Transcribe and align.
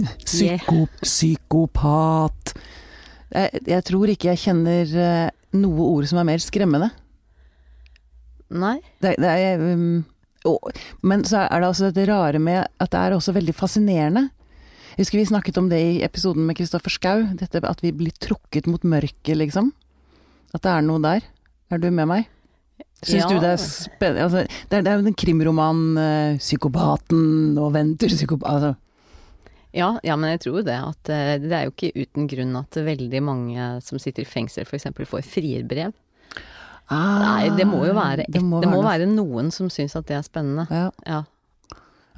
Psyko, 0.28 0.86
psykopat. 1.02 2.54
Jeg, 3.32 3.62
jeg 3.68 3.84
tror 3.88 4.12
ikke 4.12 4.32
jeg 4.32 4.42
kjenner 4.42 4.96
eh, 5.06 5.28
noe 5.56 5.88
ord 5.88 6.08
som 6.10 6.20
er 6.20 6.28
mer 6.28 6.42
skremmende. 6.42 6.90
Nei. 8.52 8.78
Det, 9.00 9.16
det 9.20 9.32
er, 9.32 9.62
um, 9.72 10.02
å, 10.48 10.56
men 11.08 11.24
så 11.28 11.46
er 11.46 11.62
det 11.62 11.70
altså 11.70 11.88
dette 11.88 12.08
rare 12.10 12.40
med 12.42 12.66
at 12.66 12.92
det 12.92 13.00
er 13.00 13.16
også 13.16 13.34
veldig 13.36 13.54
fascinerende. 13.56 14.28
Jeg 14.92 15.06
husker 15.06 15.22
vi 15.22 15.28
snakket 15.30 15.56
om 15.56 15.70
det 15.70 15.80
i 15.80 16.02
episoden 16.04 16.44
med 16.44 16.58
Kristoffer 16.58 16.92
Schau, 16.92 17.24
dette 17.40 17.62
at 17.64 17.80
vi 17.80 17.94
blir 17.96 18.12
trukket 18.20 18.68
mot 18.68 18.82
mørket, 18.84 19.38
liksom. 19.40 19.70
At 20.52 20.66
det 20.66 20.74
er 20.74 20.84
noe 20.84 21.00
der. 21.00 21.24
Er 21.72 21.80
du 21.80 21.88
med 21.88 22.10
meg? 22.10 22.28
Syns 23.02 23.24
Ja. 23.24 23.28
du 23.30 23.40
det 23.40 23.54
er 23.54 23.58
spennende 23.58 24.22
altså, 24.22 24.42
det, 24.70 24.86
er, 24.86 24.94
jo 24.94 25.06
den 25.06 25.16
krimroman, 25.18 25.96
uh, 25.96 26.36
'Psykopaten' 26.38 27.58
og 27.58 27.72
'Venter 27.72 28.12
psykopat'. 28.12 28.46
Altså. 28.46 28.74
Ja, 29.72 29.94
ja, 30.04 30.16
men 30.20 30.34
jeg 30.34 30.42
tror 30.44 30.64
det 30.66 30.76
at 30.76 31.10
eh, 31.12 31.34
det 31.40 31.52
er 31.56 31.66
jo 31.68 31.72
ikke 31.74 31.92
uten 31.96 32.28
grunn 32.28 32.56
at 32.60 32.76
veldig 32.76 33.22
mange 33.24 33.68
som 33.84 34.00
sitter 34.02 34.26
i 34.26 34.28
fengsel 34.28 34.66
f.eks. 34.68 34.90
får 35.08 35.24
frierbrev. 35.24 35.94
Nei, 36.92 37.48
det 37.56 37.64
må 37.64 37.86
jo 37.86 37.94
være, 37.96 38.26
et, 38.26 38.32
det 38.34 38.42
må 38.44 38.60
noe. 38.60 38.82
være 38.84 39.06
noen 39.08 39.48
som 39.54 39.70
syns 39.72 39.94
at 39.96 40.10
det 40.10 40.18
er 40.18 40.26
spennende. 40.26 40.66
Ja. 40.68 40.90
Ja. 41.08 41.22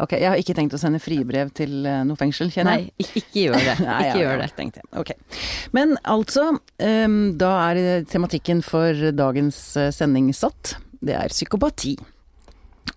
Ok, 0.02 0.16
jeg 0.18 0.26
har 0.26 0.40
ikke 0.40 0.56
tenkt 0.58 0.74
å 0.74 0.78
sende 0.80 0.98
fribrev 0.98 1.52
til 1.54 1.84
eh, 1.86 2.00
noe 2.06 2.18
fengsel, 2.18 2.48
kjenner 2.50 2.80
jeg. 2.80 2.88
Nei, 2.90 3.04
ikke, 3.20 3.44
gjør 3.44 3.60
det. 3.60 3.74
Nei, 3.84 3.98
Ikke 4.00 4.08
ja, 4.08 4.22
gjør 4.24 4.40
det. 4.42 4.48
tenkt 4.56 4.80
ja. 4.80 4.86
okay. 4.98 5.44
Men 5.76 5.94
altså, 6.02 6.48
um, 6.82 7.20
da 7.38 7.52
er 7.68 8.08
tematikken 8.10 8.64
for 8.66 9.04
dagens 9.14 9.60
eh, 9.78 9.92
sending 9.94 10.32
satt. 10.34 10.74
Det 11.04 11.14
er 11.14 11.30
psykopati. 11.30 11.94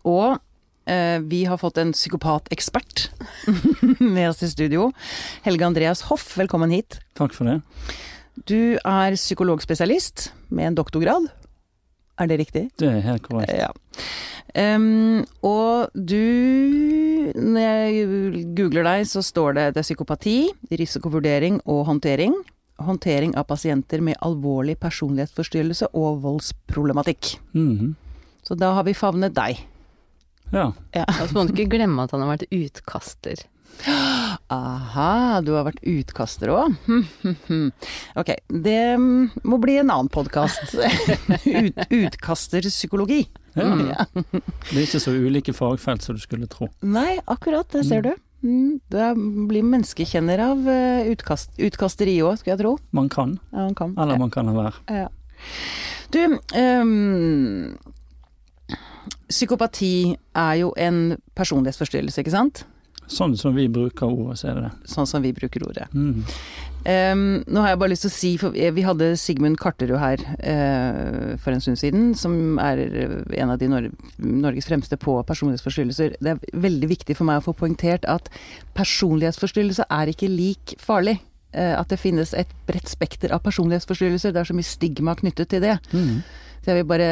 Og 0.09 0.25
eh, 0.33 0.41
vi 1.27 1.41
har 1.45 1.59
fått 1.59 1.77
en 1.81 1.91
psykopatekspert 1.91 3.09
med 3.99 4.29
oss 4.29 4.43
i 4.43 4.49
studio. 4.49 4.91
Helge 5.43 5.67
Andreas 5.67 6.05
Hoff, 6.07 6.29
velkommen 6.39 6.71
hit. 6.71 6.99
Takk 7.19 7.35
for 7.35 7.49
det. 7.49 7.59
Du 8.47 8.77
er 8.77 9.17
psykologspesialist 9.17 10.29
med 10.53 10.71
en 10.71 10.77
doktorgrad. 10.77 11.27
Er 12.17 12.29
det 12.29 12.39
riktig? 12.41 12.63
Det 12.81 12.89
er 12.89 13.03
helt 13.05 13.25
korrekt. 13.25 13.53
Ja. 13.53 13.69
Um, 14.57 15.25
og 15.45 15.91
du 15.93 17.33
Når 17.35 17.61
jeg 17.61 18.43
googler 18.57 18.85
deg, 18.87 19.03
så 19.09 19.21
står 19.21 19.57
det 19.57 19.65
det 19.75 19.81
er 19.81 19.85
psykopati, 19.85 20.37
risikovurdering 20.71 21.59
og 21.65 21.83
håndtering. 21.89 22.33
Håndtering 22.81 23.35
av 23.37 23.47
pasienter 23.49 24.01
med 24.05 24.17
alvorlig 24.23 24.77
personlighetsforstyrrelse 24.79 25.89
og 25.93 26.21
voldsproblematikk. 26.23 27.35
Mhm. 27.53 27.95
Så 28.47 28.55
da 28.55 28.71
har 28.77 28.85
vi 28.87 28.95
favnet 28.95 29.35
deg. 29.35 29.59
Ja. 30.53 30.71
Og 31.05 31.23
så 31.27 31.33
må 31.35 31.45
du 31.47 31.53
ikke 31.55 31.69
glemme 31.77 32.03
at 32.07 32.11
han 32.15 32.23
har 32.23 32.35
vært 32.37 32.47
utkaster. 32.55 33.41
Aha, 34.49 35.41
du 35.45 35.51
har 35.53 35.65
vært 35.67 35.81
utkaster 35.85 36.49
òg. 36.53 36.77
Ok, 38.17 38.31
det 38.49 38.79
må 38.97 39.59
bli 39.61 39.75
en 39.81 39.91
annen 39.93 40.09
podkast. 40.13 40.73
Ut, 41.59 41.83
utkasterpsykologi. 41.93 43.25
ja. 43.57 43.67
Ja. 43.91 44.05
Det 44.23 44.77
er 44.77 44.83
ikke 44.85 45.01
så 45.03 45.13
ulike 45.17 45.53
fagfelt 45.57 46.05
som 46.05 46.17
du 46.17 46.21
skulle 46.23 46.47
tro. 46.51 46.69
Nei, 46.85 47.17
akkurat, 47.29 47.67
det 47.73 47.83
ser 47.89 48.05
du. 48.07 48.11
Du 48.41 48.97
blir 49.49 49.65
menneskekjenner 49.65 50.41
av 50.45 50.67
eh, 50.69 51.07
utkast, 51.11 51.55
utkasteri 51.57 52.19
òg, 52.21 52.37
skulle 52.39 52.53
jeg 52.55 52.61
tro. 52.61 52.75
Man 52.95 53.09
kan, 53.13 53.37
Ja, 53.51 53.65
man 53.67 53.75
kan. 53.77 53.95
eller 53.97 54.19
man 54.21 54.29
kan 54.33 54.45
la 54.51 54.53
være. 54.57 54.99
Ja. 55.03 55.07
Du, 56.13 56.21
ehm, 56.55 57.73
psykopati 59.27 60.15
er 60.37 60.55
jo 60.61 60.73
en 60.77 61.17
personlighetsforstyrrelse, 61.37 62.23
ikke 62.23 62.35
sant? 62.35 62.65
Sånn 63.07 63.37
som 63.39 63.55
vi 63.55 63.69
bruker 63.71 64.09
ordet, 64.09 64.41
så 64.41 64.49
er 64.51 64.57
det 64.57 64.63
det. 64.65 64.89
Sånn 64.91 65.07
som 65.07 65.23
vi 65.23 65.31
bruker 65.35 65.63
ordet. 65.63 65.87
Mm. 65.95 66.25
Um, 66.87 67.21
nå 67.47 67.63
har 67.63 67.73
jeg 67.73 67.79
bare 67.81 67.91
lyst 67.91 68.03
til 68.05 68.11
å 68.11 68.15
si, 68.15 68.31
for 68.39 68.55
vi 68.55 68.83
hadde 68.83 69.09
Sigmund 69.19 69.57
Karterud 69.59 69.97
her 69.99 70.21
uh, 70.23 71.35
for 71.39 71.55
en 71.55 71.63
stund 71.63 71.79
siden, 71.79 72.09
som 72.19 72.59
er 72.63 72.83
en 72.83 73.53
av 73.53 73.59
de 73.59 73.69
Nor 73.71 73.87
Norges 74.19 74.67
fremste 74.67 74.99
på 74.99 75.15
personlighetsforstyrrelser. 75.27 76.17
Det 76.19 76.35
er 76.35 76.59
veldig 76.67 76.91
viktig 76.91 77.17
for 77.17 77.27
meg 77.27 77.39
å 77.41 77.47
få 77.47 77.55
poengtert 77.59 78.07
at 78.11 78.27
personlighetsforstyrrelse 78.77 79.87
er 79.87 80.11
ikke 80.11 80.31
lik 80.31 80.75
farlig. 80.83 81.17
Uh, 81.55 81.79
at 81.79 81.87
det 81.91 81.99
finnes 82.01 82.35
et 82.35 82.51
bredt 82.67 82.91
spekter 82.91 83.31
av 83.35 83.43
personlighetsforstyrrelser. 83.47 84.35
Det 84.35 84.43
er 84.43 84.51
så 84.51 84.57
mye 84.57 84.67
stigma 84.67 85.15
knyttet 85.19 85.55
til 85.55 85.63
det. 85.63 85.79
Mhm. 85.95 86.19
Så 86.67 86.73
jeg 86.73 86.81
vil 86.81 86.89
bare 86.89 87.05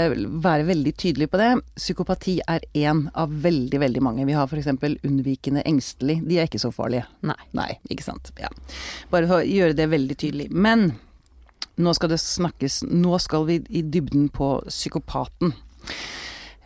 være 0.44 0.66
veldig 0.68 0.92
tydelig 1.00 1.30
på 1.32 1.40
det. 1.40 1.46
Psykopati 1.80 2.34
er 2.44 2.66
én 2.76 3.06
av 3.16 3.32
veldig, 3.46 3.80
veldig 3.80 4.02
mange. 4.04 4.26
Vi 4.28 4.34
har 4.36 4.52
f.eks. 4.52 4.68
unnvikende 5.08 5.64
engstelig. 5.64 6.18
De 6.28 6.42
er 6.42 6.50
ikke 6.50 6.60
så 6.60 6.74
farlige. 6.76 7.06
Nei. 7.24 7.38
Nei, 7.56 7.70
ikke 7.88 8.04
sant. 8.04 8.34
Ja. 8.36 8.50
Bare 9.14 9.30
for 9.30 9.40
å 9.40 9.48
gjøre 9.48 9.78
det 9.80 9.88
veldig 9.94 10.20
tydelig. 10.20 10.50
Men 10.52 10.90
nå 11.80 11.96
skal 11.96 12.12
det 12.12 12.20
snakkes 12.20 12.82
Nå 12.92 13.16
skal 13.24 13.48
vi 13.48 13.62
i 13.72 13.86
dybden 13.96 14.28
på 14.36 14.58
psykopaten. 14.68 15.56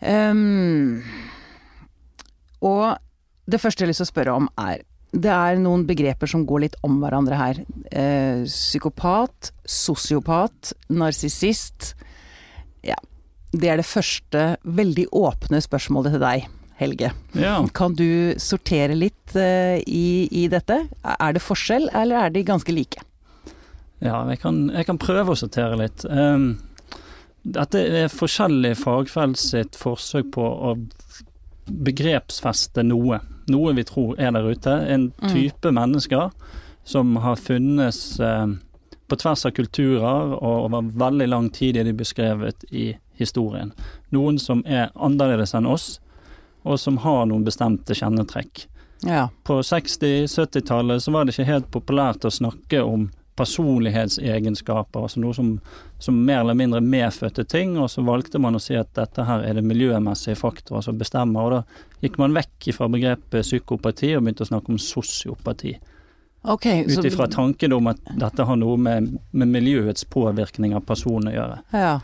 Um, 0.01 1.05
og 2.65 2.97
det 3.45 3.61
første 3.61 3.85
jeg 3.85 3.91
har 3.91 3.93
lyst 3.93 4.01
til 4.01 4.09
å 4.09 4.13
spørre 4.15 4.37
om 4.41 4.49
er 4.65 4.81
Det 5.13 5.29
er 5.29 5.61
noen 5.61 5.85
begreper 5.85 6.33
som 6.33 6.49
går 6.49 6.65
litt 6.65 6.81
om 6.81 6.97
hverandre 7.05 7.37
her. 7.37 7.63
Eh, 7.93 8.49
psykopat, 8.49 9.53
sosiopat, 9.77 10.73
narsissist. 10.89 11.93
Ja. 12.85 12.95
Det 13.51 13.69
er 13.71 13.77
det 13.81 13.85
første 13.89 14.43
veldig 14.63 15.07
åpne 15.17 15.59
spørsmålet 15.65 16.13
til 16.15 16.21
deg, 16.21 16.47
Helge. 16.79 17.09
Ja. 17.35 17.55
Kan 17.75 17.95
du 17.97 18.35
sortere 18.39 18.93
litt 18.95 19.33
uh, 19.35 19.75
i, 19.83 20.27
i 20.31 20.45
dette? 20.51 20.77
Er 21.03 21.33
det 21.35 21.41
forskjell, 21.43 21.89
eller 21.97 22.27
er 22.27 22.29
de 22.35 22.43
ganske 22.47 22.71
like? 22.75 23.01
ja 23.99 24.21
jeg, 24.29 24.39
kan, 24.39 24.69
jeg 24.71 24.85
kan 24.87 24.97
prøve 25.01 25.33
å 25.33 25.35
sortere 25.35 25.75
litt. 25.75 26.05
Um, 26.07 26.53
dette 27.43 27.81
er 28.03 28.07
forskjellig 28.13 28.77
fagfelt 28.79 29.35
sitt 29.41 29.75
forsøk 29.75 30.29
på 30.37 30.45
å 30.45 30.77
begrepsfeste 31.69 32.83
noe. 32.87 33.19
Noe 33.51 33.73
vi 33.77 33.83
tror 33.87 34.15
er 34.21 34.31
der 34.35 34.47
ute. 34.53 34.71
En 34.93 35.11
Mm. 35.21 35.29
type 35.33 35.71
mennesker 35.71 36.29
som 36.85 37.15
har 37.17 37.35
funnes 37.35 38.19
eh, 38.19 38.47
på 39.09 39.17
tvers 39.19 39.45
av 39.49 39.55
kulturer, 39.57 40.33
og 40.37 40.65
over 40.67 40.91
veldig 41.01 41.27
lang 41.29 41.49
tid 41.53 41.77
er 41.79 41.87
de 41.87 41.95
beskrevet 41.97 42.65
i 42.69 42.91
historien. 43.19 43.73
Noen 44.15 44.39
som 44.39 44.63
er 44.65 44.93
annerledes 44.95 45.55
enn 45.57 45.67
oss, 45.69 45.97
og 46.63 46.79
som 46.79 46.99
har 47.03 47.25
noen 47.29 47.45
bestemte 47.47 47.95
kjennetrekk. 47.97 48.67
Ja. 49.07 49.29
På 49.47 49.61
60-70-tallet 49.63 51.03
så 51.03 51.11
var 51.15 51.25
det 51.25 51.35
ikke 51.35 51.47
helt 51.47 51.71
populært 51.71 52.27
å 52.27 52.33
snakke 52.33 52.83
om 52.83 53.07
personlighetsegenskaper, 53.39 55.05
altså 55.05 55.21
noe 55.23 55.35
som, 55.35 55.53
som 56.03 56.17
mer 56.27 56.41
eller 56.41 56.57
mindre 56.59 56.81
medfødte 56.83 57.45
ting, 57.47 57.77
og 57.79 57.87
så 57.91 58.03
valgte 58.03 58.41
man 58.41 58.57
å 58.57 58.61
si 58.63 58.75
at 58.75 58.91
dette 58.97 59.23
her 59.23 59.45
er 59.47 59.55
det 59.55 59.63
miljømessige 59.67 60.35
faktorer 60.39 60.83
som 60.83 60.99
bestemmer, 60.99 61.45
og 61.45 61.53
da 61.55 62.03
gikk 62.03 62.19
man 62.19 62.35
vekk 62.35 62.71
fra 62.75 62.89
begrepet 62.91 63.47
psykopati 63.47 64.11
og 64.17 64.25
begynte 64.25 64.43
å 64.43 64.51
snakke 64.51 64.75
om 64.75 64.81
sosiopati. 64.83 65.77
Ok. 66.41 66.63
så- 66.87 66.99
Ut 66.99 67.05
ifra 67.05 67.27
tanken 67.27 67.73
om 67.73 67.87
at 67.87 67.97
dette 68.17 68.43
har 68.43 68.55
noe 68.55 68.77
med, 68.77 69.17
med 69.31 69.47
miljøets 69.47 70.03
påvirkning 70.03 70.75
av 70.75 70.85
personen 70.85 71.33
å 71.33 71.35
gjøre. 71.35 71.59
Ja. 71.71 71.99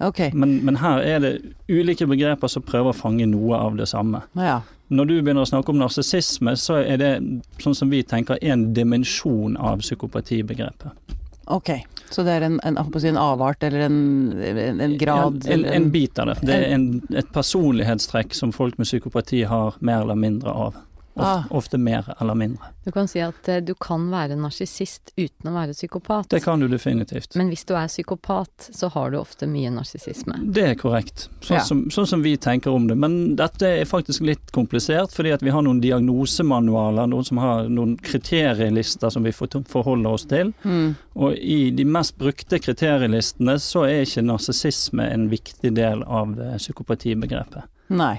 Okay. 0.00 0.30
Men, 0.32 0.64
men 0.64 0.76
her 0.76 1.00
er 1.02 1.18
det 1.20 1.30
ulike 1.68 2.06
begreper 2.06 2.48
som 2.48 2.62
prøver 2.62 2.92
å 2.92 2.96
fange 2.96 3.26
noe 3.26 3.56
av 3.58 3.76
det 3.76 3.88
samme. 3.90 4.22
Ja. 4.38 4.60
Når 4.88 5.08
du 5.10 5.14
begynner 5.22 5.42
å 5.42 5.50
snakke 5.50 5.74
om 5.74 5.78
narsissisme, 5.82 6.54
så 6.56 6.78
er 6.80 6.96
det, 7.00 7.10
sånn 7.58 7.74
som 7.74 7.90
vi 7.90 8.02
tenker, 8.06 8.38
en 8.42 8.72
dimensjon 8.74 9.56
av 9.56 9.82
psykopatibegrepet. 9.82 11.16
Ok. 11.48 11.70
Så 12.10 12.22
det 12.24 12.38
er 12.38 12.46
en, 12.46 12.60
en, 12.64 12.78
en 12.78 13.16
avart, 13.20 13.62
eller 13.62 13.80
en, 13.88 13.98
en, 14.80 14.96
grad 15.00 15.46
En, 15.46 15.64
en, 15.64 15.72
en 15.82 15.90
bit 15.90 16.18
av 16.18 16.30
det. 16.30 16.38
Det 16.46 16.56
er 16.56 17.18
et 17.20 17.32
personlighetstrekk 17.34 18.34
som 18.36 18.52
folk 18.52 18.78
med 18.78 18.88
psykopati 18.88 19.42
har 19.48 19.76
mer 19.80 20.04
eller 20.06 20.16
mindre 20.16 20.52
av. 20.52 20.78
Ah. 21.18 21.38
Ofte, 21.42 21.54
ofte 21.58 21.78
mer 21.78 22.14
eller 22.20 22.34
mindre. 22.38 22.70
Du 22.84 22.92
kan 22.94 23.08
si 23.10 23.20
at 23.20 23.48
eh, 23.48 23.60
du 23.64 23.74
kan 23.74 24.06
være 24.12 24.36
narsissist 24.38 25.12
uten 25.16 25.50
å 25.50 25.54
være 25.54 25.74
psykopat. 25.76 26.28
Det 26.30 26.40
kan 26.44 26.60
du 26.60 26.68
definitivt. 26.68 27.34
Men 27.36 27.50
hvis 27.52 27.64
du 27.68 27.74
er 27.76 27.88
psykopat, 27.90 28.68
så 28.74 28.88
har 28.94 29.10
du 29.10 29.18
ofte 29.20 29.48
mye 29.50 29.70
narsissisme. 29.74 30.38
Det 30.54 30.64
er 30.70 30.74
korrekt, 30.80 31.28
sånn, 31.40 31.56
Ja. 31.58 31.64
som, 31.66 31.82
sånn 31.90 32.06
som 32.06 32.22
vi 32.22 32.36
tenker 32.36 32.70
om 32.74 32.86
det. 32.88 32.96
Men 32.96 33.36
dette 33.36 33.66
er 33.80 33.84
faktisk 33.88 34.24
litt 34.26 34.52
komplisert, 34.54 35.12
fordi 35.14 35.32
at 35.34 35.42
vi 35.42 35.50
har 35.54 35.62
noen 35.66 35.80
diagnosemanualer, 35.84 37.06
noen 37.10 37.24
som 37.26 37.42
har 37.42 37.68
noen 37.68 37.96
kriterielister 37.98 39.10
som 39.10 39.26
vi 39.26 39.32
forholder 39.32 40.10
oss 40.10 40.24
til. 40.30 40.52
Mm. 40.64 40.94
Og 41.18 41.36
i 41.36 41.70
de 41.74 41.84
mest 41.84 42.16
brukte 42.18 42.58
kriterielistene 42.62 43.58
så 43.62 43.84
er 43.88 44.04
ikke 44.06 44.24
narsissisme 44.26 45.08
en 45.12 45.28
viktig 45.32 45.74
del 45.76 46.02
av 46.06 46.38
eh, 46.40 46.56
psykopatibegrepet. 46.58 47.68
Nei. 47.88 48.16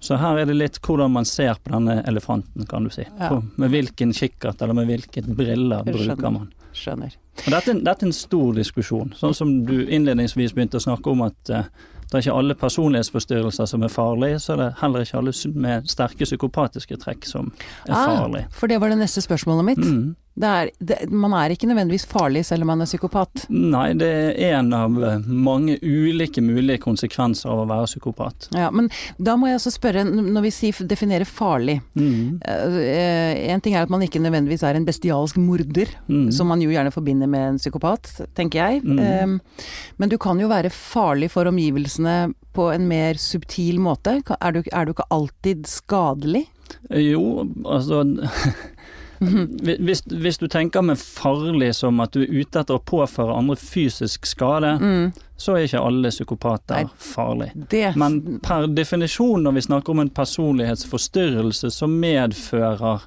Så 0.00 0.18
her 0.20 0.38
er 0.38 0.46
det 0.46 0.54
litt 0.54 0.78
hvordan 0.84 1.12
man 1.12 1.26
ser 1.26 1.58
på 1.58 1.72
denne 1.74 2.00
elefanten, 2.06 2.66
kan 2.70 2.86
du 2.86 2.90
si. 2.94 3.04
Ja. 3.18 3.32
På, 3.32 3.42
med 3.58 3.72
hvilken 3.74 4.14
kikkert 4.14 4.62
eller 4.62 4.76
med 4.78 4.86
hvilke 4.90 5.24
briller 5.26 5.82
skjønner. 5.82 6.14
bruker 6.14 6.34
man. 6.36 6.48
Skjønner. 6.78 7.14
Og 7.46 7.52
dette, 7.54 7.74
dette 7.82 8.04
er 8.06 8.10
en 8.10 8.14
stor 8.14 8.54
diskusjon. 8.54 9.14
Sånn 9.18 9.34
som 9.34 9.54
du 9.66 9.76
innledningsvis 9.82 10.54
begynte 10.54 10.78
å 10.78 10.84
snakke 10.84 11.10
om 11.10 11.24
at 11.26 11.54
uh, 11.54 11.66
det 12.08 12.16
er 12.16 12.22
ikke 12.24 12.36
alle 12.40 12.54
personlighetsforstyrrelser 12.56 13.66
som 13.68 13.82
er 13.84 13.90
farlige, 13.92 14.38
så 14.40 14.54
er 14.54 14.60
det 14.62 14.68
heller 14.80 15.04
ikke 15.04 15.18
alle 15.18 15.34
med 15.60 15.90
sterke 15.92 16.24
psykopatiske 16.24 16.96
trekk 17.02 17.26
som 17.28 17.50
er 17.84 17.92
farlige. 17.92 18.46
Ah, 18.48 18.54
for 18.56 18.70
det 18.70 18.78
var 18.80 18.94
det 18.94 18.96
neste 19.02 19.20
spørsmålet 19.20 19.66
mitt. 19.66 19.82
Mm. 19.84 20.14
Er, 20.40 20.70
det, 20.78 21.10
man 21.10 21.32
er 21.34 21.50
ikke 21.50 21.66
nødvendigvis 21.66 22.06
farlig 22.06 22.44
selv 22.46 22.62
om 22.62 22.70
man 22.72 22.80
er 22.84 22.86
psykopat. 22.86 23.46
Nei, 23.50 23.92
det 23.98 24.08
er 24.38 24.58
en 24.58 24.72
av 24.76 24.94
eh, 25.02 25.18
mange 25.26 25.78
ulike 25.82 26.40
mulige 26.44 26.78
konsekvenser 26.84 27.50
av 27.50 27.64
å 27.64 27.68
være 27.68 27.88
psykopat. 27.90 28.48
Ja, 28.54 28.70
men 28.70 28.88
da 29.18 29.34
må 29.36 29.48
jeg 29.50 29.58
også 29.58 29.72
spørre, 29.74 30.04
når 30.08 30.42
vi 30.46 30.50
sier, 30.54 30.84
definerer 30.88 31.26
farlig 31.28 31.80
Mm. 31.98 32.38
eh, 32.46 33.50
En 33.52 33.60
ting 33.60 33.74
er 33.74 33.82
at 33.82 33.90
man 33.90 34.00
ikke 34.02 34.20
nødvendigvis 34.22 34.62
er 34.62 34.76
en 34.78 34.86
bestialsk 34.86 35.36
morder, 35.42 35.88
Mm. 36.08 36.30
som 36.32 36.46
man 36.48 36.60
jo 36.62 36.70
gjerne 36.70 36.92
forbinder 36.92 37.26
med 37.28 37.48
en 37.48 37.58
psykopat, 37.58 38.08
tenker 38.34 38.58
jeg. 38.62 38.82
Mm. 38.84 38.98
Eh, 38.98 39.72
men 39.98 40.08
du 40.08 40.16
kan 40.18 40.38
jo 40.40 40.48
være 40.48 40.70
farlig 40.70 41.30
for 41.30 41.44
omgivelsene 41.50 42.32
på 42.54 42.72
en 42.74 42.86
mer 42.88 43.14
subtil 43.14 43.78
måte. 43.80 44.20
Er 44.40 44.52
du, 44.52 44.62
er 44.72 44.84
du 44.86 44.92
ikke 44.92 45.08
alltid 45.10 45.66
skadelig? 45.66 46.46
Jo, 46.90 47.46
altså 47.64 48.02
hvis, 49.20 50.02
hvis 50.06 50.38
du 50.38 50.46
tenker 50.48 50.82
med 50.82 50.98
farlig 50.98 51.74
som 51.74 51.98
at 52.00 52.12
du 52.14 52.22
er 52.22 52.30
ute 52.40 52.60
etter 52.60 52.78
å 52.78 52.82
påføre 52.84 53.34
andre 53.34 53.56
fysisk 53.56 54.26
skade, 54.26 54.76
Mm, 54.78 55.12
så 55.38 55.54
er 55.56 55.66
ikke 55.66 55.80
alle 55.86 56.10
psykopater 56.10 56.84
Nei. 56.84 56.90
farlig. 56.98 57.50
det 57.70 57.96
Men 57.96 58.40
per 58.42 58.66
definisjon, 58.66 59.42
når 59.42 59.52
vi 59.52 59.60
snakker 59.60 59.90
om 59.90 60.00
en 60.00 60.10
personlighetsforstyrrelse, 60.10 61.70
som 61.70 61.90
medfører 62.00 63.00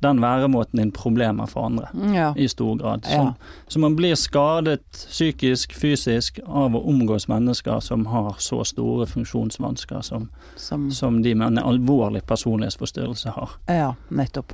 den 0.00 0.20
væremåten 0.22 0.78
din 0.80 0.90
problemer 0.92 1.46
for 1.46 1.66
andre. 1.68 1.88
ja. 2.14 2.30
I 2.36 2.46
stor 2.48 2.76
grad. 2.80 3.04
Så, 3.04 3.10
Ja. 3.12 3.34
så 3.68 3.78
man 3.78 3.96
blir 3.96 4.14
skadet 4.14 4.80
psykisk, 4.92 5.74
fysisk 5.74 6.40
av 6.46 6.74
å 6.76 6.82
omgås 6.88 7.28
mennesker 7.28 7.80
som 7.80 8.06
har 8.06 8.34
så 8.38 8.64
store 8.64 9.06
funksjonsvansker 9.06 10.00
som, 10.02 10.28
Som, 10.56 10.90
som 10.90 11.22
de 11.22 11.34
med 11.34 11.46
en 11.46 11.58
alvorlig 11.58 12.22
personlighetsforstyrrelse 12.26 13.30
har. 13.30 13.50
ja, 13.68 13.94
nettopp. 14.08 14.52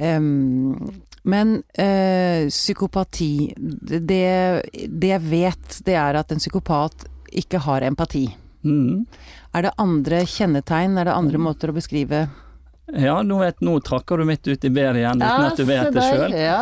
Um, 0.00 1.00
men 1.22 1.62
eh, 1.74 2.48
psykopati, 2.48 3.54
det, 3.56 4.62
det 4.88 5.08
jeg 5.08 5.20
vet, 5.30 5.78
det 5.86 5.94
er 5.96 6.18
at 6.20 6.32
en 6.34 6.38
psykopat 6.42 7.06
ikke 7.32 7.58
har 7.64 7.80
empati. 7.86 8.26
Mm. 8.64 9.06
Er 9.54 9.62
det 9.62 9.72
andre 9.78 10.24
kjennetegn, 10.26 10.98
er 10.98 11.04
det 11.08 11.14
andre 11.14 11.38
måter 11.38 11.70
å 11.70 11.76
beskrive 11.76 12.26
Ja, 12.92 13.22
nå, 13.24 13.38
vet, 13.40 13.60
nå 13.64 13.78
trakker 13.80 14.20
du 14.20 14.24
midt 14.28 14.44
ut 14.46 14.64
i 14.64 14.68
bedet 14.68 14.96
igjen 15.00 15.16
uten 15.22 15.44
at 15.46 15.56
du 15.56 15.64
vet 15.64 15.86
det 15.94 16.02
sjøl. 16.04 16.34
Ja. 16.36 16.58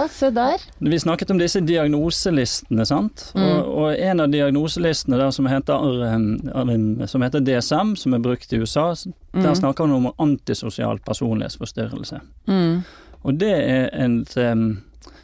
Vi 0.79 0.99
snakket 1.03 1.31
om 1.35 1.39
disse 1.41 1.61
diagnoselistene, 1.67 2.87
sant. 2.87 3.25
Mm. 3.35 3.43
Og, 3.43 3.73
og 3.83 3.97
en 3.99 4.21
av 4.23 4.31
diagnoselistene 4.31 5.19
der 5.19 5.31
som 5.35 5.49
heter, 5.51 7.07
som 7.11 7.23
heter 7.27 7.41
DSM, 7.41 7.97
som 7.99 8.15
er 8.15 8.23
brukt 8.23 8.53
i 8.55 8.61
USA, 8.63 8.93
der 8.95 9.13
Mm. 9.49 9.55
snakker 9.55 9.87
man 9.87 10.07
om 10.07 10.13
antisosial 10.19 10.99
personlighetsforstyrrelse. 10.99 12.21
Mm. 12.47 12.83
Og 13.23 13.35
det 13.41 13.53
er 13.53 13.89
en, 14.05 14.27
um, 14.37 14.83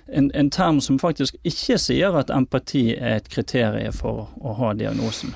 en, 0.09 0.31
en 0.35 0.51
term 0.51 0.81
som 0.81 0.99
faktisk 0.99 1.35
ikke 1.44 1.79
sier 1.79 2.17
at 2.19 2.31
empati 2.31 2.94
er 2.97 3.17
et 3.21 3.29
kriterium 3.29 3.93
for 3.93 4.29
å 4.41 4.55
ha 4.55 4.73
diagnosen. 4.75 5.35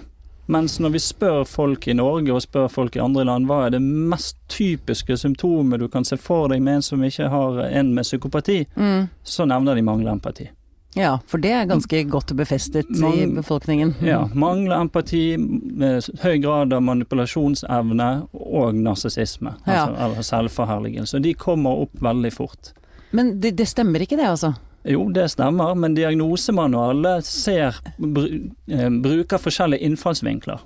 Mens 0.53 0.79
når 0.83 0.93
vi 0.97 1.01
spør 1.03 1.45
folk 1.49 1.87
i 1.89 1.95
Norge 1.97 2.33
og 2.35 2.43
spør 2.45 2.69
folk 2.71 2.97
i 2.99 3.03
andre 3.03 3.25
land 3.29 3.47
hva 3.49 3.63
er 3.67 3.75
det 3.77 3.83
mest 3.83 4.37
typiske 4.53 5.17
symptomet 5.17 5.81
du 5.81 5.87
kan 5.89 6.05
se 6.05 6.19
for 6.21 6.51
deg 6.53 6.61
med 6.63 6.81
en 6.81 6.83
som 6.85 7.03
ikke 7.07 7.31
har 7.33 7.63
en 7.71 7.95
med 7.97 8.05
psykopati, 8.05 8.65
Mm. 8.77 9.09
så 9.25 9.47
nevner 9.49 9.75
de 9.79 9.83
manglende 9.87 10.19
empati. 10.19 10.49
Ja, 10.95 11.15
for 11.27 11.41
det 11.41 11.49
er 11.57 11.65
ganske 11.71 12.03
godt 12.11 12.35
befestet 12.37 12.91
i 12.93 13.25
befolkningen. 13.33 13.95
Ja, 14.05 14.27
Mangler 14.35 14.77
empati, 14.85 15.39
med 15.39 16.05
høy 16.21 16.37
grad 16.43 16.73
av 16.77 16.83
manipulasjonsevne 16.85 18.09
og 18.35 18.75
narsissisme, 18.77 19.55
Ja. 19.67 19.87
altså, 19.87 20.05
eller 20.05 20.23
selvforherligelse. 20.29 21.23
De 21.23 21.33
kommer 21.35 21.81
opp 21.87 21.97
veldig 22.03 22.33
fort. 22.33 22.73
Men 23.13 23.39
det, 23.41 23.57
det 23.57 23.69
stemmer 23.69 24.01
ikke 24.05 24.17
det, 24.21 24.29
altså? 24.29 24.53
Jo, 24.85 25.07
det 25.15 25.29
stemmer, 25.31 25.75
men 25.79 25.95
diagnosemanualet 25.95 27.27
ser, 27.27 27.79
eh, 27.99 28.89
bruker 28.91 29.39
forskjellige 29.39 29.87
innfallsvinkler. 29.87 30.65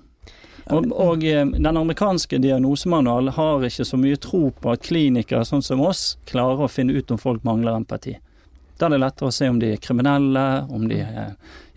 Og, 0.67 0.87
og 0.91 1.25
eh, 1.25 1.45
den 1.47 1.77
amerikanske 1.77 2.41
diagnosemanualen 2.43 3.35
har 3.37 3.67
ikke 3.69 3.87
så 3.87 3.99
mye 4.01 4.19
tro 4.19 4.49
på 4.51 4.73
at 4.73 4.87
klinikere 4.87 5.45
sånn 5.47 5.63
som 5.63 5.83
oss 5.85 6.17
klarer 6.27 6.65
å 6.65 6.71
finne 6.71 6.97
ut 6.97 7.13
om 7.13 7.21
folk 7.21 7.45
mangler 7.47 7.77
empati. 7.77 8.17
Da 8.77 8.89
er 8.89 8.97
det 8.97 9.01
lettere 9.01 9.31
å 9.31 9.33
se 9.33 9.47
om 9.49 9.61
de 9.61 9.71
er 9.73 9.81
kriminelle, 9.81 10.47
om 10.69 10.85
de 10.89 10.99
er 11.01 11.31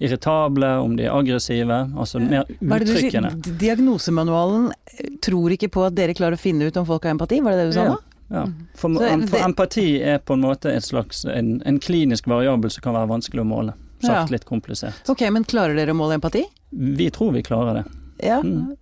irritable, 0.03 0.71
om 0.83 0.97
de 0.97 1.05
er 1.05 1.13
aggressive. 1.15 1.77
Altså 1.95 2.19
mer 2.19 2.43
er 2.49 2.83
uttrykkende. 2.83 3.31
Diagnosemanualen 3.61 4.71
eh, 4.95 5.13
tror 5.23 5.55
ikke 5.55 5.71
på 5.75 5.85
at 5.87 5.95
dere 5.95 6.15
klarer 6.17 6.39
å 6.39 6.41
finne 6.41 6.67
ut 6.67 6.79
om 6.79 6.87
folk 6.87 7.07
har 7.07 7.15
empati, 7.15 7.43
var 7.45 7.55
det 7.55 7.67
det 7.67 7.71
du 7.71 7.77
sa 7.77 7.89
nå? 7.91 7.97
Ja. 7.99 8.08
For, 8.29 8.89
Så 8.93 8.99
for 8.99 9.37
det- 9.37 9.43
empati 9.43 9.85
er 10.05 10.19
på 10.19 10.33
en 10.37 10.41
måte 10.45 10.69
et 10.75 10.83
slags, 10.85 11.25
en, 11.25 11.61
en 11.65 11.79
klinisk 11.79 12.27
variabel 12.29 12.69
som 12.71 12.81
kan 12.85 12.93
være 12.93 13.09
vanskelig 13.09 13.41
å 13.41 13.47
måle. 13.49 13.73
Sagt 13.99 14.13
Ja. 14.13 14.25
litt 14.31 14.45
komplisert. 14.45 15.01
Ok, 15.09 15.25
men 15.33 15.43
klarer 15.43 15.75
dere 15.75 15.91
å 15.91 15.97
måle 15.97 16.15
empati? 16.19 16.43
Vi 16.71 17.09
tror 17.11 17.33
vi 17.33 17.41
klarer 17.43 17.81
det. 17.81 17.85
Ja. 18.23 18.41
Mm. 18.41 18.77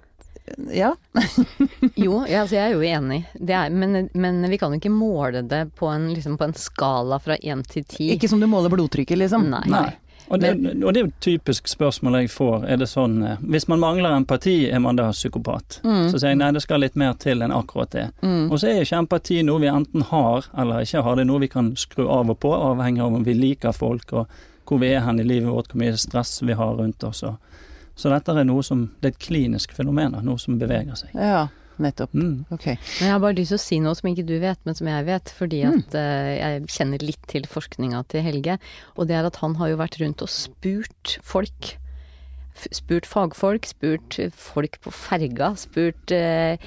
ja. 0.74 0.92
Jo, 1.96 2.26
ja, 2.30 2.42
altså 2.44 2.56
jeg 2.56 2.72
er 2.72 2.74
jo 2.76 2.82
enig, 2.86 3.26
det 3.40 3.56
er, 3.58 3.70
men, 3.74 4.10
men 4.14 4.44
vi 4.50 4.58
kan 4.62 4.72
jo 4.74 4.78
ikke 4.80 4.92
måle 4.94 5.42
det 5.48 5.64
på 5.76 5.88
en, 5.92 6.10
liksom 6.14 6.38
på 6.38 6.46
en 6.48 6.54
skala 6.54 7.18
fra 7.24 7.36
én 7.42 7.64
til 7.68 7.84
ti. 7.90 8.12
Ikke 8.14 8.30
som 8.30 8.40
du 8.40 8.46
måler 8.48 8.70
blodtrykket, 8.70 9.18
liksom? 9.18 9.48
Nei. 9.50 9.64
Nei. 9.72 9.90
Og 10.28 10.40
det, 10.40 10.50
og 10.84 10.94
det 10.94 11.00
er 11.00 11.06
jo 11.06 11.10
et 11.10 11.20
typisk 11.24 11.70
spørsmål 11.72 12.18
jeg 12.22 12.32
får. 12.34 12.66
Er 12.68 12.80
det 12.82 12.90
sånn 12.92 13.22
eh, 13.24 13.44
Hvis 13.48 13.68
man 13.72 13.80
mangler 13.80 14.18
empati, 14.18 14.56
er 14.68 14.82
man 14.84 15.00
da 15.00 15.08
psykopat? 15.14 15.80
Mm. 15.84 16.10
Så 16.12 16.20
sier 16.20 16.34
jeg 16.34 16.42
nei, 16.42 16.52
det 16.56 16.64
skal 16.66 16.84
litt 16.84 16.98
mer 17.00 17.16
til 17.22 17.44
enn 17.46 17.56
akkurat 17.56 17.94
det. 17.96 18.10
Mm. 18.22 18.50
Og 18.52 18.60
så 18.60 18.72
er 18.72 18.84
ikke 18.84 19.02
empati 19.06 19.40
noe 19.48 19.64
vi 19.64 19.72
enten 19.72 20.04
har 20.10 20.50
eller 20.58 20.84
ikke 20.84 21.06
har. 21.06 21.16
Det 21.16 21.24
er 21.24 21.32
noe 21.32 21.44
vi 21.46 21.52
kan 21.54 21.72
skru 21.80 22.08
av 22.12 22.34
og 22.34 22.40
på, 22.44 22.52
avhengig 22.52 23.04
av 23.06 23.16
om 23.20 23.28
vi 23.28 23.38
liker 23.38 23.76
folk 23.76 24.14
og 24.14 24.38
hvor 24.68 24.82
vi 24.84 24.90
er 24.92 25.06
hen 25.06 25.22
i 25.24 25.24
livet 25.24 25.48
vårt, 25.48 25.72
hvor 25.72 25.80
mye 25.80 25.96
stress 25.96 26.42
vi 26.44 26.58
har 26.60 26.74
rundt 26.76 27.04
oss. 27.08 27.24
Så 27.96 28.12
dette 28.12 28.34
er 28.36 28.46
noe 28.46 28.66
som 28.66 28.90
Det 29.00 29.08
er 29.08 29.16
et 29.16 29.24
klinisk 29.30 29.72
fenomen, 29.74 30.18
noe 30.28 30.40
som 30.42 30.60
beveger 30.60 31.00
seg. 31.00 31.16
Ja, 31.16 31.48
nettopp. 31.84 32.14
Mm. 32.18 32.46
Ok. 32.52 32.66
Men 32.74 33.06
jeg 33.06 33.12
har 33.14 33.20
bare 33.24 33.38
lyst 33.38 33.54
til 33.54 33.60
å 33.60 33.64
si 33.64 33.80
noe 33.84 33.96
som 34.00 34.10
ikke 34.10 34.26
du 34.28 34.36
vet, 34.42 34.60
men 34.66 34.76
som 34.78 34.88
jeg 34.90 35.06
vet, 35.08 35.34
fordi 35.38 35.64
at 35.70 35.98
uh, 35.98 36.30
jeg 36.38 36.68
kjenner 36.74 37.04
litt 37.06 37.24
til 37.32 37.46
forskninga 37.50 38.04
til 38.14 38.24
Helge. 38.26 38.58
Og 38.98 39.08
det 39.10 39.16
er 39.20 39.28
at 39.30 39.40
han 39.44 39.56
har 39.62 39.70
jo 39.74 39.80
vært 39.82 40.00
rundt 40.02 40.22
og 40.26 40.30
spurt 40.34 41.18
folk. 41.24 41.76
F- 42.58 42.72
Spurt 42.74 43.06
fagfolk, 43.06 43.68
spurt 43.70 44.18
folk 44.34 44.80
på 44.82 44.90
ferga, 44.90 45.52
spurt 45.62 46.10
eh, 46.16 46.58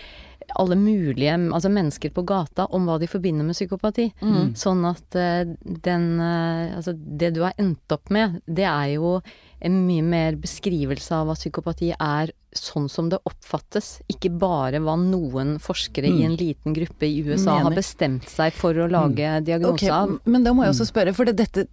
alle 0.59 0.79
mulige 0.79 1.37
altså 1.37 1.71
mennesker 1.73 2.13
på 2.15 2.25
gata 2.29 2.67
om 2.75 2.89
hva 2.89 2.99
de 3.01 3.09
forbinder 3.11 3.47
med 3.47 3.59
psykopati. 3.59 4.11
Sånn 4.59 4.85
at 4.89 5.19
eh, 5.19 5.55
den 5.65 6.11
eh, 6.21 6.77
Altså 6.77 6.95
det 6.95 7.33
du 7.37 7.43
har 7.45 7.57
endt 7.61 7.93
opp 7.93 8.11
med, 8.15 8.41
det 8.47 8.67
er 8.69 8.97
jo 8.97 9.19
en 9.61 9.81
mye 9.85 10.05
mer 10.05 10.37
beskrivelse 10.41 11.13
av 11.13 11.29
hva 11.29 11.37
psykopati 11.37 11.91
er 11.93 12.33
sånn 12.57 12.89
som 12.91 13.11
det 13.13 13.21
oppfattes, 13.29 14.01
ikke 14.11 14.33
bare 14.41 14.81
hva 14.83 14.97
noen 14.99 15.59
forskere 15.63 16.09
i 16.11 16.25
en 16.27 16.35
liten 16.39 16.75
gruppe 16.75 17.07
i 17.07 17.21
USA 17.23 17.61
har 17.63 17.77
bestemt 17.77 18.27
seg 18.31 18.57
for 18.57 18.75
å 18.75 18.89
lage 18.91 19.37
diagnose 19.47 19.87
okay, 19.87 19.93
av. 19.95 20.17
men 20.25 20.47
da 20.47 20.55
må 20.57 20.65
jeg 20.65 20.75
også 20.75 20.89
spørre, 20.89 21.15
for 21.15 21.31
det, 21.31 21.37
dette 21.45 21.67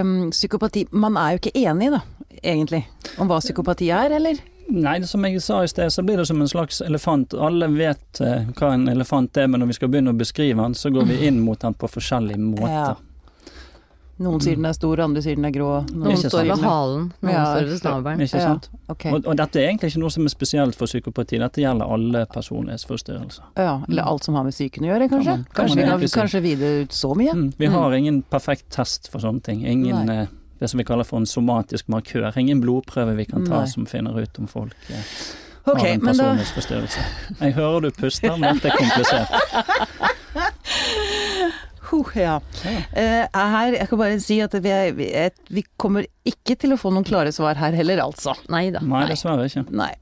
um, 0.00 0.32
Psykopati 0.34 0.88
Man 0.90 1.20
er 1.20 1.36
jo 1.36 1.42
ikke 1.42 1.54
enig, 1.60 1.92
da, 1.94 2.02
egentlig, 2.40 2.82
om 3.20 3.30
hva 3.30 3.38
psykopati 3.44 3.92
er, 3.94 4.16
eller? 4.18 4.42
Nei, 4.70 5.00
som 5.08 5.24
jeg 5.24 5.40
sa 5.42 5.62
i 5.64 5.68
sted, 5.70 5.88
så 5.92 6.02
blir 6.04 6.16
det 6.20 6.26
som 6.28 6.40
en 6.44 6.48
slags 6.48 6.82
elefant. 6.84 7.32
Alle 7.34 7.68
vet 7.72 8.20
eh, 8.20 8.44
hva 8.58 8.74
en 8.74 8.88
elefant 8.92 9.36
er, 9.40 9.46
men 9.48 9.60
når 9.60 9.66
vi 9.72 9.76
skal 9.78 9.88
begynne 9.88 10.12
å 10.12 10.18
beskrive 10.18 10.60
den, 10.60 10.74
så 10.76 10.90
går 10.92 11.06
vi 11.08 11.22
inn 11.26 11.40
mot 11.40 11.58
den 11.64 11.72
på 11.74 11.88
forskjellige 11.88 12.38
måter. 12.38 12.74
Ja. 12.74 12.96
Noen 14.18 14.40
sier 14.42 14.56
den 14.58 14.66
er 14.66 14.74
stor, 14.74 14.98
andre 14.98 15.20
sier 15.22 15.36
den 15.38 15.46
er 15.46 15.52
grå. 15.54 15.68
Noen 15.94 16.10
Ikke 16.16 16.26
står 16.26 16.40
sant. 16.42 16.50
ved 16.50 16.64
halen, 16.66 17.04
noen 17.22 17.32
Ja, 17.36 17.42
står 17.54 17.68
ved 17.70 17.78
snabelen. 17.80 18.22
Ikke 18.26 18.40
Ja. 18.40 18.46
sant? 18.48 18.68
Og, 19.14 19.26
og 19.30 19.36
dette 19.38 19.60
er 19.62 19.68
egentlig 19.68 19.92
ikke 19.92 20.00
noe 20.02 20.10
som 20.10 20.24
er 20.26 20.32
spesielt 20.34 20.74
for 20.74 20.90
psykopati, 20.90 21.38
dette 21.38 21.62
gjelder 21.62 21.86
alle 21.94 22.24
personlighetsforstyrrelser. 22.26 23.44
Ja, 23.56 23.76
eller 23.88 24.02
alt 24.10 24.24
som 24.26 24.34
har 24.34 24.42
med 24.44 24.52
psyken 24.52 24.84
å 24.84 24.90
gjøre, 24.90 25.08
kanskje? 25.08 25.24
Kan 25.24 25.38
man- 25.38 25.44
kan 25.54 25.68
kanskje 25.68 25.98
vi 26.00 26.08
kan 26.08 26.22
kanskje 26.26 26.42
vide 26.42 26.82
ut 26.82 26.90
så 26.92 27.14
mye? 27.14 27.32
Mm. 27.32 27.52
Vi 27.58 27.66
har 27.66 27.92
ingen 27.92 28.22
perfekt 28.22 28.68
test 28.70 29.08
for 29.08 29.20
sånne 29.20 29.40
ting. 29.42 29.64
Ingen 29.64 30.06
Nei. 30.06 30.16
eh, 30.22 30.26
det 30.58 30.70
som 30.70 30.80
vi 30.80 30.86
kaller 30.88 31.06
for 31.06 31.20
en 31.20 31.28
somatisk 31.28 31.88
markør. 31.92 32.30
Ingen 32.38 32.60
blodprøve 32.64 33.16
vi 33.18 33.28
kan 33.28 33.46
ta 33.46 33.62
Nei. 33.62 33.70
som 33.70 33.86
finner 33.86 34.18
ut 34.18 34.40
om 34.42 34.48
folk 34.50 34.90
eh, 34.90 35.12
okay, 35.64 35.80
har 35.80 35.94
en 35.94 36.06
personlighetsforstyrrelse. 36.08 37.04
da. 37.30 37.46
Jeg 37.46 37.56
hører 37.60 37.86
du 37.86 37.90
puster, 37.94 38.36
men 38.36 38.58
dette 38.58 38.72
er 38.72 38.78
komplisert. 38.78 39.30
Huh, 41.88 42.10
ja. 42.20 42.34
Uh, 42.36 43.24
her, 43.32 43.72
jeg 43.78 43.88
kan 43.88 44.00
bare 44.00 44.18
si 44.20 44.36
at 44.44 44.52
vi, 44.60 44.68
er, 44.68 44.90
vi, 44.92 45.06
er, 45.08 45.30
vi 45.48 45.62
kommer 45.80 46.04
ikke 46.28 46.58
til 46.60 46.74
å 46.74 46.76
få 46.80 46.92
noen 46.92 47.06
klare 47.08 47.32
svar 47.32 47.56
her 47.56 47.72
heller, 47.72 48.02
altså. 48.04 48.34
Nei 48.52 48.66
da. 48.74 48.82
Dessverre 49.08 49.48
ikke. 49.48 49.64
Nei. 49.72 49.94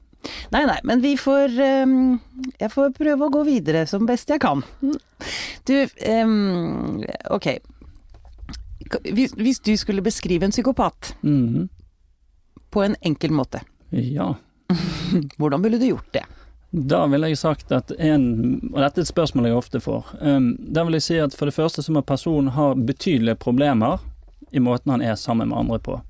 Nei, 0.51 0.63
nei, 0.67 0.77
men 0.83 0.99
vi 0.99 1.13
får 1.15 1.53
um, 1.85 2.17
Jeg 2.59 2.71
får 2.73 2.89
prøve 2.97 3.27
å 3.27 3.31
gå 3.31 3.43
videre 3.47 3.85
som 3.87 4.03
best 4.09 4.33
jeg 4.33 4.41
kan. 4.43 4.65
Du, 5.67 5.75
um, 6.11 6.99
ok. 7.31 7.47
Hvis, 9.03 9.33
hvis 9.37 9.59
du 9.59 9.73
skulle 9.77 10.01
beskrive 10.05 10.43
en 10.47 10.51
psykopat 10.51 11.15
Mhm. 11.23 11.69
på 12.71 12.83
en 12.85 12.95
enkel 13.01 13.31
måte, 13.31 13.61
Ja. 13.91 14.33
hvordan 15.39 15.61
ville 15.63 15.79
du 15.79 15.85
gjort 15.87 16.11
det? 16.13 16.23
Da 16.73 17.05
ville 17.07 17.29
jeg 17.29 17.37
sagt 17.37 17.71
at 17.71 17.91
en 17.97 18.59
Og 18.73 18.81
dette 18.81 18.99
er 18.99 19.01
et 19.05 19.07
spørsmål 19.07 19.45
jeg 19.47 19.55
ofte 19.55 19.79
får. 19.79 20.05
Um, 20.21 20.57
da 20.59 20.83
vil 20.83 20.93
jeg 20.99 21.01
si 21.01 21.15
at 21.17 21.33
for 21.33 21.45
det 21.45 21.53
første 21.55 21.81
så 21.81 21.91
må 21.95 22.01
personen 22.05 22.49
ha 22.51 22.73
betydelige 22.73 23.35
problemer 23.39 23.99
i 24.51 24.59
måten 24.59 24.91
han 24.91 25.01
er 25.01 25.15
sammen 25.15 25.47
med 25.49 25.57
andre 25.57 25.79
på. 25.79 26.01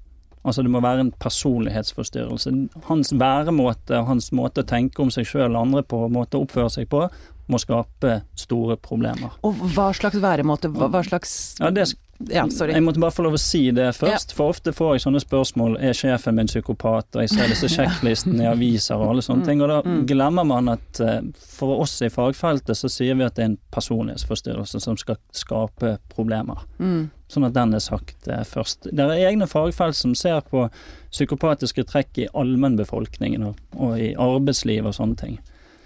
Altså 0.43 0.63
det 0.63 0.72
må 0.72 0.81
være 0.81 1.00
en 1.01 1.12
personlighetsforstyrrelse. 1.19 2.51
Hans 2.88 3.12
væremåte, 3.13 4.03
hans 4.07 4.31
måte 4.31 4.63
å 4.63 4.67
tenke 4.67 5.01
om 5.03 5.10
seg 5.13 5.25
sjøl 5.27 5.55
og 5.55 5.62
andre 5.67 5.84
på, 5.84 6.03
måte 6.13 6.38
å 6.39 6.46
oppføre 6.46 6.72
seg 6.74 6.89
på, 6.89 7.03
må 7.48 7.60
skape 7.62 8.22
store 8.36 8.75
problemer. 8.77 9.31
Og 9.48 9.55
hva 9.75 9.89
slags 9.96 10.17
væremåte, 10.19 10.72
hva, 10.74 10.89
hva 10.91 11.03
slags 11.07 11.55
Ja, 11.62 11.69
det 11.72 11.88
Ja, 12.20 12.50
sorry. 12.50 12.74
Jeg 12.74 12.84
måtte 12.84 13.02
bare 13.02 13.14
få 13.14 13.24
lov 13.28 13.36
å 13.38 13.42
si 13.42 13.68
det 13.76 13.92
først, 13.98 14.34
for 14.36 14.54
ofte 14.54 14.74
får 14.76 14.96
jeg 14.96 15.04
sånne 15.06 15.22
spørsmål 15.22 15.76
er 15.86 15.98
sjefen 15.98 16.38
min 16.38 16.50
psykopat, 16.50 17.10
og 17.14 17.24
jeg 17.24 17.34
ser 17.34 17.52
disse 17.52 17.70
sjekklistene 17.76 18.46
i 18.46 18.50
aviser 18.50 18.98
og 18.98 19.14
alle 19.14 19.26
sånne 19.26 19.46
ting, 19.46 19.62
og 19.62 19.70
da 19.72 19.98
glemmer 20.10 20.48
man 20.48 20.72
at 20.74 21.02
eh, 21.04 21.20
for 21.38 21.84
oss 21.84 22.00
i 22.06 22.10
fagfeltet 22.14 22.80
så 22.80 22.90
sier 22.92 23.20
vi 23.20 23.28
at 23.28 23.38
det 23.38 23.46
er 23.46 23.52
en 23.52 23.60
personlighetsforstyrrelse 23.76 24.82
som 24.84 24.98
skal 24.98 25.20
skape 25.36 25.98
problemer. 26.14 26.66
Mm. 26.82 27.10
Sånn 27.30 27.46
at 27.46 27.58
den 27.58 27.76
er 27.78 27.84
sagt 27.84 28.30
eh, 28.32 28.42
først. 28.48 28.90
Det 28.90 29.04
er 29.04 29.28
egne 29.30 29.50
fagfelt 29.52 29.98
som 30.00 30.16
ser 30.18 30.42
på 30.48 30.66
psykopatiske 31.12 31.86
trekk 31.90 32.24
i 32.24 32.32
allmennbefolkningen 32.34 33.46
og, 33.52 33.62
og 33.78 34.00
i 34.02 34.14
arbeidsliv 34.18 34.90
og 34.90 34.98
sånne 34.98 35.22
ting. 35.22 35.38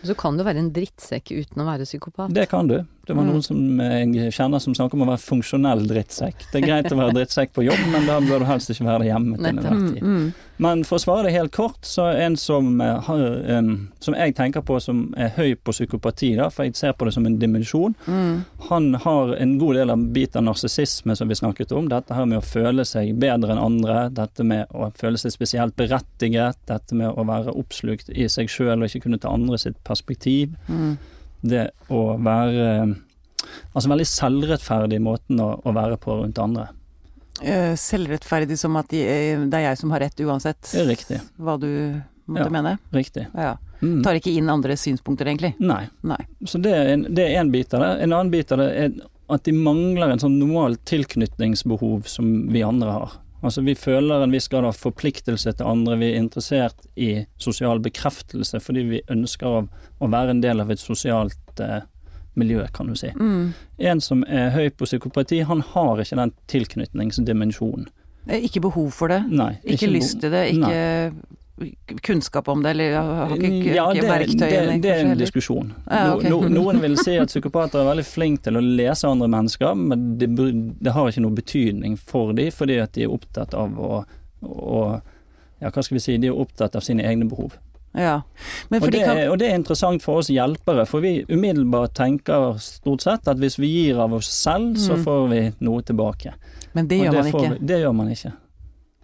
Så 0.01 0.15
kan 0.17 0.37
du 0.37 0.45
være 0.45 0.61
en 0.63 0.71
drittsekk 0.73 1.29
uten 1.29 1.61
å 1.61 1.67
være 1.67 1.85
psykopat. 1.85 2.33
Det 2.33 2.47
kan 2.49 2.69
du. 2.69 2.79
Det 3.11 3.17
var 3.17 3.25
Mm. 3.25 3.31
noen 3.33 3.43
som 3.43 3.79
jeg 3.83 4.31
kjenner 4.31 4.61
som 4.63 4.73
snakker 4.77 4.93
om 4.95 5.01
å 5.03 5.11
være 5.11 5.19
funksjonell 5.25 5.81
drittsekk. 5.89 6.45
Det 6.53 6.61
er 6.63 6.67
greit 6.67 6.91
å 6.93 6.95
være 6.95 7.13
drittsekk 7.17 7.51
på 7.51 7.65
jobb, 7.65 7.81
men 7.91 8.05
da 8.07 8.19
bør 8.23 8.39
du 8.39 8.45
helst 8.47 8.69
ikke 8.71 8.85
være 8.87 9.03
det 9.03 9.09
hjemme 9.11 9.35
til 9.35 9.49
enhver 9.51 9.93
tid. 9.93 10.01
Mm. 10.01 10.33
Men 10.61 10.83
for 10.85 10.95
å 10.99 11.01
svare 11.01 11.23
det 11.25 11.33
helt 11.33 11.51
kort, 11.51 11.81
så 11.81 12.05
er 12.13 12.21
en 12.21 12.35
som, 12.37 12.79
eh, 12.79 13.01
som 13.99 14.13
jeg 14.13 14.35
tenker 14.37 14.61
på 14.61 14.79
som 14.81 15.13
er 15.17 15.29
høy 15.35 15.55
på 15.55 15.73
psykopati, 15.73 16.35
da, 16.37 16.49
for 16.49 16.63
jeg 16.63 16.75
ser 16.75 16.93
på 16.93 17.05
det 17.05 17.13
som 17.15 17.25
en 17.25 17.37
dimensjon, 17.39 17.95
Mm. 18.07 18.45
han 18.69 18.93
har 18.93 19.33
en 19.41 19.57
god 19.57 19.75
del 19.75 19.89
av 19.89 19.97
bit 20.13 20.35
av 20.35 20.43
narsissisme 20.43 21.17
som 21.17 21.27
vi 21.27 21.33
snakket 21.35 21.71
om. 21.75 21.89
Dette 21.89 22.13
her 22.13 22.25
med 22.25 22.39
å 22.39 22.45
føle 22.45 22.85
seg 22.85 23.17
bedre 23.19 23.51
enn 23.51 23.57
andre, 23.65 24.09
dette 24.13 24.43
med 24.45 24.67
å 24.73 24.91
føle 24.93 25.17
seg 25.17 25.31
spesielt 25.31 25.75
berettiget, 25.75 26.55
dette 26.67 26.93
med 26.93 27.09
å 27.15 27.25
være 27.25 27.53
oppslukt 27.57 28.09
i 28.15 28.27
seg 28.27 28.47
sjøl 28.47 28.83
og 28.83 28.87
ikke 28.89 29.01
kunne 29.03 29.19
ta 29.19 29.29
andre 29.33 29.57
sitt 29.57 29.83
perspektiv. 29.83 30.51
Mm. 30.69 30.97
Det 31.41 31.69
å 31.89 32.17
være 32.21 32.95
Altså 33.73 33.89
veldig 33.89 34.05
selvrettferdig 34.07 34.95
i 34.99 35.03
måten 35.03 35.39
å, 35.41 35.47
å 35.65 35.71
være 35.75 35.97
på 35.99 36.13
rundt 36.21 36.37
andre. 36.39 36.67
Eh, 37.41 37.73
Selvrettferdig 37.79 38.57
som 38.59 38.75
at 38.77 38.87
de, 38.93 38.99
eh, 39.01 39.39
det 39.49 39.57
er 39.57 39.65
jeg 39.71 39.79
som 39.81 39.91
har 39.95 40.03
rett 40.03 40.21
uansett 40.21 40.61
Det 40.71 40.81
er 40.83 40.89
riktig. 40.91 41.19
hva 41.41 41.55
du 41.59 41.67
måtte 42.29 42.45
Ja. 42.45 42.49
mene? 42.53 42.77
Riktig. 42.93 43.25
Ja. 43.33 43.55
Mm. 43.81 44.03
Tar 44.05 44.19
ikke 44.19 44.35
inn 44.37 44.47
andres 44.53 44.83
synspunkter, 44.85 45.25
egentlig. 45.25 45.55
Nei. 45.59 45.87
Nei. 46.05 46.19
Så 46.45 46.61
det 46.61 46.71
er, 46.71 46.91
en, 46.93 47.03
det 47.09 47.25
er 47.31 47.39
en 47.41 47.49
bit 47.51 47.73
av 47.73 47.81
det. 47.81 48.03
En 48.03 48.13
annen 48.13 48.29
bit 48.31 48.51
av 48.53 48.59
det 48.61 48.69
er 48.77 48.91
at 49.31 49.43
de 49.47 49.51
mangler 49.57 50.11
en 50.11 50.19
sånn 50.21 50.37
normal 50.37 50.75
tilknytningsbehov 50.85 52.05
som 52.07 52.47
vi 52.51 52.61
andre 52.67 52.91
har. 52.91 53.11
Altså 53.41 53.61
Vi 53.65 53.75
føler 53.75 54.23
en 54.23 54.33
viss 54.33 54.47
grad 54.47 54.67
av 54.69 54.77
forpliktelse 54.77 55.53
til 55.57 55.67
andre. 55.67 55.97
Vi 55.97 56.11
er 56.11 56.19
interessert 56.21 56.85
i 56.95 57.25
sosial 57.41 57.81
bekreftelse 57.81 58.61
fordi 58.61 58.83
vi 58.89 59.01
ønsker 59.09 59.47
å, 59.47 59.63
være 60.01 60.35
en 60.35 60.43
del 60.43 60.61
av 60.61 60.71
et 60.73 60.81
sosialt 60.81 61.61
eh, 61.61 61.81
miljø, 62.37 62.63
kan 62.73 62.87
du 62.87 62.95
si. 62.95 63.09
Mm. 63.17 63.51
En 63.91 64.01
som 64.01 64.23
er 64.27 64.53
høy 64.55 64.69
på 64.69 64.87
psykopati, 64.87 65.41
han 65.49 65.65
har 65.73 66.01
ikke 66.01 66.19
den 66.21 66.33
tilknytningsdimensjonen. 66.53 67.89
Eh, 68.27 68.45
Ikke 68.45 68.61
behov 68.61 68.91
for 68.93 69.11
det. 69.11 69.23
Nei. 69.29 69.55
Ikke, 69.63 69.87
ikke 69.87 69.93
lyst 69.97 70.19
til 70.21 70.33
det, 70.33 70.47
ikke 70.53 71.39
kunnskap 72.01 72.47
om 72.51 72.63
det, 72.63 72.69
eller 72.75 72.95
har 72.97 73.33
ikke, 73.35 73.49
ikke, 73.59 73.75
ja, 73.75 73.85
det, 73.93 74.03
verktøy? 74.09 74.49
det, 74.49 74.75
det 74.83 74.91
er 74.93 75.05
en 75.05 75.17
diskusjon. 75.19 75.73
Ja, 75.89 76.15
okay. 76.15 76.29
no, 76.29 76.41
no, 76.41 76.49
noen 76.61 76.81
vil 76.83 76.97
si 76.99 77.15
at 77.21 77.31
psykopater 77.31 77.81
er 77.83 77.89
veldig 77.91 78.05
flinke 78.07 78.43
til 78.49 78.57
å 78.59 78.63
lese 78.63 79.07
andre 79.09 79.27
mennesker, 79.31 79.73
men 79.77 80.05
det, 80.21 80.29
det 80.81 80.93
har 80.95 81.09
ikke 81.11 81.23
noe 81.25 81.37
betydning 81.37 81.97
for 81.97 82.33
dem, 82.37 82.51
fordi 82.55 82.79
at 82.83 82.93
de 82.97 83.05
er 83.07 83.13
opptatt 83.17 83.53
av 83.57 83.77
å, 83.79 84.03
å 84.41 84.83
Ja, 85.61 85.69
hva 85.69 85.83
skal 85.85 85.99
vi 85.99 86.01
si, 86.01 86.15
de 86.17 86.31
er 86.31 86.37
opptatt 86.41 86.73
av 86.75 86.81
sine 86.81 87.03
egne 87.05 87.27
behov. 87.29 87.53
Ja. 87.93 88.21
Men 88.71 88.81
Og 88.81 88.91
det, 88.91 89.01
kan 89.05 89.17
og 89.29 89.35
det 89.37 89.49
er 89.51 89.57
interessant 89.59 90.01
for 90.01 90.21
oss 90.23 90.29
hjelpere, 90.31 90.87
for 90.89 91.03
vi 91.03 91.25
umiddelbart 91.29 91.93
tenker 91.99 92.55
stort 92.57 93.03
sett 93.03 93.27
at 93.29 93.37
hvis 93.37 93.59
vi 93.59 93.67
gir 93.69 93.99
av 94.01 94.13
oss 94.17 94.29
selv, 94.31 94.77
så 94.81 94.95
Mm. 94.97 95.03
får 95.03 95.27
vi 95.29 95.41
noe 95.67 95.81
tilbake. 95.85 96.33
Men 96.73 96.87
det 96.87 96.97
gjør, 97.03 97.11
gjør 97.11 97.19
man 97.19 97.27
ikke. 97.33 97.51
Vi, 97.59 97.65
det 97.67 97.79
gjør 97.83 97.93
man 97.93 98.09
ikke. 98.15 98.31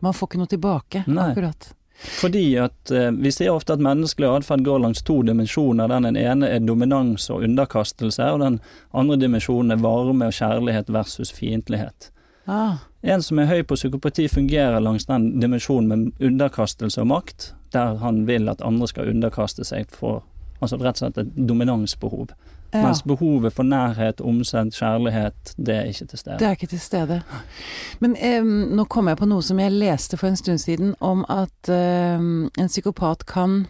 Man 0.02 0.14
får 0.14 0.28
ikke 0.32 0.38
noe 0.42 0.48
tilbake, 0.56 1.04
Nei. 1.08 1.30
akkurat. 1.32 1.70
Fordi 1.98 2.58
at 2.62 2.92
eh, 2.92 3.10
vi 3.12 3.32
ser 3.34 3.50
ofte 3.50 3.74
at 3.74 3.82
menneskelig 3.82 4.30
atferd 4.30 4.66
går 4.66 4.84
langs 4.84 5.02
to 5.02 5.22
dimensjoner. 5.26 5.90
Den 5.90 6.18
ene 6.18 6.50
er 6.50 6.60
dominans 6.60 7.30
og 7.34 7.44
underkastelse, 7.48 8.28
og 8.34 8.44
den 8.44 8.60
andre 8.94 9.18
dimensjonen 9.18 9.74
er 9.74 9.82
varme 9.82 10.30
og 10.30 10.38
kjærlighet 10.38 10.92
versus 10.94 11.34
fiendtlighet. 11.34 12.12
Ah. 12.48 12.84
En 13.02 13.22
som 13.22 13.40
er 13.40 13.50
høy 13.50 13.64
på 13.68 13.76
psykopati 13.76 14.28
fungerer 14.32 14.80
langs 14.80 15.10
den 15.10 15.40
dimensjonen 15.42 15.90
med 15.90 16.30
underkastelse 16.30 17.02
og 17.02 17.10
makt, 17.12 17.52
der 17.74 17.98
han 18.02 18.26
vil 18.28 18.48
at 18.50 18.64
andre 18.66 18.88
skal 18.88 19.10
underkaste 19.12 19.66
seg 19.68 19.92
for 19.92 20.24
Altså 20.58 20.80
rett 20.82 20.98
og 20.98 21.04
slett 21.04 21.18
et 21.22 21.36
dominansbehov. 21.50 22.32
Ja. 22.74 22.82
Mens 22.84 23.00
behovet 23.08 23.54
for 23.56 23.64
nærhet, 23.64 24.20
omsendt 24.22 24.76
kjærlighet, 24.76 25.54
det 25.56 25.76
er 25.76 25.86
ikke 25.88 26.06
til 26.12 26.20
stede. 26.20 26.38
Det 26.42 26.48
er 26.48 26.58
ikke 26.58 26.68
til 26.68 26.82
stede. 26.84 27.22
Men 28.04 28.16
eh, 28.20 28.44
nå 28.44 28.84
kom 28.92 29.08
jeg 29.08 29.18
på 29.22 29.30
noe 29.30 29.46
som 29.46 29.60
jeg 29.64 29.72
leste 29.72 30.20
for 30.20 30.28
en 30.28 30.40
stund 30.40 30.60
siden, 30.60 30.92
om 31.00 31.24
at 31.32 31.72
eh, 31.72 32.20
en 32.20 32.68
psykopat 32.68 33.24
kan 33.30 33.62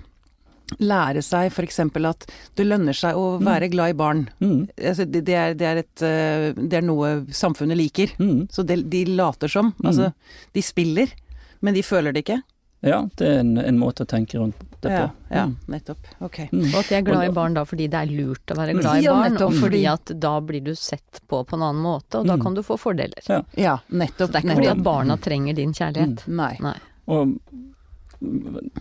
lære 0.84 1.22
seg 1.24 1.48
f.eks. 1.54 1.80
at 1.80 2.26
det 2.60 2.66
lønner 2.68 2.96
seg 2.98 3.16
å 3.16 3.38
være 3.40 3.70
glad 3.72 3.94
i 3.94 3.98
barn. 3.98 4.26
Mm, 4.44 4.66
Altså, 4.76 5.06
det, 5.06 5.22
det, 5.30 5.36
er, 5.40 5.54
det, 5.56 5.68
er 5.70 5.78
et, 5.84 6.04
eh, 6.04 6.48
det 6.58 6.82
er 6.82 6.86
noe 6.90 7.14
samfunnet 7.32 7.78
liker. 7.80 8.12
mm. 8.20 8.48
Så 8.52 8.66
de, 8.68 8.82
de 8.84 9.06
later 9.14 9.48
som. 9.48 9.74
Altså, 9.86 10.12
de 10.54 10.62
spiller, 10.66 11.14
men 11.62 11.78
de 11.78 11.84
føler 11.86 12.12
det 12.12 12.26
ikke. 12.26 12.42
Ja, 12.86 13.06
det 13.18 13.28
er 13.30 13.40
en, 13.46 13.56
en 13.58 13.80
måte 13.80 14.04
å 14.04 14.10
tenke 14.10 14.38
rundt 14.42 14.60
det 14.60 14.67
Ja, 14.86 15.08
på. 15.08 15.34
ja 15.36 15.46
Mm. 15.46 15.56
nettopp. 15.68 15.98
Ok. 16.22 16.38
Mm. 16.52 16.74
Og 16.74 16.80
at 16.80 16.90
de 16.90 16.96
er 16.96 17.02
glad 17.02 17.26
i 17.30 17.32
barn 17.34 17.54
da 17.54 17.64
fordi 17.66 17.88
det 17.90 17.94
er 17.96 18.06
lurt 18.06 18.46
å 18.48 18.56
være 18.56 18.74
glad 18.80 18.98
i 18.98 19.04
Ja, 19.04 19.14
barn, 19.14 19.32
nettopp, 19.34 19.48
og 19.54 19.54
fordi 19.64 19.86
at 19.94 20.06
da 20.20 20.40
blir 20.42 20.64
du 20.64 20.76
sett 20.76 21.22
på 21.28 21.44
på 21.48 21.54
en 21.56 21.62
annen 21.64 21.82
måte, 21.82 22.20
og 22.20 22.28
da 22.28 22.36
Mm. 22.38 22.44
kan 22.44 22.54
du 22.54 22.62
få 22.62 22.78
fordeler. 22.78 23.20
Ja. 23.28 23.42
Ja, 23.58 23.78
nettopp. 23.90 24.30
Så 24.30 24.32
det 24.32 24.36
er 24.36 24.48
ikke 24.48 24.56
fordi 24.56 24.72
at 24.72 24.84
barna 24.84 25.18
trenger 25.18 25.56
din 25.56 25.74
kjærlighet. 25.74 26.28
Nei. 26.28 26.58
Nei. 26.62 26.76
Og 27.08 27.38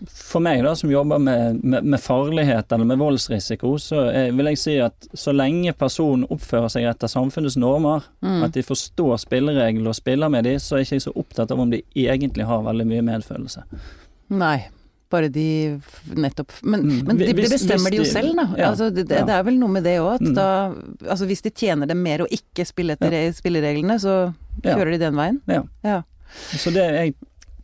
for 0.08 0.40
meg 0.40 0.62
da, 0.64 0.72
som 0.74 0.90
jobber 0.90 1.18
med, 1.20 1.58
med, 1.64 1.84
med 1.84 2.00
farlighet 2.00 2.72
eller 2.72 2.84
med 2.88 2.98
voldsrisiko, 2.98 3.74
så 3.78 4.06
er, 4.08 4.30
vil 4.32 4.46
jeg 4.46 4.58
si 4.58 4.76
at 4.80 5.08
så 5.12 5.34
lenge 5.36 5.74
personen 5.76 6.24
oppfører 6.32 6.70
seg 6.72 6.84
etter 6.88 7.06
samfunnets 7.12 7.58
normer, 7.60 8.02
Mm. 8.22 8.42
at 8.44 8.52
de 8.52 8.62
forstår 8.62 9.18
spilleregler 9.20 9.88
og 9.88 9.94
spiller 9.94 10.28
med 10.32 10.44
de, 10.44 10.54
så 10.58 10.76
er 10.76 10.84
jeg 10.84 10.86
ikke 11.00 11.04
så 11.10 11.16
opptatt 11.20 11.50
av 11.52 11.60
om 11.60 11.70
de 11.70 11.82
egentlig 11.94 12.46
har 12.48 12.62
veldig 12.64 12.86
mye 12.86 13.02
medfølelse. 13.02 13.62
Nei. 14.30 14.68
Bare 15.10 15.28
de 15.30 15.80
nettopp 16.18 16.50
Men, 16.62 16.80
Mm. 16.82 17.04
men 17.06 17.16
det, 17.20 17.26
de 17.36 17.42
bestemmer 17.46 17.90
de 17.94 17.96
jo 18.00 18.04
selv, 18.04 18.34
da. 18.36 18.46
ja, 18.58 18.70
altså, 18.72 18.88
det, 18.90 19.04
det, 19.08 19.20
er 19.28 19.42
vel 19.46 19.58
noe 19.60 19.68
med 19.70 19.84
det 19.86 19.98
òg, 20.02 20.18
Mm. 20.20 20.98
Altså 21.08 21.26
hvis 21.26 21.42
de 21.42 21.50
tjener 21.50 21.86
dem 21.86 22.02
mer 22.02 22.24
å 22.24 22.26
ikke 22.26 22.66
spille 22.66 22.92
etter 22.96 23.10
re- 23.14 23.32
spillereglene, 23.32 23.98
så 24.02 24.34
kjører 24.62 24.90
de 24.90 24.98
den 24.98 25.14
veien. 25.14 25.40
Ja. 25.84 26.02
Så 26.56 26.72
det 26.74 26.82
jeg 26.90 27.14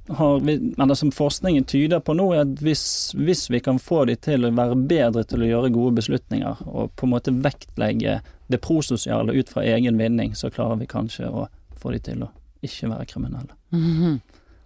har, 0.09 0.39
eller 0.43 0.95
som 0.95 1.11
forskningen 1.11 1.65
tyder 1.67 2.01
på 2.01 2.15
nå, 2.15 2.33
er 2.35 2.41
at 2.43 2.55
hvis, 2.63 3.13
hvis 3.19 3.49
vi 3.51 3.61
kan 3.61 3.79
få 3.79 4.05
de 4.07 4.17
til 4.17 4.45
å 4.47 4.51
være 4.55 4.77
bedre 4.87 5.25
til 5.25 5.43
å 5.43 5.49
gjøre 5.51 5.71
gode 5.73 5.95
beslutninger, 6.01 6.63
og 6.67 6.91
på 6.97 7.07
en 7.07 7.13
måte 7.15 7.35
vektlegge 7.43 8.21
det 8.51 8.61
prososiale 8.61 9.33
ut 9.35 9.49
fra 9.49 9.63
egen 9.63 9.99
vinning, 9.99 10.35
så 10.35 10.51
klarer 10.51 10.79
vi 10.79 10.87
kanskje 10.91 11.27
å 11.31 11.47
få 11.79 11.93
de 11.95 11.99
til 11.99 12.23
å 12.27 12.31
ikke 12.63 12.91
være 12.91 13.07
kriminelle. 13.11 13.55
Mhm. 13.73 14.21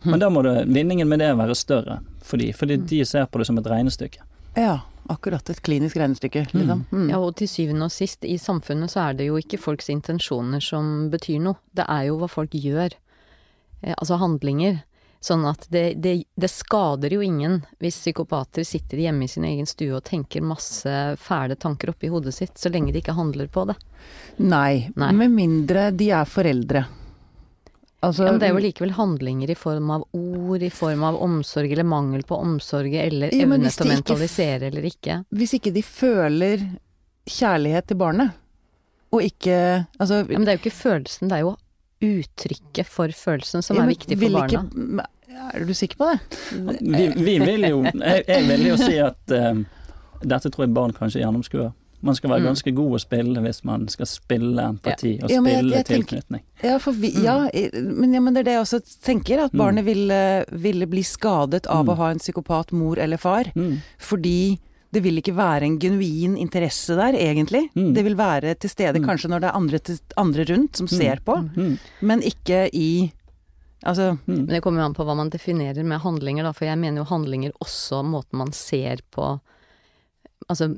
Men 0.05 0.21
da 0.21 0.29
må 0.31 0.43
det, 0.45 0.67
vinningen 0.69 1.09
med 1.09 1.19
det 1.19 1.33
være 1.37 1.55
større 1.57 2.01
for 2.27 2.43
de, 2.43 2.51
fordi 2.57 2.77
de 2.91 3.05
ser 3.07 3.27
på 3.31 3.41
det 3.41 3.47
som 3.49 3.59
et 3.61 3.71
regnestykke. 3.71 4.25
Ja, 4.57 4.81
akkurat 5.13 5.51
et 5.51 5.63
klinisk 5.63 5.97
regnestykke, 6.01 6.47
liksom. 6.53 6.85
Mm. 6.91 7.09
Ja, 7.13 7.21
og 7.21 7.37
til 7.39 7.51
syvende 7.51 7.89
og 7.89 7.95
sist, 7.95 8.25
i 8.25 8.39
samfunnet 8.41 8.93
så 8.93 9.09
er 9.09 9.19
det 9.19 9.29
jo 9.29 9.39
ikke 9.41 9.61
folks 9.61 9.91
intensjoner 9.93 10.65
som 10.65 11.09
betyr 11.13 11.43
noe. 11.45 11.61
Det 11.77 11.87
er 11.87 12.09
jo 12.09 12.19
hva 12.21 12.31
folk 12.31 12.57
gjør. 12.57 12.97
Eh, 13.83 13.95
altså 13.97 14.19
handlinger. 14.23 14.83
Sånn 15.27 15.47
at 15.49 15.65
det, 15.73 15.97
det, 16.05 16.13
det 16.39 16.49
skader 16.53 17.11
jo 17.17 17.23
ingen 17.25 17.59
hvis 17.83 17.97
psykopater 17.99 18.67
sitter 18.69 19.01
hjemme 19.01 19.25
i 19.27 19.31
sin 19.31 19.47
egen 19.49 19.67
stue 19.67 19.97
og 19.97 20.05
tenker 20.07 20.45
masse 20.45 20.93
fæle 21.19 21.57
tanker 21.59 21.91
oppi 21.91 22.11
hodet 22.13 22.35
sitt, 22.37 22.55
så 22.61 22.71
lenge 22.71 22.93
de 22.95 23.01
ikke 23.01 23.17
handler 23.17 23.49
på 23.51 23.65
det. 23.71 23.75
Nei, 24.45 24.87
Nei. 24.95 25.11
med 25.17 25.35
mindre 25.35 25.89
de 25.97 26.13
er 26.15 26.29
foreldre. 26.31 26.85
Altså, 28.07 28.25
Ja, 28.27 28.33
men 28.33 28.41
det 28.41 28.49
er 28.49 28.55
jo 28.55 28.63
likevel 28.63 28.93
handlinger 28.97 29.51
i 29.51 29.57
form 29.59 29.91
av 29.91 30.05
ord, 30.15 30.63
i 30.63 30.71
form 30.71 31.03
av 31.09 31.19
omsorg 31.27 31.73
eller 31.75 31.87
mangel 31.89 32.23
på 32.29 32.39
omsorg, 32.39 32.95
eller 33.03 33.33
Ja, 33.35 33.45
evne 33.47 33.71
til 33.73 33.87
å 33.87 33.91
mentalisere 33.93 34.71
eller 34.71 34.87
ikke. 34.89 35.21
Hvis 35.35 35.55
ikke 35.59 35.73
de 35.75 35.83
føler 35.83 36.63
kjærlighet 37.27 37.89
til 37.91 37.99
barnet, 38.01 38.37
og 39.15 39.23
ikke 39.23 39.57
Altså 40.01 40.23
Ja, 40.23 40.37
men 40.39 40.45
det 40.47 40.53
er 40.55 40.59
jo 40.59 40.63
ikke 40.65 40.77
følelsen, 40.79 41.29
det 41.31 41.39
er 41.41 41.45
jo 41.47 41.57
uttrykket 42.07 42.87
for 42.93 43.09
følelsen 43.17 43.63
som 43.65 43.79
ja, 43.79 43.85
er 43.87 43.89
viktig 43.95 44.19
for 44.21 44.35
barna. 44.37 44.63
ikke- 44.67 45.07
Er 45.57 45.65
du 45.65 45.73
sikker 45.75 45.97
på 45.97 46.11
det? 46.13 46.21
Vi, 46.81 47.09
vi 47.25 47.39
vil 47.39 47.63
jo 47.69 47.83
Jeg, 47.85 48.25
jeg 48.29 48.45
vil 48.49 48.67
jo 48.69 48.77
si 48.77 48.99
at 48.99 49.31
eh, 49.33 49.55
dette 50.23 50.51
tror 50.51 50.65
jeg 50.67 50.75
barn 50.75 50.93
kanskje 50.97 51.21
gjennomskuer. 51.25 51.73
Man 52.07 52.15
skal 52.15 52.31
være 52.31 52.41
Mm. 52.45 52.47
ganske 52.53 52.73
god 52.77 52.93
å 52.97 53.01
spille 53.03 53.43
hvis 53.45 53.65
man 53.67 53.89
skal 53.93 54.07
spille 54.07 54.63
empati 54.71 55.13
og 55.23 55.31
Ja, 55.31 55.41
jeg- 55.43 55.45
spille 55.59 55.75
jeg 55.75 55.87
tenker- 55.87 56.21
tilknytning. 56.23 56.43
Ja, 56.63 56.79
for 56.79 56.93
vi, 56.93 57.11
Mm. 57.13 57.23
ja, 57.25 57.51
men, 57.83 58.13
ja, 58.15 58.21
men 58.21 58.35
det 58.35 58.41
er 58.41 58.45
det 58.45 58.53
jeg 58.55 58.63
også 58.63 58.81
tenker, 59.03 59.45
at 59.45 59.53
Mm. 59.53 59.59
barnet 59.59 59.85
ville, 59.85 60.45
ville 60.53 60.87
bli 60.87 61.03
skadet 61.03 61.67
av 61.67 61.85
Mm. 61.85 61.89
å 61.93 61.97
ha 61.97 62.09
en 62.11 62.19
psykopat 62.19 62.73
mor 62.73 62.99
eller 62.99 63.17
far. 63.19 63.45
Mm. 63.57 63.79
Fordi 63.99 64.59
det 64.93 65.03
vil 65.03 65.17
ikke 65.21 65.35
være 65.35 65.63
en 65.65 65.79
genuin 65.79 66.37
interesse 66.39 66.95
der, 66.97 67.13
egentlig. 67.19 67.69
Mm. 67.75 67.93
Det 67.93 68.05
vil 68.05 68.15
være 68.15 68.55
til 68.59 68.71
stede 68.71 68.97
Mm. 68.97 69.05
kanskje 69.05 69.29
når 69.29 69.41
det 69.41 69.51
er 69.51 69.57
andre, 69.57 69.79
til, 69.81 69.99
andre 70.17 70.45
rundt 70.45 70.77
som 70.77 70.87
ser 70.87 71.17
på, 71.27 71.35
Mm. 71.55 71.79
men 72.03 72.21
ikke 72.23 72.71
i 72.73 73.13
Altså. 73.85 74.19
Men 74.27 74.47
det 74.47 74.63
kommer 74.63 74.79
jo 74.81 74.85
an 74.87 74.95
på 74.95 75.05
hva 75.05 75.15
man 75.15 75.31
definerer 75.31 75.85
med 75.85 76.01
handlinger, 76.01 76.43
da, 76.43 76.51
for 76.53 76.65
jeg 76.65 76.77
mener 76.79 76.97
jo 76.97 77.05
handlinger 77.05 77.53
også 77.63 78.03
måten 78.05 78.33
man 78.39 78.51
ser 78.53 78.97
på 79.13 79.39
Altså 80.51 80.77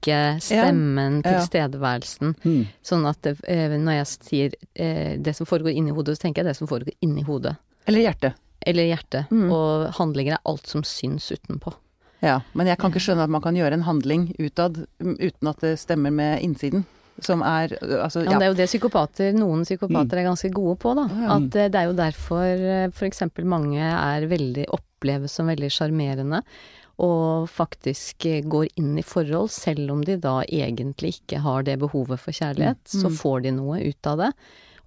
blikket, 0.00 0.42
stemmen, 0.42 1.22
Ja. 1.24 1.40
tilstedeværelsen. 1.40 2.34
Mm. 2.44 2.66
Sånn 2.82 3.06
at 3.08 3.20
det, 3.22 3.36
eh, 3.46 3.68
når 3.78 4.04
jeg 4.04 4.06
sier 4.06 4.52
eh, 4.76 5.16
det 5.18 5.34
som 5.36 5.46
foregår 5.46 5.74
inni 5.74 5.90
hodet, 5.92 6.16
så 6.18 6.22
tenker 6.22 6.42
jeg 6.44 6.52
det 6.52 6.56
som 6.56 6.66
foregår 6.68 6.92
inni 7.02 7.22
hodet. 7.24 7.56
Eller 7.86 8.00
hjertet. 8.00 8.34
Eller 8.66 8.84
hjertet. 8.94 9.30
Mm. 9.30 9.50
Og 9.52 9.92
handlinger 9.94 10.32
er 10.34 10.38
alt 10.46 10.66
som 10.66 10.82
syns 10.82 11.30
utenpå. 11.32 11.72
Ja, 12.20 12.40
men 12.54 12.66
jeg 12.66 12.78
kan 12.78 12.90
ikke 12.90 13.00
skjønne 13.00 13.22
at 13.24 13.30
man 13.30 13.40
kan 13.40 13.54
gjøre 13.54 13.72
en 13.74 13.82
handling 13.86 14.34
utad 14.40 14.86
mm, 15.00 15.18
uten 15.20 15.48
at 15.48 15.60
det 15.60 15.78
stemmer 15.78 16.10
med 16.10 16.40
innsiden. 16.42 16.84
Som 17.20 17.42
er 17.42 17.68
Altså, 17.82 18.24
Ja, 18.24 18.32
ja. 18.32 18.38
det 18.38 18.44
er 18.46 18.50
jo 18.52 18.54
det 18.58 18.66
psykopater, 18.68 19.32
noen 19.34 19.64
psykopater 19.64 20.18
er 20.18 20.24
ganske 20.28 20.50
gode 20.52 20.78
på, 20.78 20.94
da. 20.94 21.08
Ja. 21.08 21.36
At 21.36 21.54
eh, 21.56 21.68
det 21.68 21.74
er 21.74 21.86
jo 21.86 21.92
derfor 21.94 22.92
f.eks. 22.94 23.22
mange 23.44 23.80
er 23.80 24.26
veldig, 24.26 24.66
oppleves 24.68 25.32
som 25.32 25.46
veldig 25.46 25.70
sjarmerende. 25.70 26.42
Og 26.98 27.48
faktisk 27.48 28.24
eh, 28.26 28.40
går 28.42 28.68
inn 28.76 28.96
i 28.98 29.02
forhold, 29.06 29.50
selv 29.54 29.90
om 29.94 30.00
de 30.04 30.16
da 30.18 30.40
egentlig 30.44 31.20
ikke 31.20 31.38
har 31.44 31.62
det 31.62 31.78
behovet 31.78 32.18
for 32.18 32.32
kjærlighet. 32.34 32.80
Mm. 32.90 33.02
Så 33.04 33.10
får 33.20 33.42
de 33.44 33.52
noe 33.54 33.78
ut 33.84 34.06
av 34.10 34.18
det. 34.18 34.32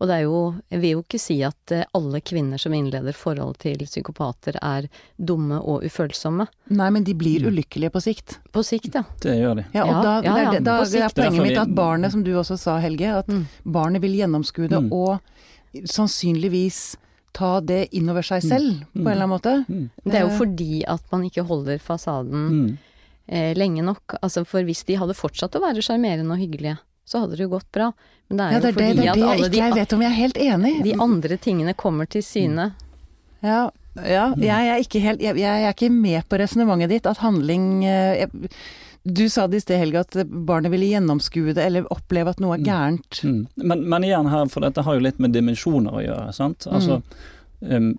Og 0.01 0.07
det 0.09 0.15
er 0.17 0.21
jo 0.25 0.55
Jeg 0.73 0.79
vil 0.81 0.91
jo 0.95 1.01
ikke 1.03 1.19
si 1.21 1.35
at 1.45 1.71
eh, 1.71 1.83
alle 1.93 2.19
kvinner 2.25 2.57
som 2.59 2.73
innleder 2.73 3.13
forhold 3.13 3.59
til 3.61 3.77
psykopater 3.85 4.57
er 4.61 4.89
dumme 5.23 5.59
og 5.61 5.83
ufølsomme. 5.85 6.47
Nei, 6.69 6.89
men 6.89 7.03
de 7.05 7.13
blir 7.13 7.39
Mm. 7.45 7.51
ulykkelige 7.53 7.91
på 7.93 8.01
sikt. 8.01 8.39
På 8.51 8.63
sikt, 8.65 8.95
ja. 8.95 9.03
Det 9.21 9.37
gjør 9.39 9.55
de. 9.61 9.65
Ja, 9.73 9.83
og 9.85 10.03
da, 10.03 10.15
ja, 10.25 10.35
ja, 10.37 10.51
er- 10.53 10.59
da 10.59 10.79
er 10.81 10.85
sikt. 10.85 11.17
Er 11.17 11.29
poenget 11.29 11.43
mitt 11.47 11.57
at 11.57 11.75
barnet, 11.75 12.11
som 12.11 12.23
du 12.23 12.33
også 12.33 12.57
sa 12.57 12.79
Helge, 12.79 13.07
at 13.19 13.27
Mm. 13.27 13.45
barnet 13.65 14.01
vil 14.01 14.17
gjennomskue 14.17 14.67
det 14.67 14.81
Mm. 14.83 14.91
og 14.91 15.19
sannsynligvis 15.85 16.95
ta 17.33 17.59
det 17.61 17.89
innover 17.93 18.21
seg 18.23 18.43
Mm. 18.43 18.49
selv, 18.49 18.79
på 18.93 19.01
en 19.01 19.07
eller 19.07 19.23
annen 19.23 19.29
måte. 19.39 19.65
Mm. 19.69 19.89
Det 20.05 20.15
er 20.15 20.21
jo 20.27 20.31
Eh. 20.33 20.37
fordi 20.37 20.83
at 20.87 21.01
man 21.11 21.23
ikke 21.23 21.45
holder 21.47 21.77
fasaden 21.79 22.49
Mm. 22.49 22.77
eh, 23.29 23.53
lenge 23.55 23.83
nok. 23.83 24.15
Altså, 24.21 24.45
for 24.45 24.61
hvis 24.63 24.83
de 24.85 24.95
hadde 24.95 25.13
fortsatt 25.15 25.51
å 25.55 25.61
være 25.61 25.81
sjarmerende 25.81 26.31
og 26.31 26.39
hyggelige, 26.39 26.77
så 27.07 27.21
hadde 27.21 27.37
det 27.37 27.39
jo 27.49 27.49
gått 27.57 27.71
bra. 27.71 27.93
Men 28.29 28.37
det 28.37 28.43
er 28.45 28.51
Ja, 28.51 28.59
det 28.59 28.61
jo 28.61 28.67
er 28.67 28.71
det, 28.71 28.75
fordi 28.75 28.87
det, 28.87 28.95
det, 29.01 29.07
at 29.09 29.15
det 29.15 29.23
alle 29.23 29.49
de, 29.49 29.57
jeg 29.57 29.73
vet 29.73 29.93
om 29.93 30.01
jeg 30.01 30.11
er 30.11 30.15
helt 30.15 30.37
enig. 30.37 30.83
de 30.83 30.93
andre 30.93 31.37
tingene 31.37 31.73
kommer 31.75 32.05
til 32.09 32.21
syne. 32.21 32.73
Ja, 33.43 33.69
ja 33.95 34.33
jeg 34.35 34.67
er 34.69 34.79
ikke 34.79 35.01
helt 35.01 35.19
Jeg, 35.19 35.35
jeg 35.35 35.63
er 35.65 35.73
ikke 35.73 35.91
med 35.91 36.23
på 36.29 36.37
resonnementet 36.39 36.89
ditt, 36.89 37.05
at 37.07 37.17
handling 37.17 37.83
eh, 37.83 38.19
jeg, 38.27 38.29
Du 39.03 39.23
sa 39.29 39.47
det 39.47 39.57
i 39.57 39.61
sted, 39.63 39.79
Helge, 39.81 39.99
at 40.05 40.17
barnet 40.29 40.69
ville 40.71 40.85
gjennomskue 40.91 41.55
det 41.57 41.63
eller 41.65 41.87
oppleve 41.93 42.29
at 42.35 42.39
noe 42.43 42.53
er 42.53 42.61
Mm. 42.61 42.65
gærent. 42.67 43.21
Mm. 43.23 43.47
Men, 43.55 43.89
men 43.89 44.03
igjen 44.03 44.29
her, 44.29 44.45
for 44.53 44.61
dette 44.61 44.83
har 44.85 44.93
jo 44.93 45.01
litt 45.01 45.19
med 45.19 45.33
dimensjoner 45.33 45.91
å 45.91 46.03
gjøre. 46.05 46.33
sant? 46.33 46.67
Altså, 46.69 47.01
um, 47.61 47.95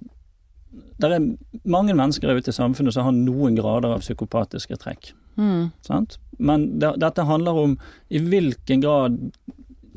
det 1.00 1.10
er 1.10 1.36
mange 1.66 1.94
mennesker 1.94 2.30
ute 2.38 2.48
i 2.48 2.52
samfunnet 2.54 2.94
som 2.94 3.04
har 3.04 3.12
noen 3.12 3.56
grader 3.58 3.90
av 3.96 4.00
psykopatiske 4.04 4.76
trekk. 4.78 5.12
Mm. 5.36 5.72
Sant? 5.82 6.18
Men 6.38 6.78
det, 6.78 6.94
dette 7.02 7.24
handler 7.26 7.52
om 7.58 7.78
i 8.08 8.18
hvilken 8.22 8.80
grad 8.80 9.18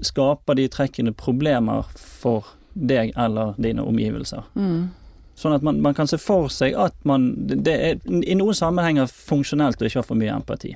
skaper 0.02 0.56
de 0.58 0.68
trekkene 0.68 1.13
problemer 1.15 1.86
for 1.96 2.46
deg 2.74 3.13
eller 3.15 3.54
dine 3.62 3.86
omgivelser. 3.86 4.44
Mm. 4.56 4.89
Sånn 5.36 5.54
at 5.56 5.62
man, 5.62 5.82
man 5.84 5.94
kan 5.94 6.08
se 6.08 6.18
for 6.18 6.48
seg 6.52 6.74
at 6.80 6.96
man 7.08 7.34
det 7.48 7.62
det 7.63 7.76
er 7.76 8.00
i 8.24 8.36
noen 8.36 8.56
sammenhenger 8.56 9.08
funksjonelt 9.12 9.82
å 9.82 9.86
ikke 9.88 10.00
ha 10.02 10.08
for 10.08 10.15
mye 10.20 10.34
empati. 10.34 10.74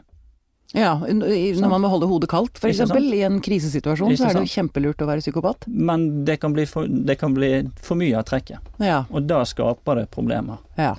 Ja, 0.74 1.00
når 1.02 1.70
man 1.70 1.82
må 1.82 1.90
holde 1.90 2.06
hodet 2.06 2.30
kaldt, 2.30 2.60
f.eks. 2.62 2.80
i 2.80 3.22
en 3.26 3.40
krisesituasjon, 3.42 4.16
så 4.18 4.28
er 4.30 4.34
det 4.38 4.44
jo 4.46 4.52
kjempelurt 4.54 5.02
å 5.02 5.08
være 5.10 5.24
psykopat. 5.24 5.66
Men 5.68 6.24
det 6.26 6.40
kan 6.44 6.54
bli 6.54 6.66
for, 6.70 6.86
det 6.86 7.16
kan 7.18 7.34
bli 7.34 7.50
for 7.82 7.98
mye 7.98 8.16
av 8.20 8.28
trekket, 8.30 8.60
Ja. 8.78 9.06
og 9.10 9.26
da 9.26 9.42
skaper 9.46 9.96
det 10.04 10.12
problemer. 10.12 10.58
ja. 10.78 10.96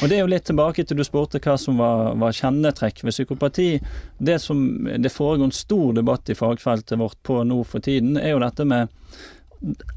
Og 0.00 0.08
det 0.08 0.14
er 0.14 0.20
jo 0.20 0.28
litt 0.30 0.44
tilbake 0.46 0.84
til 0.86 0.96
du 0.96 1.02
spurte 1.02 1.40
hva 1.42 1.56
som 1.58 1.76
var, 1.76 2.14
var 2.14 2.30
kjennetrekk 2.30 3.00
ved 3.02 3.10
psykopati. 3.12 3.80
Det 4.22 4.36
som 4.40 4.60
det 4.86 5.10
foregår 5.10 5.44
en 5.44 5.50
stor 5.50 5.92
debatt 5.92 6.30
i 6.30 6.34
fagfeltet 6.38 6.96
vårt 7.00 7.18
på 7.26 7.40
nå 7.44 7.64
for 7.66 7.80
tiden, 7.82 8.14
er 8.16 8.30
jo 8.30 8.38
dette 8.38 8.64
med 8.64 8.88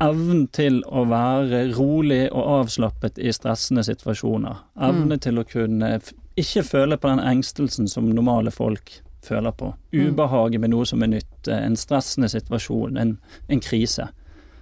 evnen 0.01 0.47
til 0.55 0.79
å 0.87 1.03
være 1.09 1.67
rolig 1.77 2.31
og 2.31 2.47
avslappet 2.63 3.19
i 3.21 3.29
stressende 3.35 3.83
situasjoner. 3.85 4.57
Evne 4.81 5.15
Mm. 5.17 5.21
til 5.21 5.37
å 5.37 5.45
kunne 5.47 6.01
ikke 6.41 6.63
føle 6.67 6.97
på 6.97 7.09
den 7.11 7.19
engstelsen 7.19 7.87
som 7.91 8.09
normale 8.09 8.51
folk 8.51 9.01
føler 9.25 9.51
på. 9.51 9.73
Mm. 9.93 10.13
Ubehaget 10.13 10.61
med 10.63 10.71
noe 10.73 10.85
som 10.87 11.03
er 11.03 11.11
nytt, 11.17 11.47
eh, 11.47 11.65
en 11.65 11.75
stressende 11.79 12.29
situasjon, 12.31 12.97
en, 12.97 13.17
en 13.49 13.59
krise. 13.63 14.07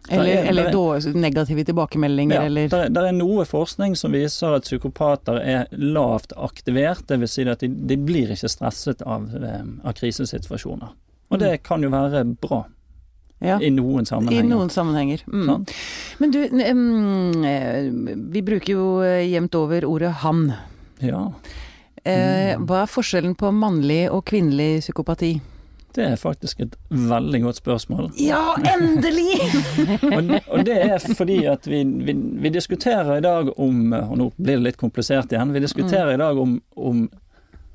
Eller, 0.10 0.38
er- 0.38 0.46
eller 0.50 0.70
er- 0.72 1.13
negative 1.20 1.63
tilbakemeldinger, 1.68 2.36
Ja, 2.36 2.46
eller 2.48 2.70
der, 2.72 2.90
der 2.90 3.08
er 3.10 3.12
noe 3.12 3.44
forskning 3.46 3.96
som 3.98 4.13
viser 4.16 4.56
at 4.56 4.63
psykopater 4.63 5.42
er 5.44 5.66
lavt 5.72 6.32
aktivert, 6.38 7.04
dvs. 7.10 7.34
Si 7.34 7.44
at 7.44 7.60
de, 7.60 7.68
de 7.68 7.98
blir 7.98 8.32
ikke 8.32 8.48
stresset 8.50 9.02
av, 9.06 9.28
eh, 9.36 9.62
av 9.84 9.94
krisesituasjoner. 10.00 10.94
Og 11.30 11.40
det 11.40 11.58
kan 11.63 11.84
jo 11.84 11.90
være 11.92 12.24
bra 12.40 12.62
ja. 13.44 13.58
i 13.60 13.70
noen 13.70 14.06
I 14.08 14.10
sammenhenger. 14.10 14.48
noen 14.48 14.70
sammenhenger. 14.72 15.26
Mm. 15.28 15.46
Sånn? 15.50 15.66
Men 16.24 16.32
du, 16.32 16.40
mm, 16.48 17.46
eh, 17.46 17.92
vi 18.32 18.42
bruker 18.48 18.74
jo 18.74 18.88
jevnt 19.04 19.56
over 19.60 19.86
ordet 19.86 20.13
han. 20.24 20.54
Ja, 21.04 21.26
Eh, 22.08 22.56
Mm. 22.58 22.65
hva 22.70 22.82
er 22.86 22.89
forskjellen 22.91 23.36
på 23.36 23.52
mannlig 23.52 24.08
og 24.12 24.24
kvinnelig 24.26 24.80
psykopati? 24.86 25.36
det 25.98 26.06
er 26.06 26.15
faktisk 26.22 26.60
et 26.62 26.76
veldig 26.89 27.39
godt 27.41 27.58
spørsmål. 27.58 28.12
Ja, 28.22 28.54
endelig! 28.70 29.39
Og, 30.17 30.28
og 30.54 30.65
det 30.67 30.76
er 30.86 31.00
fordi 31.17 31.39
at 31.50 31.65
vi, 31.65 31.80
vi, 32.06 32.13
vi 32.13 32.50
diskuterer 32.54 33.17
i 33.17 33.24
dag 33.26 33.50
om 33.60 33.93
Og 33.93 34.13
nå 34.20 34.28
blir 34.38 34.60
det 34.60 34.63
litt 34.67 34.78
komplisert 34.78 35.32
igjen. 35.34 35.54
Vi 35.56 35.63
diskuterer 35.63 36.13
i 36.13 36.20
dag 36.22 36.38
om, 36.38 36.60
om 36.78 37.08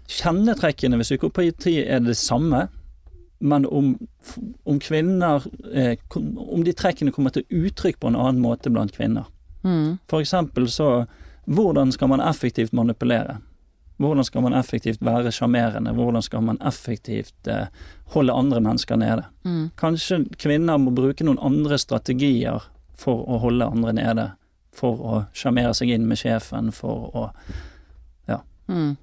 kjennetrekkene 0.06 1.00
ved 1.00 1.08
psykopati 1.08 1.80
er 1.82 1.98
det 2.04 2.14
samme, 2.16 2.68
men 3.40 3.66
om, 3.66 3.96
om 4.70 4.78
kvinner 4.78 5.42
eh, 5.74 5.96
Om 6.14 6.62
de 6.62 6.72
trekkene 6.78 7.10
kommer 7.10 7.34
til 7.34 7.42
uttrykk 7.50 7.98
på 7.98 8.12
en 8.12 8.20
annen 8.22 8.42
måte 8.44 8.70
blant 8.70 8.94
kvinner. 8.94 9.26
Mm. 9.66 9.98
For 10.10 10.22
eksempel 10.22 10.70
så 10.70 11.06
Hvordan 11.50 11.90
skal 11.90 12.06
man 12.12 12.20
effektivt 12.22 12.70
manipulere? 12.72 13.40
Hvordan 14.00 14.24
skal 14.24 14.44
man 14.44 14.56
effektivt 14.58 15.02
være 15.04 15.32
sjarmerende? 15.34 15.92
Hvordan 15.94 16.24
skal 16.24 16.44
man 16.46 16.60
effektivt 16.66 17.48
eh, 17.50 17.66
holde 18.14 18.32
andre 18.32 18.60
mennesker 18.60 18.96
nede? 18.96 19.26
Mm. 19.44 19.66
Kanskje 19.78 20.24
kvinner 20.38 20.80
må 20.80 20.94
bruke 20.94 21.26
noen 21.26 21.40
andre 21.42 21.78
strategier 21.78 22.64
for 22.98 23.26
å 23.28 23.42
holde 23.42 23.68
andre 23.68 23.92
nede. 23.98 24.30
For 24.72 25.04
å 25.04 25.18
sjarmere 25.36 25.74
seg 25.76 25.92
inn 25.92 26.08
med 26.08 26.18
sjefen, 26.22 26.72
for 26.72 27.10
å 27.12 27.26
Mm. 28.70 28.94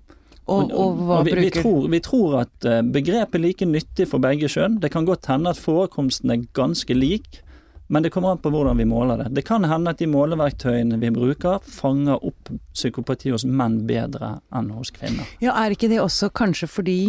Og, 0.50 0.72
og 0.74 1.02
hva 1.06 1.20
vi, 1.28 1.36
vi, 1.38 1.50
tror, 1.54 1.84
vi 1.92 2.00
tror 2.02 2.40
at 2.42 2.66
eh, 2.66 2.82
begrepet 2.82 3.38
er 3.38 3.44
like 3.44 3.68
nyttig 3.70 4.08
for 4.10 4.24
begge 4.24 4.50
kjønn. 4.50 4.80
Det 4.82 4.90
kan 4.94 5.06
godt 5.06 5.30
hende 5.30 5.54
at 5.54 5.62
forekomsten 5.62 6.34
er 6.34 6.48
ganske 6.58 6.96
lik, 6.98 7.42
Men 7.90 8.06
det 8.06 8.12
kommer 8.14 8.36
an 8.36 8.42
på 8.42 8.52
hvordan 8.54 8.78
vi 8.78 8.86
måler 8.86 9.24
det. 9.24 9.32
Det 9.34 9.44
kan 9.48 9.66
hende 9.66 9.90
at 9.96 10.02
de 10.02 10.06
måleverktøyene 10.10 11.00
vi 11.02 11.10
bruker, 11.14 11.64
fanger 11.66 12.22
opp 12.22 12.52
psykopati 12.78 13.34
hos 13.34 13.48
menn 13.50 13.82
bedre 13.90 14.36
enn 14.54 14.70
hos 14.76 14.94
kvinner. 14.94 15.26
Ja, 15.42 15.56
er 15.58 15.74
ikke 15.74 15.90
det 15.90 15.98
også 16.04 16.30
kanskje 16.30 16.70
fordi 16.70 17.00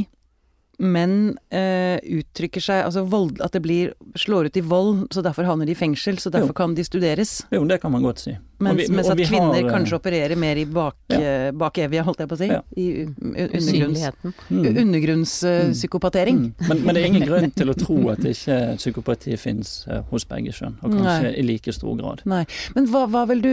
menn 0.81 1.37
eh, 1.53 1.99
uttrykker 2.01 2.63
seg 2.65 2.85
Altså 2.87 3.05
vold, 3.09 3.41
at 3.45 3.53
det 3.53 3.61
blir 3.65 3.93
slår 4.19 4.49
ut 4.49 4.57
i 4.57 4.63
vold, 4.65 5.07
så 5.15 5.23
derfor 5.23 5.45
havner 5.45 5.69
de 5.69 5.75
i 5.77 5.79
fengsel, 5.79 6.17
så 6.19 6.33
derfor 6.33 6.55
Jo. 6.55 6.59
kan 6.63 6.75
de 6.75 6.85
studeres. 6.87 7.43
Jo, 7.53 7.65
det 7.69 7.81
kan 7.83 7.93
man 7.93 8.03
godt 8.03 8.19
si. 8.25 8.33
Og 8.61 8.65
Mens, 8.67 8.77
vi- 8.81 8.95
mens 8.95 9.07
og 9.09 9.13
at 9.13 9.19
vi 9.19 9.25
kvinner 9.25 9.55
har, 9.55 9.65
eh, 9.65 9.73
kanskje 9.73 9.97
opererer 9.97 10.37
mer 10.37 10.57
i 10.57 10.65
bak, 10.65 10.97
Ja. 11.09 11.19
eh, 11.21 11.51
bakevja, 11.53 12.03
holdt 12.05 12.19
jeg 12.19 12.29
på 12.29 12.37
å 12.37 12.39
si. 12.39 12.49
Ja. 12.49 12.61
I 12.77 13.07
undergrunns, 13.07 14.11
mm. 14.51 14.77
undergrunnspsykopatering. 14.83 16.39
Mm. 16.39 16.69
Men, 16.69 16.85
men 16.85 16.95
det 16.95 17.03
er 17.03 17.07
ingen 17.07 17.27
grunn 17.29 17.51
til 17.55 17.69
å 17.73 17.77
tro 17.79 18.11
at 18.11 18.19
ikke 18.19 18.77
psykopati 18.77 19.37
fins 19.39 19.87
hos 20.11 20.25
begge 20.25 20.53
kjønn, 20.53 20.77
og 20.83 20.91
kanskje 20.93 21.23
Nei. 21.31 21.35
i 21.39 21.43
like 21.43 21.73
stor 21.73 21.97
grad. 21.97 22.23
Nei. 22.25 22.45
Men 22.75 22.87
hva, 22.93 23.07
hva 23.11 23.27
vil 23.29 23.41
du 23.45 23.51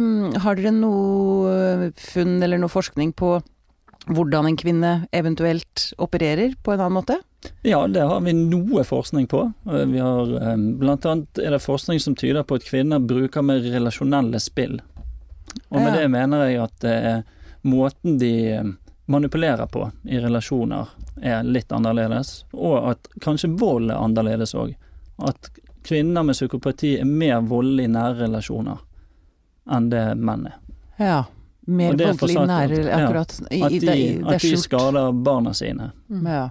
mm, 0.00 0.36
Har 0.44 0.54
dere 0.56 0.72
noe 0.72 1.90
funn 1.96 2.42
eller 2.42 2.58
noe 2.58 2.68
forskning 2.72 3.12
på 3.14 3.42
hvordan 4.06 4.46
en 4.46 4.56
kvinne 4.56 4.92
eventuelt 5.12 5.92
opererer 5.98 6.54
på 6.62 6.72
en 6.74 6.80
annen 6.80 6.98
måte? 6.98 7.18
Ja, 7.62 7.86
det 7.88 8.00
har 8.04 8.20
vi 8.24 8.32
noe 8.32 8.84
forskning 8.84 9.26
på. 9.28 9.52
Eh, 9.66 9.84
Vi 9.86 9.98
har, 9.98 10.32
eh, 10.42 10.56
blant 10.56 11.04
annet 11.06 11.38
er 11.38 11.50
det 11.50 11.62
forskning 11.62 12.00
som 12.00 12.14
tyder 12.14 12.42
på 12.42 12.56
at 12.56 12.64
kvinner 12.64 12.98
bruker 13.00 13.42
mer 13.42 13.60
relasjonelle 13.60 14.40
spill. 14.40 14.80
Og 15.70 15.80
med 15.80 15.94
Ja. 15.94 16.00
det 16.00 16.10
mener 16.10 16.48
jeg 16.48 16.62
at 16.62 16.78
det 16.80 17.04
er 17.04 17.24
måten 17.64 18.18
de 18.18 18.52
eh, 18.52 18.64
manipulerer 19.06 19.66
på 19.66 19.92
i 20.06 20.18
relasjoner 20.18 20.88
er 21.22 21.42
litt 21.42 21.68
annerledes, 21.68 22.44
og 22.54 22.90
at 22.90 23.08
kanskje 23.20 23.58
vold 23.58 23.90
er 23.90 23.96
annerledes 24.00 24.54
òg. 24.54 24.74
At 25.22 25.50
kvinner 25.84 26.24
med 26.24 26.34
psykopati 26.34 26.98
er 27.00 27.04
mer 27.04 27.40
voldelige 27.42 27.84
i 27.84 27.92
nære 27.92 28.18
relasjoner 28.24 28.78
enn 29.70 29.90
det 29.90 30.16
menn 30.16 30.46
er. 30.46 30.54
Ja. 30.98 31.24
Mer 31.66 31.92
er 31.94 32.12
voldelig 32.12 32.46
nære 32.46 32.78
at- 32.78 32.86
ja, 32.86 32.98
akkurat. 33.06 33.40
I, 33.50 33.60
At 33.62 33.70
de, 33.80 34.22
at 34.34 34.40
de 34.42 34.56
skader 34.56 35.12
barna 35.12 35.52
sine. 35.52 35.90
Mm. 36.10 36.26
Ja. 36.26 36.48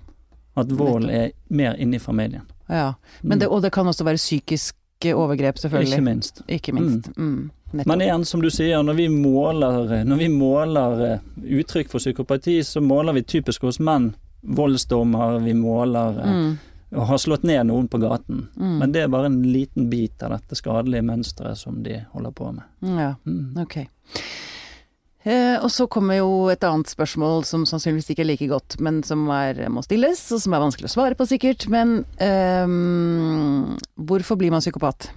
At 0.58 0.72
vold 0.78 1.10
er 1.10 1.32
mer 1.50 1.74
inni 1.80 2.00
familien. 2.00 2.42
ja. 2.70 2.94
Men 3.24 3.40
det, 3.40 3.48
Mm. 3.48 3.54
og 3.56 3.62
det 3.62 3.72
kan 3.72 3.86
også 3.88 4.04
være 4.04 4.16
psykiske 4.18 5.14
overgrep, 5.16 5.58
selvfølgelig. 5.58 5.92
Ikke 5.94 6.02
minst. 6.02 6.42
Ikke 6.48 6.72
minst. 6.74 7.10
Mm. 7.18 7.50
Mm. 7.74 7.82
Men 7.86 8.02
igjen, 8.02 8.26
som 8.26 8.42
du 8.42 8.50
sier, 8.50 8.82
når 8.84 8.94
vi 8.94 9.08
måler, 9.08 10.04
når 10.06 10.16
vi 10.18 10.28
måler 10.28 11.14
eh, 11.14 11.20
uttrykk 11.60 11.90
for 11.90 11.98
psykopati, 12.00 12.60
så 12.64 12.80
måler 12.82 13.14
vi 13.14 13.22
typisk 13.22 13.62
hos 13.62 13.80
menn 13.80 14.14
voldsdommer, 14.44 15.40
vi 15.44 15.54
måler 15.54 16.20
eh, 16.20 16.34
Mm. 16.34 16.58
og 16.96 17.08
har 17.08 17.18
slått 17.18 17.44
ned 17.44 17.66
noen 17.68 17.88
på 17.90 17.98
gaten. 18.00 18.48
Mm. 18.58 18.78
Men 18.80 18.92
det 18.92 19.02
er 19.04 19.08
bare 19.08 19.26
en 19.26 19.42
liten 19.44 19.90
bit 19.90 20.22
av 20.24 20.30
dette 20.30 20.56
skadelige 20.56 21.02
mønsteret 21.02 21.58
som 21.58 21.82
de 21.84 22.06
holder 22.14 22.32
på 22.32 22.52
med. 22.54 22.64
Ja. 22.82 23.16
Mm. 23.26 23.58
Ok. 23.62 23.78
Eh, 25.24 25.56
og 25.64 25.72
så 25.72 25.88
kommer 25.88 26.18
jo 26.20 26.50
et 26.52 26.64
annet 26.68 26.92
spørsmål 26.92 27.46
som 27.48 27.64
sannsynligvis 27.68 28.12
ikke 28.12 28.26
er 28.26 28.32
like 28.34 28.48
godt, 28.52 28.76
men 28.84 29.02
som 29.08 29.24
er, 29.32 29.62
må 29.72 29.84
stilles, 29.86 30.20
og 30.36 30.44
som 30.44 30.56
er 30.56 30.64
vanskelig 30.66 30.92
å 30.92 30.96
svare 30.98 31.16
på 31.20 31.28
sikkert. 31.30 31.68
Men 31.72 32.02
ehm, 32.24 33.78
hvorfor 33.96 34.40
blir 34.40 34.52
man 34.54 34.64
psykopat? 34.64 35.12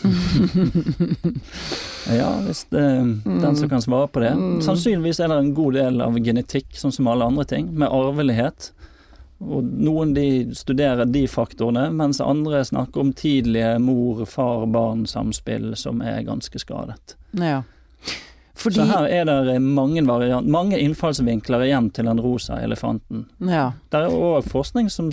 Ja, 2.10 2.30
hvis 2.42 2.64
det 2.72 2.80
er 2.80 3.02
den 3.24 3.56
som 3.56 3.68
kan 3.70 3.82
svare 3.84 4.08
på 4.10 4.22
det. 4.22 4.32
Mm. 4.34 4.60
Sannsynligvis 4.64 5.20
er 5.20 5.28
det 5.30 5.36
en 5.38 5.54
god 5.54 5.76
del 5.76 6.00
av 6.02 6.16
genetikk, 6.18 6.72
sånn 6.74 6.94
som 6.96 7.06
alle 7.12 7.28
andre 7.28 7.44
ting, 7.46 7.68
med 7.76 7.92
arvelighet. 7.92 8.70
Og 9.40 9.64
noen 9.64 10.14
de 10.16 10.54
studerer 10.56 11.08
de 11.08 11.22
faktorene, 11.30 11.86
mens 11.96 12.20
andre 12.24 12.64
snakker 12.66 13.04
om 13.04 13.12
tidlige 13.16 13.76
mor-far-barn-samspill 13.84 15.76
som 15.78 16.02
er 16.04 16.24
ganske 16.26 16.60
skadet. 16.60 17.16
Ja. 17.36 17.62
Fordi 18.60 18.76
Så 18.76 18.84
her 18.84 19.06
er 19.08 19.24
det 19.24 19.56
mange 19.62 20.02
variant, 20.06 20.48
mange 20.48 20.78
innfallsvinkler 20.78 21.64
igjen 21.64 21.88
til 21.96 22.10
den 22.10 22.20
rosa 22.20 22.58
elefanten. 22.60 23.24
Ja. 23.40 23.70
Det 23.88 24.02
er 24.02 24.12
òg 24.12 24.44
forskning 24.50 24.90
som 24.92 25.08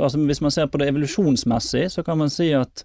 altså 0.00 0.18
Hvis 0.18 0.40
man 0.42 0.50
ser 0.50 0.66
på 0.66 0.78
det 0.78 0.88
evolusjonsmessig, 0.90 1.84
så 1.90 2.02
kan 2.02 2.18
man 2.18 2.30
si 2.30 2.48
at 2.54 2.82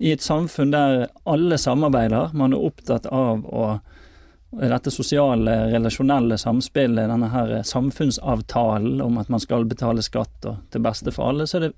i 0.00 0.12
et 0.14 0.22
samfunn 0.24 0.70
der 0.72 1.10
alle 1.28 1.58
samarbeider, 1.60 2.30
man 2.32 2.54
er 2.56 2.62
opptatt 2.64 3.06
av 3.12 3.44
å 3.44 3.66
dette 4.50 4.90
sosiale, 4.90 5.68
relasjonelle 5.70 6.38
samspillet, 6.40 7.08
denne 7.12 7.28
her 7.30 7.52
samfunnsavtalen 7.62 9.02
om 9.04 9.18
at 9.20 9.28
man 9.28 9.42
skal 9.42 9.68
betale 9.68 10.02
skatt 10.02 10.48
og 10.48 10.64
til 10.72 10.82
beste 10.82 11.12
for 11.14 11.30
alle, 11.30 11.46
så 11.46 11.60
er 11.60 11.66
det 11.68 11.72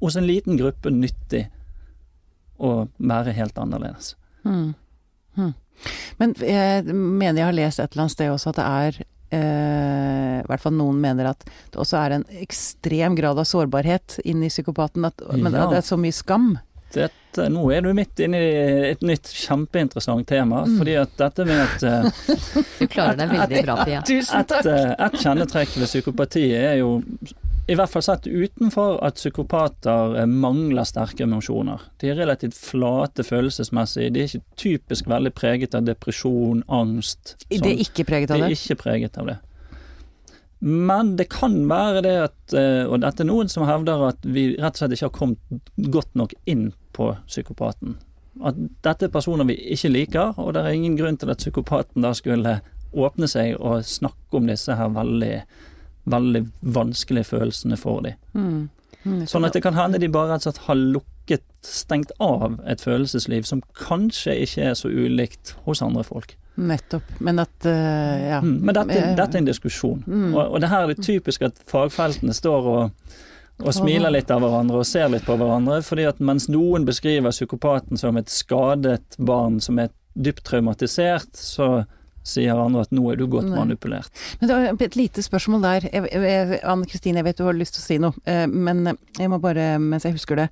hos 0.00 0.16
en 0.16 0.28
liten 0.28 0.56
gruppe 0.60 0.92
nyttig 0.94 1.46
å 2.56 2.86
være 2.96 3.34
helt 3.36 3.58
annerledes. 3.58 4.14
Hmm. 4.46 4.74
Hmm. 5.36 5.54
Men 6.18 6.32
jeg 6.40 6.84
mener 6.88 7.36
jeg 7.42 7.46
har 7.50 7.56
lest 7.56 7.80
et 7.82 7.92
eller 7.92 8.06
annet 8.06 8.14
sted 8.16 8.32
også 8.32 8.48
at 8.54 8.56
det 8.56 8.66
er 8.66 9.00
eh, 9.36 10.36
I 10.40 10.46
hvert 10.48 10.62
fall 10.62 10.76
noen 10.78 11.00
mener 11.02 11.28
at 11.32 11.44
det 11.46 11.80
også 11.82 11.98
er 12.00 12.14
en 12.16 12.24
ekstrem 12.40 13.16
grad 13.18 13.38
av 13.38 13.44
sårbarhet 13.48 14.18
inni 14.24 14.48
psykopaten. 14.52 15.04
At, 15.08 15.20
Men 15.34 15.52
Ja. 15.52 15.66
at 15.66 15.74
det 15.76 15.82
er 15.82 15.86
så 15.90 15.98
mye 16.00 16.14
skam. 16.16 16.54
Dette, 16.94 17.48
nå 17.52 17.64
er 17.74 17.82
du 17.82 17.90
midt 17.92 18.16
inne 18.24 18.38
i 18.40 18.90
et 18.92 19.02
nytt 19.04 19.28
kjempeinteressant 19.34 20.24
tema, 20.30 20.62
fordi 20.78 20.94
at 20.96 21.10
dette 21.18 21.44
med 21.44 21.58
at 21.60 21.82
eh, 21.82 22.06
Du 22.78 22.86
klarer 22.86 23.18
deg 23.18 23.34
veldig 23.34 23.64
bra, 23.66 23.74
Pia. 23.84 24.00
Tusen 24.06 24.40
Et, 24.40 24.54
eh, 24.70 24.92
et 24.94 25.18
kjennetrekk 25.20 25.74
ved 25.76 25.90
psykopati 25.90 26.46
er 26.56 26.78
jo, 26.80 27.00
i 27.66 27.74
hvert 27.74 27.90
fall 27.90 28.04
sett 28.06 28.26
utenfor, 28.26 29.00
at 29.02 29.18
psykopater 29.18 30.16
eh, 30.20 30.26
mangler 30.30 30.86
sterke 30.86 31.24
emosjoner. 31.26 31.82
De 32.00 32.12
er 32.12 32.18
relativt 32.20 32.54
flate 32.54 33.24
følelsesmessig. 33.26 34.12
De 34.14 34.22
er 34.22 34.30
ikke 34.30 34.58
typisk 34.62 35.08
veldig 35.10 35.32
preget 35.34 35.74
av 35.74 35.86
depresjon, 35.88 36.62
angst. 36.68 37.34
Det 37.50 37.62
er 37.66 37.82
ikke 37.82 38.06
preget 38.06 38.30
De 38.30 38.38
av 38.38 38.44
er 38.46 38.54
det. 38.54 38.60
ikke 38.60 38.78
preget 38.84 39.18
av 39.18 39.32
det. 39.32 39.38
Men 40.66 41.16
det 41.18 41.28
kan 41.28 41.58
være 41.68 42.02
det 42.06 42.14
at, 42.30 42.54
eh, 42.56 42.84
og 42.86 43.02
dette 43.02 43.22
er 43.22 43.28
noen 43.28 43.50
som 43.52 43.66
hevder 43.68 44.06
at 44.08 44.22
vi 44.24 44.48
rett 44.56 44.78
og 44.78 44.80
slett 44.80 44.94
ikke 44.96 45.10
har 45.10 45.18
kommet 45.18 45.90
godt 45.92 46.14
nok 46.16 46.32
inn 46.48 46.70
på 46.96 47.10
psykopaten. 47.26 47.98
At 48.44 48.56
dette 48.84 49.08
er 49.08 49.12
personer 49.12 49.48
vi 49.48 49.56
ikke 49.74 49.90
liker, 49.92 50.34
og 50.40 50.54
det 50.56 50.62
er 50.64 50.74
ingen 50.76 50.96
grunn 50.96 51.16
til 51.20 51.30
at 51.32 51.42
psykopaten 51.42 52.04
da 52.04 52.12
skulle 52.16 52.60
åpne 52.96 53.28
seg 53.28 53.56
og 53.60 53.84
snakke 53.84 54.38
om 54.38 54.48
disse 54.48 54.74
her 54.76 54.88
veldig, 54.96 55.42
veldig 56.10 56.46
vanskelige 56.76 57.30
følelsene 57.32 57.78
for 57.80 58.02
dem. 58.06 58.16
Mm. 58.34 58.64
Mm. 59.06 59.20
Sånn 59.30 59.46
at 59.46 59.54
det 59.54 59.62
kan 59.62 59.76
hende 59.78 60.00
de 60.02 60.10
bare 60.10 60.34
rett 60.34 60.46
og 60.46 60.50
slett 60.50 60.64
har 60.66 60.80
lukket, 60.80 61.44
stengt 61.66 62.12
av 62.22 62.58
et 62.70 62.82
følelsesliv 62.82 63.46
som 63.46 63.62
kanskje 63.78 64.34
ikke 64.46 64.66
er 64.70 64.74
så 64.78 64.90
ulikt 64.90 65.54
hos 65.66 65.82
andre 65.82 66.04
folk. 66.06 66.36
Nettopp. 66.56 67.08
Men 67.18 67.42
at 67.42 67.66
uh, 67.68 68.16
ja. 68.22 68.40
Mm, 68.40 68.58
Men 68.64 68.74
dette, 68.78 69.00
dette 69.18 69.36
er 69.36 69.42
en 69.42 69.48
diskusjon. 69.48 70.02
Mm. 70.06 70.30
Og, 70.34 70.42
og 70.42 70.62
det 70.62 70.70
her 70.72 70.86
er 70.86 70.94
det 70.94 71.04
typisk 71.04 71.44
at 71.46 71.58
fagfeltene 71.68 72.34
står 72.34 72.70
og, 72.72 73.10
og 73.60 73.74
smiler 73.76 74.14
litt 74.14 74.30
av 74.32 74.42
hverandre 74.44 74.80
og 74.80 74.88
ser 74.88 75.10
litt 75.12 75.26
på 75.26 75.36
hverandre, 75.36 75.82
fordi 75.84 76.06
at 76.08 76.22
mens 76.24 76.48
noen 76.52 76.86
beskriver 76.88 77.34
psykopaten 77.34 78.00
som 78.00 78.18
et 78.20 78.32
skadet 78.32 79.18
barn 79.18 79.60
som 79.64 79.82
er 79.82 79.92
dypt 80.16 80.46
traumatisert, 80.48 81.34
så 81.36 81.84
sier 82.26 82.58
andre 82.58 82.84
at 82.86 82.92
nå 82.94 83.04
er 83.12 83.20
du 83.20 83.26
godt 83.30 83.48
manipulert. 83.52 84.10
Men 84.40 84.50
det 84.50 84.58
var 84.58 84.84
et 84.88 84.98
lite 84.98 85.24
spørsmål 85.24 85.64
der. 85.64 85.88
Anne 86.66 86.88
Kristine, 86.90 87.22
jeg 87.22 87.28
vet 87.28 87.40
du 87.40 87.46
har 87.46 87.56
lyst 87.56 87.78
til 87.78 87.84
å 87.84 87.86
si 87.86 87.98
noe, 88.02 88.26
eh, 88.26 88.44
men 88.50 88.96
jeg 89.18 89.32
må 89.32 89.40
bare, 89.42 89.76
mens 89.82 90.06
jeg 90.08 90.16
husker 90.18 90.42
det. 90.44 90.50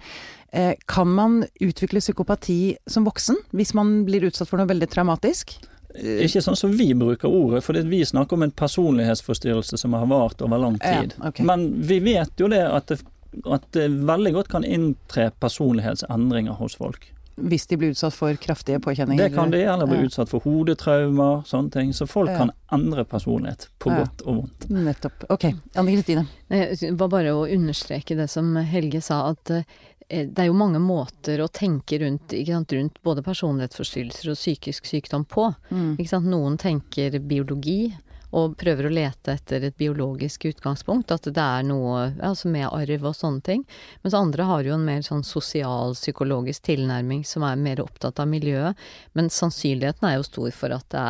Eh, 0.55 0.75
Kan 0.87 1.11
man 1.15 1.45
utvikle 1.61 2.03
psykopati 2.03 2.77
som 2.87 3.07
voksen, 3.07 3.37
hvis 3.53 3.75
man 3.75 4.05
blir 4.07 4.29
utsatt 4.29 4.51
for 4.51 4.61
noe 4.61 4.71
veldig 4.71 4.91
traumatisk? 4.93 5.57
Eh, 5.95 6.25
Ikke 6.27 6.43
sånn 6.43 6.59
som 6.59 6.75
vi 6.75 6.93
bruker 6.95 7.31
ordet, 7.31 7.65
for 7.67 7.75
vi 7.75 8.05
snakker 8.07 8.39
om 8.39 8.47
en 8.47 8.55
personlighetsforstyrrelse 8.55 9.79
som 9.79 9.93
har 9.99 10.07
vart 10.11 10.43
over 10.43 10.59
lang 10.59 10.79
tid. 10.79 11.15
Ja, 11.19 11.29
okay. 11.29 11.47
Men 11.47 11.73
vi 11.83 11.99
vet 12.03 12.39
jo 12.39 12.49
det 12.49 12.63
at, 12.67 12.87
det 12.91 13.03
at 13.51 13.67
det 13.75 13.89
veldig 14.07 14.33
godt 14.37 14.49
kan 14.53 14.65
inntre 14.65 15.31
personlighetsendringer 15.43 16.59
hos 16.61 16.77
folk. 16.79 17.11
Hvis 17.37 17.66
de 17.66 17.77
blir 17.77 17.90
utsatt 17.90 18.14
for 18.14 18.33
kraftige 18.38 18.79
påkjenninger? 18.81 19.29
Det 19.29 19.35
kan 19.35 19.51
de, 19.51 19.62
eller 19.64 19.87
bli 19.90 19.97
Ja. 19.99 20.07
utsatt 20.07 20.29
for 20.31 20.40
hodetraumer, 20.40 21.42
sånne 21.44 21.73
ting. 21.73 21.92
Så 21.92 22.07
folk 22.07 22.31
Ja. 22.31 22.37
kan 22.38 22.51
endre 22.73 23.05
personlighet, 23.05 23.68
på 23.81 23.90
Ja. 23.90 24.05
godt 24.05 24.23
og 24.27 24.37
vondt. 24.37 24.68
Nettopp. 24.70 25.25
Ok. 25.31 25.44
Anne 25.75 25.90
Kristine. 25.97 26.27
Det 26.49 26.92
var 26.97 27.09
bare 27.09 27.33
å 27.35 27.47
understreke 27.51 28.16
det 28.16 28.31
som 28.31 28.55
Helge 28.57 29.03
sa, 29.03 29.31
at 29.31 29.51
eh, 29.51 29.62
det 30.09 30.38
er 30.38 30.47
jo 30.47 30.53
mange 30.53 30.79
måter 30.79 31.38
å 31.40 31.49
tenke 31.51 31.99
rundt, 31.99 32.29
ikke 32.29 32.53
sant, 32.53 32.68
rundt 32.73 33.03
både 33.03 33.23
personlighetsforstyrrelser 33.25 34.31
og 34.31 34.37
psykisk 34.37 34.85
sykdom 34.85 35.25
på. 35.27 35.55
Mm. 35.73 35.97
Ikke 35.99 36.09
sant? 36.09 36.27
Noen 36.27 36.57
tenker 36.59 37.18
biologi, 37.20 37.92
og 38.35 38.57
prøver 38.59 38.88
å 38.88 38.92
lete 38.92 39.37
etter 39.37 39.68
et 39.68 39.77
biologisk 39.79 40.49
utgangspunkt, 40.51 41.12
at 41.14 41.29
det 41.31 41.42
er 41.42 41.66
noe 41.66 42.09
altså 42.18 42.51
med 42.51 42.66
arv 42.66 43.07
og 43.07 43.14
sånne 43.16 43.44
ting. 43.47 43.62
Mens 44.03 44.16
andre 44.18 44.49
har 44.49 44.66
jo 44.66 44.75
en 44.75 44.87
mer 44.87 45.05
sånn 45.07 45.23
sosial-psykologisk 45.27 46.66
tilnærming 46.66 47.23
som 47.29 47.47
er 47.47 47.61
mer 47.61 47.83
opptatt 47.85 48.18
av 48.23 48.31
miljøet. 48.31 48.81
Men 49.14 49.31
sannsynligheten 49.31 50.09
er 50.09 50.18
jo 50.18 50.27
stor 50.27 50.51
for 50.57 50.75
at 50.75 50.88
det 50.94 51.05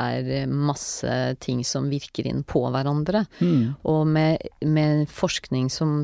er 0.45 0.53
masse 0.53 1.17
ting 1.45 1.65
som 1.65 1.89
virker 1.93 2.29
inn 2.29 2.45
på 2.45 2.67
hverandre. 2.69 3.25
Mm. 3.41 3.75
Og 3.89 4.05
med, 4.07 4.45
med 4.61 5.09
forskning 5.13 5.71
som, 5.73 6.03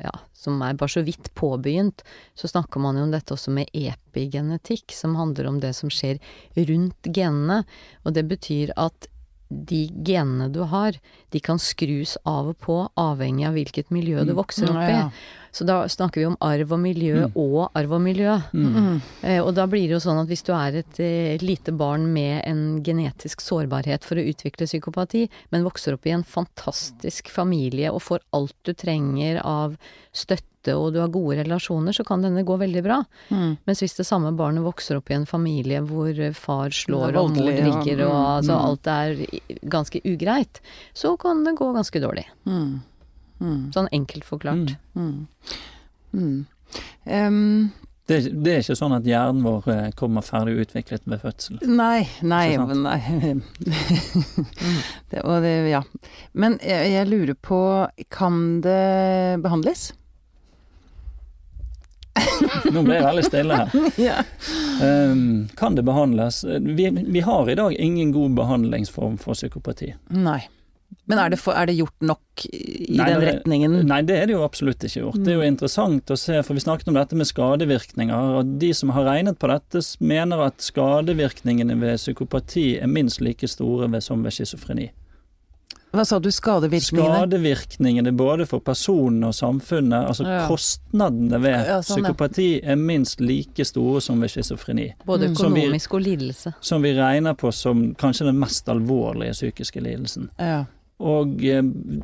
ja, 0.00 0.14
som 0.42 0.62
er 0.64 0.78
bare 0.78 0.96
så 0.96 1.04
vidt 1.06 1.34
påbegynt, 1.38 2.02
så 2.34 2.48
snakker 2.48 2.82
man 2.82 2.96
jo 2.98 3.06
om 3.06 3.12
dette 3.12 3.36
også 3.36 3.52
med 3.54 3.70
epigenetikk, 3.76 4.94
som 4.96 5.20
handler 5.20 5.52
om 5.52 5.60
det 5.62 5.76
som 5.78 5.92
skjer 5.92 6.18
rundt 6.56 7.12
genene. 7.12 7.62
Og 8.06 8.16
det 8.16 8.24
betyr 8.30 8.72
at 8.80 9.11
de 9.52 9.84
genene 10.04 10.48
du 10.52 10.62
har, 10.70 10.98
de 11.32 11.40
kan 11.44 11.60
skrus 11.62 12.16
av 12.28 12.52
og 12.54 12.58
på 12.64 12.78
avhengig 13.00 13.46
av 13.48 13.56
hvilket 13.58 13.92
miljø 13.94 14.24
du 14.28 14.34
vokser 14.38 14.72
opp 14.72 14.82
i. 14.84 14.96
Ja. 14.96 15.06
Så 15.52 15.66
da 15.68 15.82
snakker 15.88 16.22
vi 16.22 16.26
om 16.26 16.36
arv 16.40 16.72
og 16.72 16.80
miljø 16.80 17.26
og 17.28 17.74
arv 17.76 17.96
og 17.98 18.00
miljø. 18.00 18.38
Eh, 19.22 19.40
og 19.42 19.52
da 19.56 19.66
blir 19.68 19.84
det 19.84 19.98
jo 19.98 20.02
sånn 20.02 20.22
at 20.22 20.30
hvis 20.30 20.44
du 20.46 20.52
er 20.56 20.78
et 20.80 21.00
eh, 21.02 21.42
lite 21.44 21.74
barn 21.76 22.06
med 22.14 22.40
en 22.48 22.62
genetisk 22.84 23.44
sårbarhet 23.44 24.06
for 24.08 24.16
å 24.16 24.24
utvikle 24.32 24.68
psykopati, 24.68 25.26
men 25.52 25.66
vokser 25.66 25.98
opp 25.98 26.08
i 26.08 26.14
en 26.16 26.24
fantastisk 26.24 27.28
familie 27.32 27.92
og 27.92 28.00
får 28.06 28.24
alt 28.38 28.56
du 28.64 28.72
trenger 28.72 29.42
av 29.44 29.76
støtte 30.12 30.48
og 30.78 30.92
du 30.94 31.00
har 31.02 31.10
gode 31.10 31.40
relasjoner, 31.40 31.92
så 31.92 32.04
kan 32.06 32.22
denne 32.22 32.44
gå 32.46 32.54
veldig 32.60 32.82
bra. 32.86 33.00
Mm. 33.34 33.56
Mens 33.66 33.82
hvis 33.82 33.96
det 33.98 34.06
samme 34.06 34.30
barnet 34.38 34.62
vokser 34.64 35.00
opp 35.00 35.10
i 35.10 35.16
en 35.16 35.26
familie 35.26 35.82
hvor 35.84 36.14
eh, 36.14 36.32
far 36.36 36.72
slår 36.72 37.18
og 37.18 37.36
mor 37.36 37.50
drikker 37.50 38.06
og 38.06 38.12
Mm, 38.12 38.28
altså 38.38 38.54
mm. 38.54 38.62
alt 38.66 38.88
er 38.92 39.68
ganske 39.72 40.00
ugreit, 40.04 40.60
så 40.94 41.16
kan 41.20 41.44
det 41.44 41.56
gå 41.58 41.68
ganske 41.74 42.00
dårlig. 42.02 42.26
Mm. 42.46 42.80
Mm. 43.42 43.62
Sånn 43.74 43.88
enkelt 43.92 44.24
forklart. 44.28 44.76
Mm. 44.94 45.26
Mm. 46.14 46.44
Em, 47.04 47.38
Det, 48.06 48.16
er- 48.18 48.34
det 48.44 48.52
er 48.52 48.60
ikke 48.62 48.76
sånn 48.78 48.94
at 48.96 49.04
hjernen 49.06 49.42
vår 49.46 49.66
eh, 49.72 49.90
kommer 49.98 50.22
ferdig 50.26 50.54
utviklet 50.64 51.02
ved 51.08 51.20
fødsel. 51.22 51.58
nei, 51.66 52.06
nei, 52.22 52.56
nei. 52.58 53.34
det, 55.10 55.22
og 55.22 55.42
det, 55.44 55.52
ja. 55.70 55.82
Men 56.34 56.58
jeg, 56.62 56.92
jeg 56.92 57.08
lurer 57.10 57.34
på, 57.38 57.60
kan 58.10 58.60
det 58.64 59.42
behandles? 59.44 59.92
Nå 62.72 62.82
ble 62.84 62.96
jeg 62.98 63.04
veldig 63.06 63.22
stille 63.26 63.56
her. 63.56 63.76
ja. 64.08 64.18
Um, 64.82 65.48
kan 65.58 65.74
det 65.78 65.84
behandles? 65.86 66.42
Vi, 66.44 66.88
vi 66.90 67.20
har 67.24 67.48
i 67.50 67.54
dag 67.58 67.72
ingen 67.80 68.12
god 68.12 68.34
behandlingsform 68.36 69.16
for 69.20 69.34
psykopati. 69.38 69.92
Nei. 70.12 70.40
Men 71.10 71.18
er 71.18 71.32
det, 71.34 71.38
for, 71.42 71.52
er 71.58 71.66
det 71.66 71.74
gjort 71.76 72.04
nok 72.06 72.44
i 72.46 72.94
Nei, 72.96 73.06
den 73.10 73.20
retningen? 73.26 73.72
Nei, 73.90 74.02
det 74.06 74.16
er 74.20 74.26
det 74.30 74.36
jo 74.36 74.44
absolutt 74.46 74.84
ikke 74.86 75.00
gjort. 75.02 75.18
Det 75.18 75.32
er 75.32 75.40
jo 75.40 75.48
interessant 75.48 76.12
å 76.14 76.16
se, 76.16 76.38
for 76.46 76.54
vi 76.54 76.62
snakket 76.62 76.88
om 76.92 76.94
dette 76.94 77.18
med 77.18 77.26
skadevirkninger, 77.26 78.38
og 78.38 78.52
de 78.62 78.70
som 78.78 78.92
har 78.94 79.08
regnet 79.10 79.38
på 79.42 79.50
dette, 79.50 79.82
mener 79.98 80.44
at 80.46 80.62
skadevirkningene 80.62 81.74
ved 81.80 81.98
psykopati 81.98 82.78
er 82.78 82.86
minst 82.86 83.20
like 83.20 83.48
store 83.50 83.88
som 84.00 84.22
ved 84.22 84.36
schizofreni. 84.36 84.92
Hva 85.92 86.06
sa 86.08 86.16
du, 86.24 86.30
skadevirkningene? 86.32 87.18
Skadevirkningene 87.18 88.12
både 88.16 88.46
for 88.48 88.62
personen 88.64 89.26
og 89.28 89.34
samfunnet, 89.36 90.06
altså 90.08 90.24
Ja. 90.24 90.46
kostnadene 90.48 91.40
ved 91.42 91.66
Ja, 91.66 91.80
sånn, 91.82 91.98
ja. 91.98 92.12
psykopati 92.14 92.46
er 92.64 92.76
minst 92.76 93.20
like 93.20 93.64
store 93.64 94.00
som 94.00 94.20
ved 94.20 94.30
schizofreni. 94.30 94.94
Både 95.04 95.28
økonomisk 95.34 95.90
vi- 95.90 95.96
og 95.96 96.02
lidelse. 96.06 96.54
Som 96.62 96.80
vi 96.82 96.94
regner 96.94 97.34
på 97.34 97.52
som 97.52 97.94
kanskje 97.94 98.24
den 98.30 98.38
mest 98.38 98.64
alvorlige 98.68 99.32
psykiske 99.34 99.82
lidelsen. 99.82 100.30
Og 101.02 101.40
eh, 101.42 101.62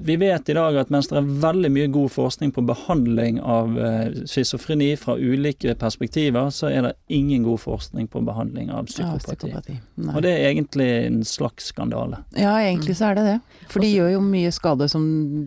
vi 0.08 0.16
vet 0.18 0.48
i 0.50 0.54
dag 0.56 0.74
at 0.80 0.88
mens 0.90 1.06
det 1.06 1.20
er 1.20 1.26
veldig 1.44 1.68
mye 1.70 1.90
god 1.94 2.10
forskning 2.10 2.50
på 2.56 2.64
behandling 2.66 3.36
av 3.40 3.76
eh, 3.78 4.16
schizofreni 4.26 4.88
fra 4.98 5.14
ulike 5.14 5.76
perspektiver, 5.78 6.48
så 6.54 6.66
er 6.72 6.82
det 6.88 6.92
ingen 7.14 7.44
god 7.46 7.60
forskning 7.62 8.08
på 8.10 8.24
behandling 8.26 8.72
av 8.74 8.88
Ja, 8.88 9.12
psykopati. 9.14 9.36
psykopati. 9.36 9.76
Og 10.16 10.18
det 10.26 10.32
er 10.34 10.48
egentlig 10.50 10.88
en 11.06 11.20
slags 11.28 11.70
skandale. 11.70 12.24
Ja, 12.34 12.56
egentlig 12.58 12.96
så 12.98 13.12
er 13.12 13.20
det 13.20 13.26
det. 13.28 13.36
For 13.70 13.84
de 13.86 13.92
gjør 13.92 14.10
jo 14.16 14.24
mye 14.26 14.50
skade, 14.56 14.88
som 14.90 15.04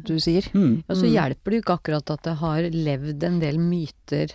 du 0.08 0.16
sier. 0.24 0.48
Mm. 0.56 0.84
Og 0.88 0.96
så 0.96 1.04
Mm. 1.06 1.12
hjelper 1.18 1.52
det 1.52 1.60
jo 1.60 1.66
ikke 1.66 1.80
akkurat 1.82 2.10
at 2.16 2.24
det 2.24 2.38
har 2.40 2.62
levd 2.72 3.24
en 3.28 3.40
del 3.44 3.58
myter 3.60 4.32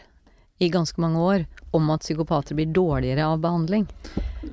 i 0.61 0.68
ganske 0.72 1.00
mange 1.00 1.18
år 1.20 1.46
om 1.72 1.88
at 1.90 2.00
psykopater 2.05 2.55
blir 2.57 2.68
dårligere 2.72 3.24
av 3.24 3.40
behandling. 3.40 3.87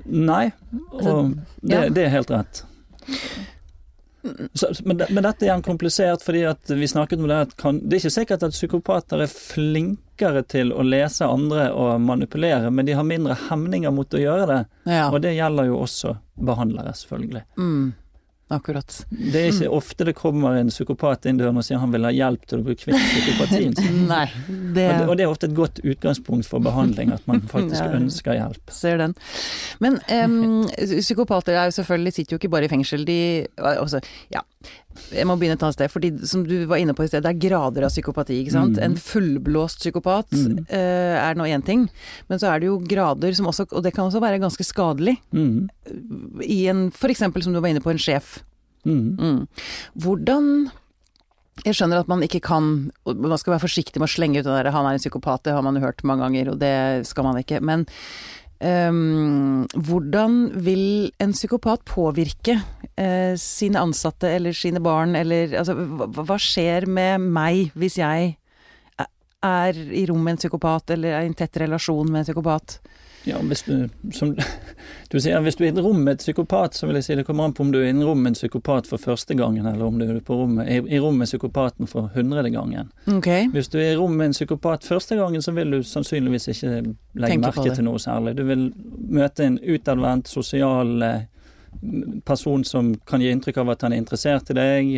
Nei, 0.06 0.52
og 0.92 1.34
det, 1.60 1.74
ja. 1.74 1.88
det 1.88 2.04
er 2.06 2.12
helt 2.16 2.30
rett. 2.30 2.64
Så, 4.52 4.70
men, 4.84 5.02
men 5.10 5.24
dette 5.26 5.44
er 5.44 5.50
igjen 5.50 5.64
komplisert, 5.64 6.22
fordi 6.24 6.44
at 6.48 6.70
vi 6.72 6.88
snakket 6.88 7.20
om 7.20 7.28
det 7.28 7.40
at 7.46 7.56
kan, 7.60 7.80
Det 7.82 7.98
er 7.98 8.04
ikke 8.04 8.14
sikkert 8.14 8.46
at 8.46 8.56
psykopater 8.56 9.24
er 9.24 9.32
flinkere 9.32 10.44
til 10.48 10.72
å 10.72 10.84
lese 10.86 11.28
andre 11.28 11.68
og 11.76 12.00
manipulere, 12.00 12.70
men 12.72 12.88
de 12.88 12.96
har 12.96 13.04
mindre 13.08 13.36
hemninger 13.48 13.92
mot 13.94 14.16
å 14.16 14.22
gjøre 14.22 14.46
det. 14.50 14.62
Ja. 14.88 15.10
Og 15.10 15.20
det 15.24 15.34
gjelder 15.36 15.68
jo 15.68 15.82
også 15.84 16.16
behandlere, 16.34 16.94
selvfølgelig. 16.96 17.44
Mm. 17.60 17.92
Akkurat. 18.52 19.06
Det 19.08 19.40
er 19.40 19.46
ikke 19.54 19.70
ofte 19.72 20.04
det 20.04 20.12
kommer 20.18 20.58
en 20.60 20.68
psykopat 20.68 21.24
inn 21.30 21.38
døren 21.40 21.56
og 21.56 21.64
sier 21.64 21.80
han 21.80 21.90
vil 21.94 22.04
ha 22.04 22.10
hjelp 22.12 22.42
til 22.50 22.60
å 22.60 22.66
bli 22.66 22.74
kvitt 22.76 22.98
psykopatien. 23.00 23.72
Nei, 24.12 24.26
det 24.76 24.84
Og 24.84 24.98
det, 25.00 25.06
og 25.08 25.16
det 25.16 25.24
er 25.24 25.32
ofte 25.32 25.48
et 25.48 25.56
godt 25.56 25.80
utgangspunkt 25.80 26.46
for 26.50 26.60
behandling, 26.64 27.14
at 27.16 27.24
man 27.30 27.40
faktisk 27.50 27.80
Ja. 27.88 27.94
ønsker 27.96 28.36
hjelp. 28.36 28.70
ser 28.70 29.00
den. 29.00 29.14
Men 29.80 29.96
um, 30.12 30.66
psykopater 31.00 31.56
er 31.56 31.70
jo 31.72 31.78
selvfølgelig 31.80 32.12
sitter 32.18 32.36
jo 32.36 32.42
ikke 32.42 32.52
bare 32.52 32.68
i 32.68 32.72
fengsel, 32.72 33.06
de 33.08 33.18
altså, 33.56 34.00
ja. 34.34 34.44
Jeg 35.10 35.26
må 35.26 35.36
begynne 35.38 35.56
et 35.58 35.62
annet 35.62 35.74
sted, 35.76 35.90
fordi 35.90 36.10
som 36.26 36.44
du 36.46 36.66
var 36.70 36.76
inne 36.82 36.94
på 36.94 37.04
i 37.04 37.08
sted, 37.10 37.22
det 37.24 37.32
er 37.32 37.48
grader 37.48 37.86
av 37.86 37.90
psykopati, 37.90 38.40
ikke 38.42 38.54
sant. 38.54 38.76
Mm. 38.78 38.84
En 38.84 38.96
fullblåst 38.96 39.80
psykopat 39.82 40.30
Mm. 40.34 40.58
uh, 40.70 41.16
er 41.30 41.34
nå 41.34 41.44
én 41.50 41.64
ting, 41.64 41.88
men 42.28 42.38
så 42.38 42.52
er 42.52 42.60
det 42.60 42.66
jo 42.66 42.78
grader 42.78 43.34
som 43.34 43.46
også, 43.46 43.66
og 43.72 43.82
det 43.82 43.94
kan 43.94 44.06
også 44.06 44.20
være 44.20 44.40
ganske 44.40 44.64
skadelig, 44.64 45.18
Mm. 45.32 45.68
i 46.42 46.66
en, 46.68 46.90
eksempel 46.90 47.42
som 47.42 47.52
du 47.52 47.60
var 47.60 47.68
inne 47.68 47.80
på, 47.82 47.90
en 47.90 47.98
sjef. 47.98 48.42
Mm. 48.84 49.16
Mm. 49.18 49.48
Hvordan 49.98 50.70
Jeg 51.64 51.74
skjønner 51.74 52.00
at 52.00 52.08
man 52.08 52.20
ikke 52.20 52.40
kan 52.42 52.90
Man 53.06 53.38
skal 53.38 53.52
være 53.54 53.62
forsiktig 53.62 54.00
med 54.02 54.08
å 54.08 54.12
slenge 54.12 54.38
ut 54.40 54.44
det 54.44 54.64
der 54.64 54.70
'han 54.72 54.86
er 54.86 54.94
en 54.94 54.98
psykopat', 54.98 55.44
det 55.44 55.52
har 55.54 55.62
man 55.62 55.76
jo 55.76 55.80
hørt 55.80 56.02
mange 56.02 56.22
ganger, 56.22 56.50
og 56.50 56.58
det 56.58 57.06
skal 57.06 57.22
man 57.22 57.36
ikke. 57.36 57.62
Men 57.62 57.86
ehm, 58.60 59.64
hvordan 59.74 60.38
vil 60.64 61.10
en 61.22 61.34
psykopat 61.34 61.84
påvirke 61.88 62.58
uh, 62.60 63.34
sine 63.40 63.80
ansatte 63.80 64.30
eller 64.30 64.56
sine 64.56 64.82
barn, 64.84 65.16
eller 65.18 65.56
altså 65.58 65.74
hva, 65.74 66.08
hva 66.22 66.38
skjer 66.40 66.86
med 66.86 67.24
meg 67.24 67.74
hvis 67.78 67.98
jeg 68.02 68.34
er 69.44 69.78
i 69.92 70.06
rom 70.08 70.22
med 70.24 70.36
en 70.36 70.42
psykopat, 70.44 70.94
eller 70.96 71.18
er 71.18 71.26
i 71.26 71.30
en 71.30 71.36
tett 71.36 71.56
relasjon 71.60 72.08
med 72.10 72.22
en 72.22 72.28
psykopat? 72.30 72.78
Ja, 73.24 73.38
hvis 73.40 73.62
du, 73.62 73.88
som 74.12 74.34
du 75.10 75.16
sier, 75.20 75.40
hvis 75.40 75.56
du 75.56 75.62
er 75.64 75.70
i 75.70 75.72
et 75.72 75.80
rom 75.80 76.02
med 76.04 76.18
et 76.18 76.24
psykopat, 76.24 76.76
så 76.76 76.86
vil 76.86 76.98
jeg 76.98 77.06
si 77.06 77.16
det 77.16 77.24
kommer 77.24 77.48
an 77.48 77.54
på 77.56 77.64
om 77.64 77.70
du 77.72 77.78
er 77.80 77.86
i 77.86 77.92
et 77.94 78.02
rom 78.04 78.20
med 78.20 78.34
en 78.34 78.36
psykopat 78.36 78.88
for 78.90 79.00
første 79.00 79.36
gangen, 79.38 79.64
eller 79.66 79.86
om 79.86 79.96
du 79.98 80.04
er 80.04 80.18
på 80.24 80.36
rommet, 80.42 80.68
i, 80.68 80.80
i 80.96 81.00
rom 81.00 81.16
med 81.20 81.30
psykopaten 81.30 81.88
for 81.88 82.10
hundrede 82.14 82.52
gangen. 82.52 82.90
Okay. 83.08 83.48
Hvis 83.52 83.72
du 83.72 83.78
er 83.80 83.94
i 83.94 83.96
rom 83.96 84.16
med 84.18 84.30
en 84.30 84.36
psykopat 84.36 84.84
første 84.84 85.16
gangen, 85.16 85.42
så 85.42 85.54
vil 85.56 85.72
du 85.72 85.80
sannsynligvis 85.82 86.50
ikke 86.52 86.74
legge 86.74 87.30
Tenker 87.32 87.46
merke 87.48 87.76
til 87.78 87.88
noe 87.88 88.02
særlig. 88.02 88.36
Du 88.36 88.44
vil 88.48 88.68
møte 89.08 89.48
en 89.48 89.56
utadvendt, 89.62 90.28
sosial 90.28 91.08
eh, 91.08 91.24
person 92.28 92.64
som 92.64 92.92
kan 93.08 93.24
gi 93.24 93.32
inntrykk 93.32 93.64
av 93.64 93.72
at 93.72 93.88
han 93.88 93.96
er 93.96 94.04
interessert 94.04 94.52
i 94.52 94.58
deg. 94.60 94.92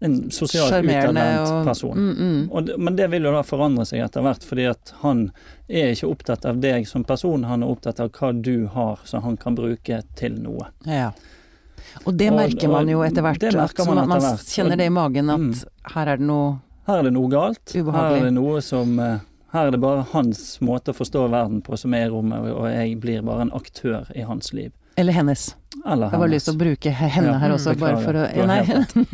En 0.00 0.30
sosialt 0.30 0.70
utadvendt 0.70 1.50
og 1.50 1.64
person. 1.66 1.96
Mm, 1.98 2.18
mm. 2.18 2.42
Og, 2.54 2.68
men 2.78 2.96
det 2.98 3.08
vil 3.10 3.26
jo 3.26 3.32
da 3.34 3.40
forandre 3.46 3.86
seg 3.88 4.04
etter 4.04 4.22
hvert, 4.22 4.44
fordi 4.46 4.68
at 4.70 4.92
han 5.02 5.24
er 5.66 5.90
ikke 5.94 6.10
opptatt 6.12 6.46
av 6.46 6.60
deg 6.62 6.86
som 6.86 7.02
person, 7.04 7.44
han 7.48 7.64
er 7.66 7.72
opptatt 7.72 7.98
av 8.04 8.12
hva 8.14 8.30
du 8.32 8.68
har 8.74 9.02
som 9.08 9.24
han 9.26 9.36
kan 9.40 9.58
bruke 9.58 10.02
til 10.18 10.38
noe. 10.44 10.70
Ja. 10.86 11.10
Og 12.04 12.14
det 12.14 12.28
merker 12.34 12.70
man 12.70 12.88
jo 12.90 13.02
etter 13.02 13.24
hvert. 13.24 13.40
det 13.42 13.54
merker 13.56 13.88
man 13.88 14.08
man 14.08 14.22
kjenner 14.46 14.78
det 14.78 14.86
i 14.86 14.92
magen 14.94 15.30
at 15.30 15.38
Mm. 15.40 15.54
her 15.94 16.06
er 16.06 16.16
det 16.20 16.26
noe 16.26 16.58
Her 16.86 16.98
er 17.00 17.02
det 17.02 17.12
noe 17.12 17.28
galt. 17.28 17.72
Her 17.74 18.14
er 18.16 18.24
det 18.24 18.32
noe 18.32 18.62
som 18.64 18.98
eh, 18.98 19.18
Her 19.52 19.66
er 19.66 19.70
det 19.72 19.80
bare 19.80 20.06
hans 20.12 20.60
måte 20.60 20.92
å 20.92 20.96
forstå 20.96 21.26
verden 21.32 21.62
på 21.64 21.76
som 21.76 21.94
er 21.94 22.06
i 22.06 22.10
rommet, 22.12 22.50
og 22.52 22.66
jeg 22.68 22.98
blir 23.00 23.22
bare 23.24 23.46
en 23.46 23.52
aktør 23.56 24.04
i 24.14 24.20
hans 24.28 24.52
liv. 24.52 24.72
Eller 24.98 25.14
hennes. 25.14 25.46
Eller 25.86 26.10
Jeg 26.10 26.18
har 26.20 26.28
lyst 26.32 26.48
til 26.48 26.54
å 26.56 26.58
bruke 26.58 26.90
henne 26.90 27.30
Ja, 27.32 27.38
her 27.38 27.52
også, 27.54 27.74
beklager. 27.76 27.78
bare 27.78 28.04
for 28.04 28.14
å 28.18 28.46
Nei. 28.50 28.60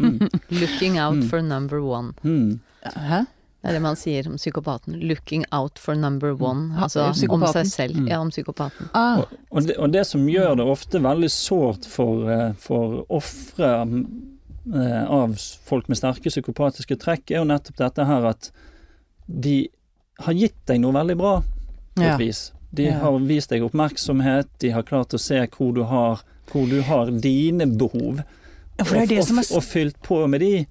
Mm. 0.01 0.29
Looking 0.63 0.99
out 0.99 1.15
Mm. 1.21 1.29
for 1.31 1.43
number 1.45 1.81
one. 1.85 2.15
Mm. 2.25 2.61
Hæ? 2.85 3.25
Det 3.65 3.71
er 3.71 3.77
det 3.79 3.83
man 3.85 3.97
sier 3.97 4.27
om 4.29 4.35
psykopaten. 4.37 4.97
Looking 5.09 5.45
out 5.53 5.79
for 5.81 5.95
number 5.97 6.35
one. 6.37 6.71
Ha- 6.77 6.85
Altså 6.85 7.05
om 7.33 7.45
seg 7.49 7.67
selv. 7.71 7.97
Mm. 7.97 8.09
Ja, 8.11 8.19
om 8.21 8.31
psykopaten. 8.31 8.91
Ah, 8.95 9.19
Og, 9.23 9.29
og, 9.51 9.63
det, 9.67 9.77
og 9.79 9.93
det 9.93 10.03
som 10.07 10.27
gjør 10.29 10.57
det 10.61 10.67
ofte 10.69 11.01
veldig 11.01 11.31
sårt 11.33 11.87
for, 11.89 12.29
eh, 12.31 12.53
for 12.61 13.07
ofre 13.09 13.71
eh, 14.75 15.05
av 15.05 15.37
folk 15.65 15.89
med 15.89 15.97
sterke 16.01 16.29
psykopatiske 16.33 16.97
trekk, 17.01 17.31
er 17.31 17.41
jo 17.41 17.45
nettopp 17.49 17.77
dette 17.77 18.05
her 18.09 18.25
at 18.35 18.51
de 19.29 19.69
har 20.21 20.35
gitt 20.37 20.57
deg 20.69 20.81
noe 20.81 20.93
veldig 20.93 21.17
bra, 21.17 21.39
på 21.97 22.05
ja. 22.05 22.17
vis. 22.21 22.51
De 22.75 22.89
har 22.91 23.19
vist 23.29 23.53
deg 23.53 23.65
oppmerksomhet, 23.67 24.49
de 24.63 24.73
har 24.75 24.87
klart 24.87 25.15
å 25.15 25.21
se 25.21 25.41
hvor 25.57 25.75
du 25.77 25.85
har 25.89 26.25
hvor 26.53 26.67
du 26.69 26.81
har 26.81 27.11
dine 27.11 27.67
behov, 27.67 28.23
Ja, 28.77 28.85
for 28.85 28.99
det 28.99 29.07
det 29.07 29.21
og, 29.23 29.27
som 29.29 29.39
og, 29.39 29.51
og 29.57 29.65
fylt 29.65 30.01
på 30.03 30.19
med 30.27 30.43
de. 30.43 30.67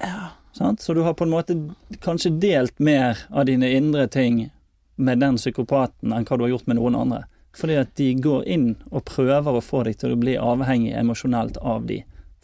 Ja. 0.00 0.30
Så 0.78 0.94
du 0.94 1.00
har 1.06 1.14
på 1.14 1.26
en 1.26 1.30
måte 1.30 1.54
kanskje 2.02 2.32
delt 2.40 2.78
mer 2.78 3.18
av 3.30 3.46
dine 3.46 3.68
indre 3.70 4.08
ting 4.10 4.48
med 4.96 5.20
den 5.22 5.36
psykopaten 5.38 6.14
enn 6.14 6.26
hva 6.26 6.38
du 6.38 6.44
har 6.46 6.54
gjort 6.54 6.66
med 6.70 6.78
noen 6.80 6.96
andre. 6.98 7.24
Fordi 7.54 7.76
at 7.78 7.92
de 7.98 8.08
går 8.18 8.46
inn 8.50 8.68
og 8.90 9.04
prøver 9.06 9.58
å 9.58 9.62
få 9.62 9.84
deg 9.86 9.98
til 10.00 10.14
å 10.14 10.18
bli 10.18 10.34
avhengig 10.38 10.94
emosjonelt 10.98 11.60
av 11.62 11.86
de. 11.86 12.00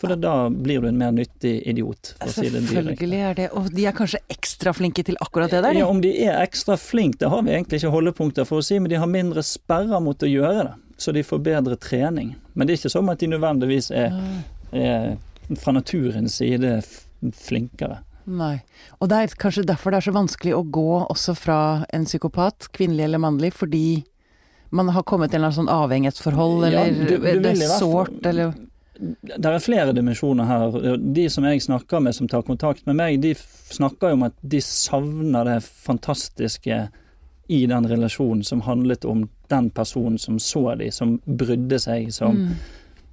For 0.07 0.15
da- 0.17 0.21
da 0.29 0.49
blir 0.51 0.81
du 0.85 0.89
en 0.89 0.99
mer 0.99 1.11
nyttig 1.13 1.55
idiot, 1.67 2.15
for 2.21 2.29
å 2.29 2.33
si 2.35 2.49
det 2.49 2.63
direkte. 2.63 2.75
Selvfølgelig 2.95 3.21
er 3.31 3.35
det 3.35 3.49
Og 3.53 3.71
de 3.75 3.87
er 3.87 3.93
kanskje 3.93 4.21
ekstra 4.31 4.73
flinke 4.77 5.05
til 5.05 5.17
akkurat 5.21 5.51
det 5.51 5.63
der, 5.63 5.73
de. 5.73 5.79
Ja, 5.81 5.87
Om 5.89 6.01
de 6.01 6.13
er 6.27 6.41
ekstra 6.47 6.77
flinke, 6.79 7.19
det 7.19 7.29
har 7.31 7.43
vi 7.43 7.51
egentlig 7.51 7.81
ikke 7.83 7.93
holdepunkter 7.95 8.47
for 8.47 8.59
å 8.59 8.65
si, 8.65 8.79
men 8.79 8.91
de 8.91 8.97
har 8.97 9.07
mindre 9.11 9.43
sperrer 9.43 10.01
mot 10.03 10.19
å 10.19 10.29
gjøre 10.31 10.65
det. 10.69 10.75
Så 10.97 11.13
de 11.13 11.23
får 11.23 11.43
bedre 11.43 11.77
trening. 11.77 12.37
Men 12.55 12.67
det 12.67 12.75
er 12.75 12.83
ikke 12.89 12.95
sånn 12.99 13.11
at 13.11 13.19
de 13.19 13.27
nødvendigvis 13.27 13.91
er, 13.91 14.13
er 14.73 15.17
fra 15.59 15.73
naturens 15.73 16.35
side 16.39 16.83
flinkere. 17.33 17.99
Nei. 18.27 18.63
Og 19.03 19.09
det 19.11 19.17
er 19.19 19.35
kanskje 19.37 19.67
derfor 19.69 19.91
det 19.93 19.99
er 20.01 20.11
så 20.11 20.15
vanskelig 20.17 20.55
å 20.57 20.63
gå 20.73 21.07
også 21.11 21.35
fra 21.37 21.59
en 21.93 22.07
psykopat, 22.07 22.69
kvinnelig 22.73 23.05
eller 23.05 23.19
mannlig, 23.21 23.53
fordi 23.53 24.05
man 24.75 24.89
har 24.89 25.03
kommet 25.07 25.31
til 25.31 25.45
en 25.45 25.53
sånn 25.53 25.69
avhengighetsforhold, 25.69 26.71
Ja, 26.73 26.85
eller 26.85 27.07
du- 27.07 27.19
du 27.19 27.41
det 27.41 27.61
er 27.63 27.79
sårt, 27.79 28.25
eller 28.27 28.55
Det 28.99 29.51
er 29.51 29.63
flere 29.63 29.93
dimensjoner 29.97 30.47
her. 30.47 30.97
De 30.97 31.25
som 31.31 31.47
jeg 31.49 31.63
snakker 31.65 32.03
med 32.05 32.15
som 32.15 32.29
tar 32.31 32.45
kontakt 32.47 32.87
med 32.87 32.99
meg, 32.99 33.19
de 33.23 33.35
snakker 33.35 34.13
jo 34.13 34.19
om 34.19 34.27
at 34.29 34.37
de 34.41 34.61
savner 34.63 35.49
det 35.49 35.59
fantastiske 35.65 36.79
i 37.47 37.67
den 37.67 37.89
relasjonen 37.89 38.45
som 38.45 38.63
handlet 38.65 39.05
om 39.05 39.27
den 39.53 39.69
personen 39.71 40.19
som 40.19 40.39
så 40.39 40.75
de, 40.81 40.89
som 40.93 41.19
brydde 41.25 41.79
seg, 41.83 42.09
som, 42.15 42.39
mm. 42.47 42.55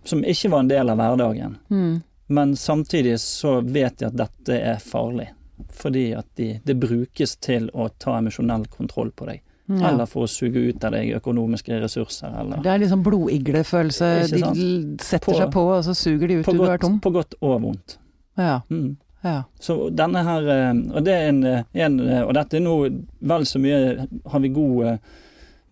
som 0.07 0.23
ikke 0.23 0.53
var 0.53 0.63
en 0.63 0.71
del 0.71 0.93
av 0.93 1.01
hverdagen. 1.01 1.57
Mm. 1.67 2.01
Men 2.31 2.55
samtidig 2.55 3.19
så 3.19 3.59
vet 3.61 3.99
de 3.99 4.07
at 4.07 4.17
dette 4.17 4.55
er 4.55 4.79
farlig. 4.79 5.31
Fordi 5.69 6.11
at 6.15 6.29
de, 6.39 6.53
det 6.63 6.77
brukes 6.79 7.35
til 7.43 7.67
å 7.73 7.89
ta 7.99 8.15
emosjonell 8.17 8.69
kontroll 8.71 9.11
på 9.11 9.27
deg. 9.27 9.41
Ja. 9.79 9.89
Eller 9.91 10.05
for 10.09 10.25
å 10.25 10.29
suge 10.29 10.59
ut 10.69 10.83
av 10.83 10.91
deg 10.91 11.13
økonomiske 11.15 11.77
ressurser. 11.83 12.33
Eller 12.41 12.61
Det 12.65 12.71
er 12.73 12.79
liksom 12.81 13.03
blodiglefølelse. 13.05 14.09
De 14.31 14.97
setter 14.99 15.25
På- 15.31 15.37
seg 15.37 15.51
på, 15.53 15.63
og 15.77 15.83
så 15.85 15.93
suger 15.95 16.27
de 16.27 16.33
ut 16.41 16.45
til 16.45 16.57
du 16.57 16.63
er 16.65 16.77
tom. 16.81 16.99
på 16.99 17.11
godt 17.13 17.35
og 17.41 17.61
vondt. 17.61 17.97
Ja. 18.37 18.61
Mm. 18.69 18.97
ja. 19.23 19.43
Så 19.59 19.89
denne 19.95 20.23
her 20.23 20.47
eh, 20.49 20.73
Og 20.95 21.03
det 21.05 21.13
er 21.13 21.27
en, 21.29 21.43
eh, 21.43 21.63
en 21.73 21.99
eh, 21.99 22.21
Og 22.23 22.33
dette 22.33 22.55
er 22.57 22.63
nå 22.63 22.75
vel 23.21 23.43
så 23.45 23.59
mye 23.59 24.07
Har 24.31 24.39
vi 24.39 24.49
god, 24.49 24.99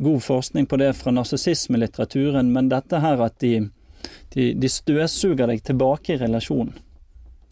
god 0.01 0.19
forskning 0.21 0.67
på 0.67 0.77
det 0.77 0.93
fra 0.95 1.12
narsissismelitteraturen, 1.12 2.51
men 2.53 2.69
dette 2.69 2.99
her 2.99 3.21
at 3.25 3.39
de, 3.39 3.69
de, 4.35 4.53
de 4.53 4.69
støvsuger 4.69 5.47
deg 5.47 5.63
tilbake 5.63 6.13
i 6.13 6.17
relasjonen. 6.21 6.73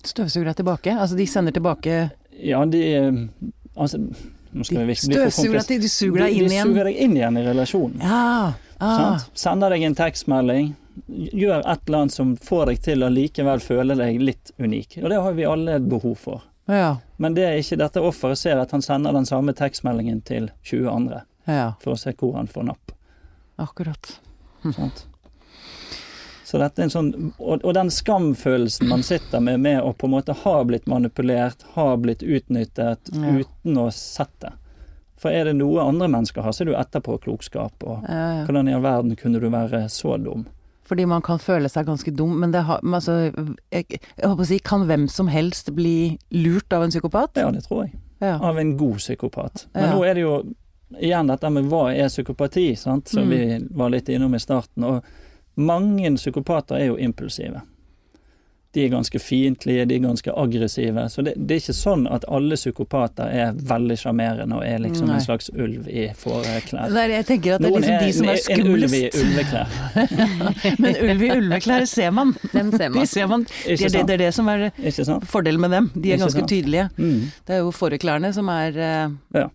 Støvsuger 0.04 0.46
deg 0.52 0.56
tilbake? 0.62 0.94
Altså 0.96 1.18
de 1.18 1.26
sender 1.28 1.52
tilbake 1.52 2.12
Ja, 2.44 2.64
de 2.66 2.84
Altså, 3.78 4.00
støvsuger 4.52 5.62
deg 5.68 5.82
De 5.82 5.90
suger 5.92 6.24
deg 6.26 6.36
inn 6.38 6.52
igjen? 6.52 6.68
de 6.68 6.74
suger 6.74 6.90
deg 6.90 7.00
inn 7.06 7.16
igjen 7.18 7.40
i 7.40 7.46
relasjonen. 7.46 8.04
Ja. 8.04 8.54
Ah. 8.78 9.24
Sender 9.34 9.74
deg 9.74 9.86
en 9.88 9.98
tekstmelding. 9.98 10.76
Gjør 11.08 11.62
et 11.62 11.88
eller 11.88 12.04
annet 12.04 12.14
som 12.14 12.36
får 12.42 12.72
deg 12.72 12.84
til 12.86 13.06
å 13.06 13.10
likevel 13.14 13.62
føle 13.62 13.98
deg 13.98 14.22
litt 14.22 14.54
unik. 14.58 15.00
Og 15.04 15.10
det 15.14 15.24
har 15.26 15.38
vi 15.38 15.50
alle 15.50 15.78
et 15.80 15.90
behov 15.90 16.16
for. 16.22 16.46
Ja. 16.68 16.98
Men 17.18 17.38
det 17.38 17.46
er 17.48 17.60
ikke 17.62 17.80
dette 17.80 18.04
offeret 18.04 18.40
ser 18.40 18.60
at 18.60 18.74
han 18.76 18.84
sender 18.84 19.16
den 19.16 19.26
samme 19.30 19.54
tekstmeldingen 19.56 20.22
til 20.28 20.50
20 20.68 20.90
andre 20.92 21.22
ja. 21.48 21.74
for 21.82 21.96
å 21.96 22.00
se 22.00 22.14
hvor 22.18 22.36
han 22.38 22.50
får 22.52 22.68
napp. 22.72 22.96
Akkurat. 23.62 24.18
Sant? 24.76 25.06
Så 26.48 26.60
dette 26.62 26.80
er 26.80 26.88
en 26.88 26.94
sånn, 26.94 27.08
og, 27.44 27.60
og 27.68 27.74
den 27.76 27.90
skamfølelsen 27.92 28.88
man 28.88 29.02
sitter 29.04 29.42
med 29.44 29.60
med 29.60 29.82
å 29.84 29.90
på 30.00 30.08
en 30.08 30.14
måte 30.14 30.32
ha 30.46 30.54
blitt 30.64 30.86
manipulert, 30.88 31.66
ha 31.76 31.90
blitt 32.00 32.24
utnyttet 32.24 33.10
Ja. 33.12 33.34
uten 33.42 33.76
å 33.82 33.90
sett 33.92 34.32
det. 34.40 34.54
For 35.20 35.34
er 35.34 35.50
det 35.50 35.56
noe 35.58 35.82
andre 35.84 36.08
mennesker 36.08 36.46
har, 36.46 36.54
så 36.56 36.62
er 36.64 36.70
det 36.70 36.74
jo 36.76 36.80
etterpåklokskap. 36.80 37.84
Og 37.84 38.06
Ja, 38.08 38.22
ja. 38.38 38.46
hvordan 38.46 38.70
i 38.70 38.74
all 38.78 38.82
verden 38.86 39.16
kunne 39.20 39.42
du 39.42 39.50
være 39.50 39.88
så 39.90 40.16
dum? 40.24 40.46
Fordi 40.88 41.06
man 41.06 41.22
kan 41.22 41.38
føle 41.44 41.68
seg 41.68 41.86
ganske 41.90 42.14
dum, 42.16 42.38
men 42.40 42.52
det 42.54 42.62
har 42.64 42.80
altså, 42.80 43.18
jeg, 43.74 43.86
jeg 44.00 44.24
håper 44.30 44.44
å 44.46 44.48
si, 44.48 44.60
kan 44.64 44.86
hvem 44.88 45.10
som 45.12 45.28
helst 45.28 45.74
bli 45.76 46.18
lurt 46.32 46.72
av 46.72 46.84
en 46.86 46.94
psykopat? 46.94 47.42
Ja, 47.44 47.52
det 47.52 47.66
tror 47.68 47.90
jeg. 47.90 47.98
Av 48.22 48.58
en 48.58 48.78
god 48.80 49.02
psykopat. 49.04 49.66
Men 49.76 49.90
nå 49.98 50.06
er 50.08 50.14
det 50.16 50.22
jo 50.24 50.38
igjen 51.02 51.28
dette 51.28 51.50
med 51.52 51.68
hva 51.68 51.90
er 51.92 52.08
psykopati, 52.08 52.70
sant? 52.80 53.10
som 53.12 53.28
Mm. 53.28 53.30
vi 53.30 53.68
var 53.76 53.90
litt 53.92 54.08
innom 54.10 54.34
i 54.34 54.40
starten. 54.40 54.84
Og 54.88 55.04
mange 55.58 56.16
psykopater 56.16 56.76
er 56.82 56.86
jo 56.92 56.98
impulsive. 57.02 57.62
De 58.76 58.84
er 58.86 58.90
ganske 58.92 59.18
fiendtlige, 59.24 59.86
de 59.90 59.96
er 59.96 60.02
ganske 60.04 60.34
aggressive. 60.38 61.06
Så 61.10 61.24
det, 61.26 61.34
det 61.40 61.56
er 61.56 61.62
ikke 61.64 61.74
sånn 61.74 62.04
at 62.14 62.26
alle 62.30 62.54
psykopater 62.60 63.32
er 63.34 63.56
veldig 63.72 63.96
sjarmerende 63.98 64.60
og 64.60 64.66
er 64.68 64.84
liksom 64.84 65.08
Nei. 65.10 65.16
en 65.18 65.24
slags 65.24 65.48
ulv 65.56 65.88
i 65.90 66.04
fåreklær. 66.20 66.92
Nei, 66.94 67.06
jeg 67.16 67.26
tenker 67.26 67.56
at 67.56 67.64
det 67.64 67.72
er 67.72 67.78
liksom 67.80 68.04
de 68.04 68.12
som 68.20 68.30
er 68.30 68.38
en, 68.38 68.60
en 68.60 68.74
ulv 68.76 68.94
i 68.94 69.02
ulveklær. 69.24 69.74
Men 70.84 71.00
ulv 71.08 71.26
i 71.26 71.32
ulveklær 71.40 71.88
ser 71.90 72.12
man. 72.14 72.36
Dem 72.52 72.70
ser 72.76 72.84
De 72.92 72.94
man. 73.00 73.08
ser 73.16 73.32
man. 73.32 73.48
Det 73.50 73.80
Ikke 73.80 73.88
er 73.90 73.96
det, 73.98 74.04
det 74.12 74.18
er 74.20 74.24
det 74.28 74.34
som 74.38 74.52
er 74.54 74.68
fordelen 75.26 75.64
med 75.64 75.74
dem. 75.74 75.90
De 75.96 76.12
er 76.12 76.20
Ikke 76.20 76.28
ganske 76.28 76.44
sant? 76.44 76.54
tydelige. 76.54 76.90
Mm. 77.00 77.22
Det 77.48 77.56
er 77.58 77.64
jo 77.66 77.72
fåreklærne 77.74 78.34
som 78.36 78.52
er 78.54 78.78
uh, 78.78 79.16
Ja. 79.42 79.48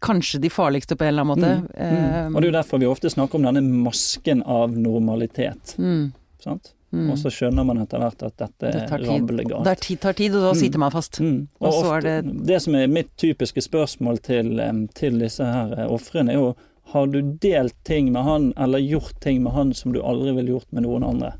Kanskje 0.00 0.40
de 0.40 0.50
farligste 0.50 0.96
på 0.96 1.04
en 1.04 1.08
eller 1.08 1.22
annen 1.22 1.38
måte. 1.38 1.52
Mm. 1.76 2.26
Mm. 2.30 2.36
Og 2.36 2.40
det 2.42 2.48
er 2.48 2.52
jo 2.52 2.58
derfor 2.58 2.78
vi 2.82 2.86
ofte 2.90 3.10
snakker 3.10 3.34
om 3.40 3.42
denne 3.48 3.62
masken 3.84 4.42
av 4.42 4.76
normalitet. 4.78 5.74
Mm. 5.78 6.12
Sant? 6.42 6.72
Mm. 6.92 7.10
Og 7.12 7.18
så 7.20 7.30
skjønner 7.30 7.64
man 7.66 7.78
etter 7.78 8.00
hvert 8.02 8.22
at 8.26 8.36
dette 8.40 8.70
Det 8.72 8.80
er 8.90 9.04
rablegalt. 9.06 9.64
Det 9.68 9.98
tar 10.00 10.12
tid, 10.18 10.34
og 10.34 10.42
da 10.42 10.52
Mm. 10.52 10.58
sitter 10.58 10.78
man 10.78 10.90
fast. 10.90 11.20
Mm. 11.20 11.48
Og 11.60 11.68
Og 11.68 11.72
så 11.72 11.86
er 11.86 11.96
ofte, 11.98 12.22
det- 12.24 12.46
det 12.46 12.62
som 12.62 12.74
er 12.74 12.86
mitt 12.88 13.16
typiske 13.16 13.60
spørsmål 13.62 14.18
til, 14.22 14.88
til 14.94 15.18
disse 15.18 15.44
her 15.44 15.72
eh, 15.78 15.86
ofrene, 15.86 16.30
er 16.30 16.34
jo 16.34 16.56
har 16.92 17.06
du 17.06 17.22
delt 17.22 17.74
ting 17.84 18.10
med 18.12 18.24
han, 18.24 18.52
eller 18.56 18.78
gjort 18.80 19.20
ting 19.20 19.42
med 19.44 19.52
han 19.52 19.72
som 19.72 19.92
du 19.92 20.00
aldri 20.02 20.34
ville 20.34 20.48
gjort 20.58 20.72
med 20.72 20.82
noen 20.82 21.04
andre? 21.04 21.34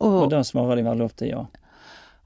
Og 0.00 0.22
Og, 0.24 0.30
da 0.30 0.40
svarer 0.42 0.76
de 0.76 0.82
veldig 0.82 1.04
ofte 1.04 1.28
ja. 1.28 1.46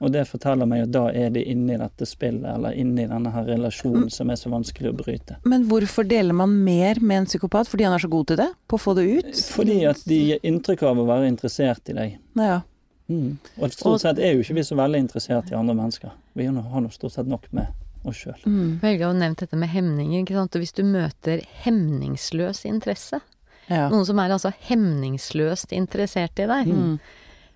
Og 0.04 0.12
det 0.12 0.26
forteller 0.28 0.68
meg 0.68 0.84
at 0.84 0.92
da 0.94 1.06
er 1.16 1.30
de 1.34 1.42
inne 1.48 1.74
i 1.74 1.80
dette 1.80 2.06
spillet, 2.08 2.44
eller 2.54 2.76
inne 2.76 3.06
i 3.06 3.08
denne 3.10 3.32
her 3.32 3.46
relasjonen 3.48 4.10
som 4.12 4.30
er 4.30 4.36
så 4.40 4.52
vanskelig 4.52 4.92
å 4.92 4.96
bryte. 4.98 5.38
men 5.48 5.64
hvorfor 5.70 6.06
deler 6.08 6.36
man 6.36 6.52
mer 6.64 7.00
med 7.00 7.22
en 7.22 7.26
psykopat? 7.30 7.68
Fordi 7.72 7.84
han 7.88 7.96
er 7.96 8.04
så 8.04 8.10
god 8.12 8.26
til 8.30 8.36
det? 8.42 8.50
På 8.68 8.76
å 8.76 8.82
få 8.84 8.94
det 8.98 9.06
ut? 9.08 9.42
Fordi 9.56 9.80
at 9.88 10.04
de 10.04 10.20
gir 10.28 10.44
inntrykk 10.44 10.84
av 10.90 11.00
å 11.00 11.06
være 11.08 11.30
interessert 11.32 11.88
i 11.88 11.96
deg. 11.96 12.18
Ja. 12.38 12.60
Mm. 13.08 13.38
Og 13.60 13.72
stort 13.72 14.00
sett 14.00 14.18
er 14.18 14.32
jo 14.34 14.44
ikke 14.44 14.56
vi 14.60 14.64
så 14.64 14.76
veldig 14.78 15.00
interessert 15.04 15.50
i 15.52 15.56
andre 15.58 15.74
mennesker. 15.76 16.12
Vi 16.32 16.46
har 16.46 16.54
nå 16.54 16.92
stort 16.92 17.12
sett 17.16 17.28
nok 17.28 17.50
med 17.52 17.66
oss 18.04 18.20
sjøl. 18.20 18.40
Mm. 18.44 18.78
Helge 18.82 19.04
har 19.04 19.12
jo 19.12 19.18
nevnt 19.20 19.42
dette 19.44 19.56
med 19.60 19.72
hemninger, 19.72 20.22
ikke 20.22 20.36
sant. 20.36 20.56
Og 20.56 20.64
hvis 20.64 20.76
du 20.76 20.82
møter 20.88 21.44
hemningsløs 21.64 22.64
interesse, 22.68 23.20
ja. 23.68 23.88
noen 23.92 24.04
som 24.08 24.20
er 24.20 24.34
altså 24.34 24.52
hemningsløst 24.68 25.72
interessert 25.76 26.40
i 26.40 26.48
deg, 26.50 26.72
Mm. 26.74 26.98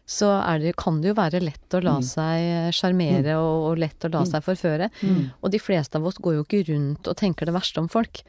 Så 0.09 0.31
det, 0.63 0.75
kan 0.81 1.03
det 1.03 1.11
jo 1.11 1.15
være 1.19 1.43
lett 1.45 1.75
å 1.77 1.83
la 1.85 1.99
Mm. 1.99 2.03
seg 2.09 2.73
sjarmere 2.73 3.35
og, 3.37 3.73
og 3.73 3.79
lett 3.79 4.01
å 4.09 4.11
la 4.13 4.23
Mm. 4.25 4.31
seg 4.31 4.43
forføre. 4.47 4.91
Mm. 5.03 5.31
Og 5.43 5.51
de 5.53 5.59
fleste 5.61 5.97
av 5.97 6.07
oss 6.07 6.17
går 6.17 6.39
jo 6.39 6.45
ikke 6.45 6.67
rundt 6.73 7.07
og 7.09 7.17
tenker 7.17 7.45
det 7.45 7.53
verste 7.55 7.79
om 7.79 7.89
folk. 7.89 8.23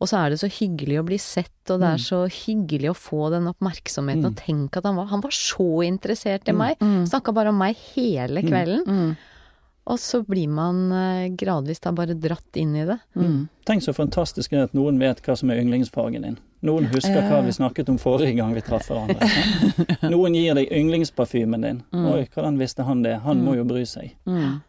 Og 0.00 0.08
så 0.08 0.16
er 0.24 0.30
det 0.30 0.40
så 0.40 0.48
hyggelig 0.50 0.98
å 1.00 1.04
bli 1.06 1.18
sett, 1.18 1.52
og 1.70 1.80
det 1.80 1.86
er 1.86 2.00
Mm. 2.00 2.06
så 2.08 2.18
hyggelig 2.28 2.90
å 2.90 2.96
få 2.96 3.30
den 3.30 3.46
oppmerksomheten. 3.52 4.24
Mm. 4.24 4.32
Og 4.32 4.36
tenk 4.36 4.76
at 4.76 4.84
han 4.84 4.96
var, 4.96 5.06
han 5.06 5.20
var 5.20 5.30
så 5.30 5.84
interessert 5.86 6.48
i 6.48 6.52
Mm. 6.52 6.58
meg. 6.58 6.78
Mm. 6.80 7.06
Snakka 7.06 7.32
bare 7.34 7.48
om 7.48 7.58
meg 7.58 7.76
hele 7.94 8.40
Mm. 8.42 8.48
kvelden. 8.50 8.84
Mm. 8.86 9.16
Og 9.86 9.98
så 9.98 10.24
blir 10.26 10.48
man 10.48 10.90
eh, 10.92 11.28
gradvis 11.36 11.80
da 11.80 11.92
bare 11.92 12.14
dratt 12.18 12.56
inn 12.56 12.74
i 12.74 12.84
det. 12.86 12.98
Mm. 13.14 13.48
Tenk 13.66 13.82
så 13.82 13.92
fantastisk 13.94 14.52
at 14.54 14.72
noen 14.72 14.98
vet 14.98 15.20
hva 15.22 15.36
som 15.36 15.50
er 15.50 15.60
yndlingsfargen 15.60 16.22
din. 16.22 16.38
Noen 16.64 16.86
husker 16.88 17.26
hva 17.28 17.42
vi 17.44 17.52
snakket 17.52 17.90
om 17.92 17.98
forrige 18.00 18.36
gang 18.38 18.54
vi 18.56 18.62
traff 18.64 18.86
hverandre. 18.88 19.28
Noen 20.08 20.34
gir 20.38 20.54
deg 20.56 20.70
yndlingsparfymen 20.72 21.66
din. 21.66 21.82
Mm. 21.92 22.06
Oi, 22.14 22.22
hvordan 22.32 22.56
visste 22.60 22.86
han 22.88 23.02
det? 23.04 23.18
Han 23.26 23.42
Mm. 23.42 23.44
må 23.44 23.56
jo 23.58 23.64
bry 23.68 23.82
seg. 23.84 24.14
Mm. 24.24 24.62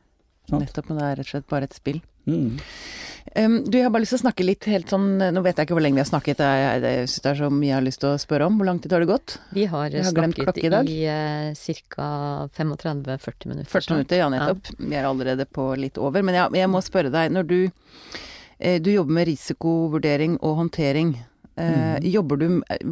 Nettopp, 0.52 0.90
men 0.92 0.98
det 1.00 1.06
er 1.08 1.16
rett 1.22 1.26
og 1.30 1.32
slett 1.32 1.48
bare 1.50 1.64
et 1.70 1.74
spill. 1.78 2.02
Mm. 2.28 2.58
Um, 3.36 3.56
du, 3.66 3.78
jeg 3.80 3.86
har 3.88 3.92
bare 3.94 4.04
lyst 4.04 4.14
til 4.14 4.20
å 4.20 4.24
snakke 4.26 4.46
litt 4.46 4.66
helt 4.70 4.92
sånn 4.94 5.18
Nå 5.34 5.42
vet 5.44 5.58
jeg 5.58 5.66
ikke 5.66 5.74
hvor 5.76 5.82
lenge 5.82 5.98
vi 5.98 6.04
har 6.04 6.08
snakket, 6.10 6.40
jeg, 6.46 6.60
jeg, 6.62 6.82
jeg 6.86 7.08
syns 7.10 7.24
det 7.26 7.30
er 7.32 7.40
så 7.40 7.48
mye 7.50 7.68
jeg 7.72 7.76
har 7.76 7.86
lyst 7.88 8.00
til 8.04 8.10
å 8.12 8.20
spørre 8.22 8.46
om. 8.50 8.58
Hvor 8.60 8.68
lang 8.70 8.80
tid 8.84 8.94
har 8.94 9.02
det 9.02 9.10
gått? 9.10 9.36
Vi 9.58 9.66
har, 9.72 9.88
Jeg 9.90 10.06
har 10.06 10.12
snakket 10.14 10.60
i 10.62 10.70
dag. 10.76 10.90
i 10.94 11.00
uh, 11.10 11.80
ca. 11.90 12.10
35-40 12.60 13.50
minutter. 13.50 13.72
40 13.74 13.96
minutter, 13.98 14.20
ja 14.22 14.28
nettopp. 14.30 14.70
Vi 14.78 14.96
er 15.00 15.08
allerede 15.10 15.48
på 15.50 15.72
litt 15.80 15.98
over. 15.98 16.22
Men 16.28 16.38
jeg, 16.38 16.54
jeg 16.62 16.70
må 16.76 16.82
spørre 16.86 17.12
deg, 17.14 17.32
når 17.34 17.50
du, 17.50 17.58
eh, 18.60 18.78
du 18.84 18.92
jobber 18.94 19.18
med 19.18 19.28
risikovurdering 19.32 20.38
og 20.46 20.60
håndtering. 20.62 21.16
Eh, 21.56 22.08
Jobber 22.12 22.38
du 22.38 22.48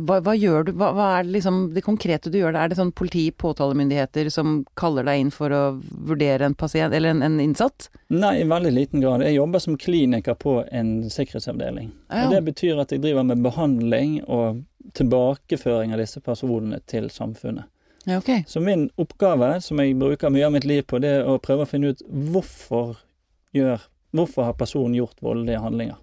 hva, 0.07 0.21
hva 0.23 0.33
gjør 0.37 0.69
du 0.69 0.71
hva, 0.79 0.93
hva 0.95 1.07
er 1.17 1.27
liksom 1.27 1.73
det 1.75 1.83
konkrete 1.83 2.31
du 2.31 2.37
gjør? 2.39 2.55
Er 2.55 2.71
det 2.71 2.77
sånn 2.79 2.93
politi, 2.95 3.25
påtalemyndigheter 3.35 4.29
som 4.31 4.61
kaller 4.79 5.03
deg 5.07 5.19
inn 5.19 5.33
for 5.35 5.51
å 5.51 5.63
vurdere 5.81 6.47
en 6.47 6.55
pasient, 6.55 6.95
eller 6.95 7.11
en, 7.11 7.23
en 7.25 7.39
innsatt? 7.43 7.89
Nei, 8.13 8.37
i 8.41 8.47
veldig 8.47 8.71
liten 8.71 9.03
grad. 9.03 9.25
Jeg 9.27 9.35
jobber 9.35 9.63
som 9.63 9.77
kliniker 9.79 10.39
på 10.39 10.61
en 10.71 10.95
sikkerhetsavdeling. 11.11 11.91
Ja. 12.07 12.25
Og 12.25 12.37
Det 12.37 12.43
betyr 12.53 12.79
at 12.85 12.95
jeg 12.95 13.03
driver 13.03 13.27
med 13.27 13.43
behandling 13.43 14.21
og 14.23 14.63
tilbakeføring 14.95 15.93
av 15.95 16.03
disse 16.03 16.23
personene 16.23 16.79
til 16.87 17.09
samfunnet. 17.11 17.67
Ja, 18.05 18.17
okay. 18.19 18.43
Så 18.47 18.59
min 18.59 18.89
oppgave, 18.99 19.61
som 19.63 19.79
jeg 19.79 19.95
bruker 19.95 20.31
mye 20.31 20.47
av 20.47 20.55
mitt 20.55 20.67
liv 20.67 20.83
på, 20.87 20.99
det 20.99 21.21
er 21.21 21.27
å 21.27 21.37
prøve 21.39 21.63
å 21.63 21.69
finne 21.69 21.93
ut 21.93 22.03
hvorfor 22.07 22.97
gjør 23.55 23.89
Hvorfor 24.13 24.45
har 24.45 24.53
personen 24.53 24.93
gjort 24.93 25.17
voldelige 25.25 25.57
handlinger? 25.57 25.95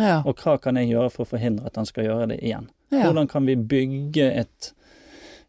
Ja. 0.00 0.22
Og 0.26 0.40
hva 0.42 0.56
kan 0.58 0.78
jeg 0.80 0.90
gjøre 0.90 1.10
for 1.14 1.26
å 1.26 1.32
forhindre 1.34 1.68
at 1.70 1.76
han 1.78 1.86
skal 1.88 2.08
gjøre 2.08 2.32
det 2.34 2.40
igjen? 2.42 2.70
ja. 2.94 3.04
Hvordan 3.04 3.28
kan 3.30 3.46
vi 3.46 3.56
bygge 3.56 4.26
et 4.40 4.72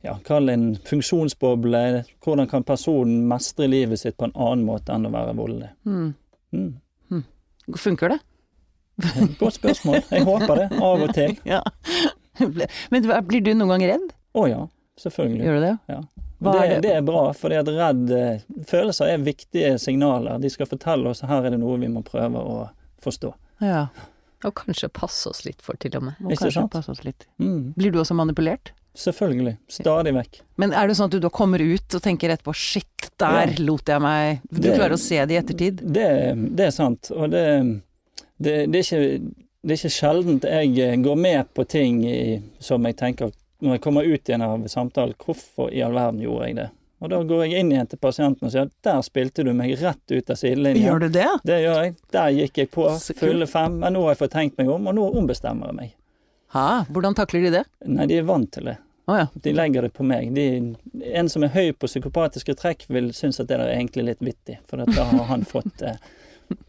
ja, 0.05 0.15
kall 0.25 0.49
en 0.49 0.75
funksjonsboble? 0.85 2.03
Hvordan 2.23 2.49
kan 2.49 2.63
personen 2.63 3.25
mestre 3.29 3.67
livet 3.69 4.01
sitt 4.01 4.17
på 4.17 4.29
en 4.29 4.35
annen 4.35 4.65
måte 4.67 4.93
enn 4.93 5.07
å 5.09 5.13
være 5.13 5.35
voldelig? 5.37 5.71
Mm. 5.85 6.13
Mm. 6.53 6.73
Funker 7.77 8.13
det? 8.13 8.19
Godt 9.39 9.57
spørsmål. 9.57 10.03
Jeg 10.11 10.23
håper 10.27 10.61
det, 10.61 10.67
av 10.77 11.07
og 11.07 11.13
til. 11.17 11.35
Ja. 11.55 11.61
Men 12.91 13.05
blir 13.27 13.41
du 13.41 13.53
noen 13.55 13.75
gang 13.75 13.85
redd? 13.93 14.09
Å 14.35 14.41
ja, 14.51 14.63
selvfølgelig. 14.99 15.45
Gjør 15.47 15.55
du 15.55 15.63
det? 15.63 15.75
Ja. 15.87 15.99
Det, 16.45 16.51
er 16.51 16.69
det? 16.69 16.79
det 16.83 16.91
er 16.97 17.05
bra, 17.07 17.21
for 17.33 17.53
redd 17.53 18.11
eh, 18.11 18.41
Følelser 18.67 19.13
er 19.13 19.23
viktige 19.23 19.77
signaler. 19.79 20.35
De 20.43 20.51
skal 20.51 20.67
fortelle 20.67 21.13
oss 21.13 21.23
her 21.23 21.47
er 21.47 21.55
det 21.55 21.61
noe 21.61 21.77
vi 21.79 21.87
må 21.89 22.03
prøve 22.05 22.41
å 22.43 22.57
forstå. 23.03 23.31
Ja. 23.63 23.85
Og 24.43 24.53
kanskje 24.53 24.89
passe 24.93 25.29
oss 25.29 25.45
litt 25.45 25.61
for, 25.61 25.77
til 25.79 25.95
og 25.97 26.03
med. 26.03 26.15
Og 26.23 26.31
Ikke 26.31 26.43
kanskje 26.45 26.61
sant? 26.61 26.71
passe 26.71 26.91
oss 26.91 27.03
litt. 27.05 27.25
Mm. 27.39 27.73
Blir 27.77 27.91
du 27.91 27.99
også 28.01 28.13
manipulert? 28.17 28.71
Selvfølgelig. 28.95 29.57
Stadig 29.67 30.13
vekk. 30.15 30.41
Men 30.57 30.71
er 30.73 30.87
det 30.87 30.95
sånn 30.97 31.09
at 31.09 31.15
du 31.15 31.19
da 31.19 31.29
kommer 31.29 31.59
ut 31.59 31.95
og 31.97 32.01
tenker 32.03 32.29
etterpå 32.31 32.53
shit, 32.55 33.09
der 33.19 33.47
Ja. 33.53 33.63
lot 33.63 33.85
jeg 33.87 34.01
meg 34.01 34.41
Du 34.51 34.61
Det- 34.61 34.75
klarer 34.77 34.93
å 34.93 34.99
se 34.99 35.25
det 35.25 35.31
i 35.35 35.39
ettertid? 35.41 35.81
Det, 35.93 36.55
det 36.55 36.65
er 36.67 36.71
sant. 36.71 37.11
Og 37.11 37.29
det, 37.31 37.81
det, 38.39 38.71
det, 38.71 38.75
er 38.75 38.83
ikke, 38.83 39.33
det 39.63 39.71
er 39.71 39.79
ikke 39.79 39.95
sjeldent 39.99 40.43
jeg 40.43 40.79
eh, 40.79 40.95
går 40.97 41.15
med 41.17 41.53
på 41.53 41.67
ting 41.67 42.03
i, 42.05 42.41
som 42.59 42.83
jeg 42.85 42.95
tenker 42.97 43.31
Når 43.61 43.71
jeg 43.77 43.81
kommer 43.81 44.03
ut 44.03 44.29
igjen 44.29 44.41
av 44.43 44.65
samtalen, 44.67 45.15
hvorfor 45.15 45.71
i 45.73 45.81
all 45.81 45.93
verden 45.95 46.19
gjorde 46.21 46.45
jeg 46.47 46.55
det? 46.55 46.69
Og 47.05 47.11
da 47.13 47.19
går 47.29 47.43
jeg 47.45 47.61
inn 47.61 47.73
igjen 47.73 47.89
til 47.91 47.99
pasienten 48.01 48.47
og 48.47 48.53
sier 48.53 48.71
der 48.85 49.03
spilte 49.05 49.45
du 49.45 49.51
meg 49.53 49.75
rett 49.81 50.13
ut 50.15 50.31
av 50.33 50.39
sidelinjen. 50.39 50.87
Gjør 50.87 51.05
du 51.05 51.09
det? 51.13 51.27
Det 51.45 51.59
gjør 51.61 51.77
jeg. 51.83 51.93
Der 52.15 52.31
gikk 52.39 52.57
jeg 52.63 52.71
på 52.73 52.87
fulle 53.19 53.47
fem. 53.49 53.77
Men 53.83 53.93
nå 53.95 54.01
har 54.07 54.15
jeg 54.15 54.23
fått 54.23 54.33
tenkt 54.35 54.57
meg 54.61 54.71
om, 54.73 54.89
og 54.89 54.97
nå 54.97 55.05
ombestemmer 55.21 55.69
jeg 55.71 55.77
meg. 55.77 55.93
Ha, 56.55 56.67
hvordan 56.89 57.17
takler 57.17 57.45
de 57.45 57.53
det? 57.59 57.63
Nei, 57.85 58.07
de 58.09 58.17
er 58.21 58.27
vant 58.27 58.49
til 58.55 58.71
det. 58.71 58.77
Å 59.05 59.17
ja. 59.19 59.25
De 59.37 59.51
legger 59.53 59.85
det 59.85 59.91
på 59.93 60.05
meg. 60.07 60.31
De, 60.33 60.45
en 61.13 61.27
som 61.29 61.43
er 61.45 61.51
høy 61.53 61.73
på 61.77 61.89
psykopatiske 61.89 62.55
trekk, 62.57 62.87
vil 62.89 63.11
synes 63.13 63.37
at 63.43 63.51
det 63.51 63.59
er 63.59 63.73
egentlig 63.75 64.07
litt 64.07 64.23
vittig, 64.25 64.57
for 64.69 64.81
da 64.81 65.05
har 65.11 65.27
han 65.29 65.45
fått 65.45 65.83
eh, 65.85 65.99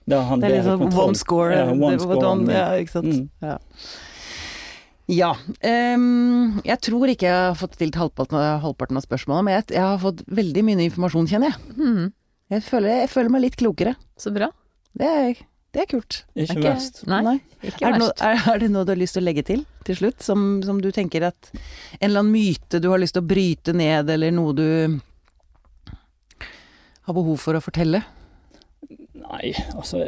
Da 0.04 0.20
har 0.20 0.28
han 0.34 0.42
Det 0.42 0.50
er 0.50 0.54
litt 0.58 0.68
sånn 0.68 0.84
one 0.90 1.16
score. 1.16 1.54
Ja, 1.56 1.70
one 1.72 1.96
score. 2.00 2.36
ja, 2.52 2.66
ikke 2.82 2.98
sant. 2.98 3.14
Mm. 3.14 3.30
Ja. 3.44 3.56
Ja. 5.08 5.32
Um, 5.62 6.56
jeg 6.66 6.80
tror 6.82 7.10
ikke 7.12 7.28
jeg 7.28 7.34
har 7.50 7.54
fått 7.58 7.76
stilt 7.78 7.94
halvparten, 8.00 8.38
av- 8.40 8.62
halvparten 8.64 8.98
av 8.98 9.04
spørsmålene, 9.06 9.44
men 9.46 9.54
jeg, 9.60 9.68
jeg 9.76 9.84
har 9.84 10.00
fått 10.02 10.24
veldig 10.34 10.64
mye 10.66 10.86
informasjon, 10.88 11.28
kjenner 11.30 11.52
jeg. 11.52 11.76
Mm. 11.78 12.08
Jeg 12.56 12.64
føler, 12.66 12.88
jeg 13.04 13.12
føler 13.12 13.30
meg 13.36 13.44
litt 13.46 13.58
klokere. 13.60 13.92
Så 14.18 14.32
bra. 14.34 14.48
Det 14.96 15.06
er, 15.06 15.38
det 15.76 15.84
er 15.84 15.88
kult. 15.92 16.18
Ikke 16.34 16.56
ikke 16.58 16.66
verst. 16.72 17.00
Nei, 17.10 17.36
ikke 17.62 17.86
Er 17.86 17.94
det, 17.94 18.00
noe, 18.02 18.12
er, 18.18 18.42
er 18.54 18.58
det 18.64 18.70
noe 18.74 18.86
du 18.88 18.92
har 18.94 19.00
lyst 19.00 19.14
til 19.18 19.22
å 19.22 19.28
legge 19.28 19.44
til 19.46 19.62
til 19.86 19.98
slutt, 20.00 20.22
som, 20.26 20.46
som 20.66 20.80
du 20.82 20.88
tenker 20.90 21.22
at 21.28 21.50
En 21.54 22.08
eller 22.08 22.24
annen 22.24 22.32
myte 22.34 22.80
du 22.82 22.88
har 22.90 22.98
lyst 22.98 23.14
til 23.14 23.22
å 23.22 23.28
bryte 23.30 23.74
ned, 23.78 24.10
eller 24.10 24.34
noe 24.34 24.54
du 24.58 24.66
har 27.06 27.14
behov 27.14 27.38
for 27.38 27.54
å 27.54 27.62
fortelle? 27.62 28.02
Nei, 29.26 29.50
altså 29.74 30.04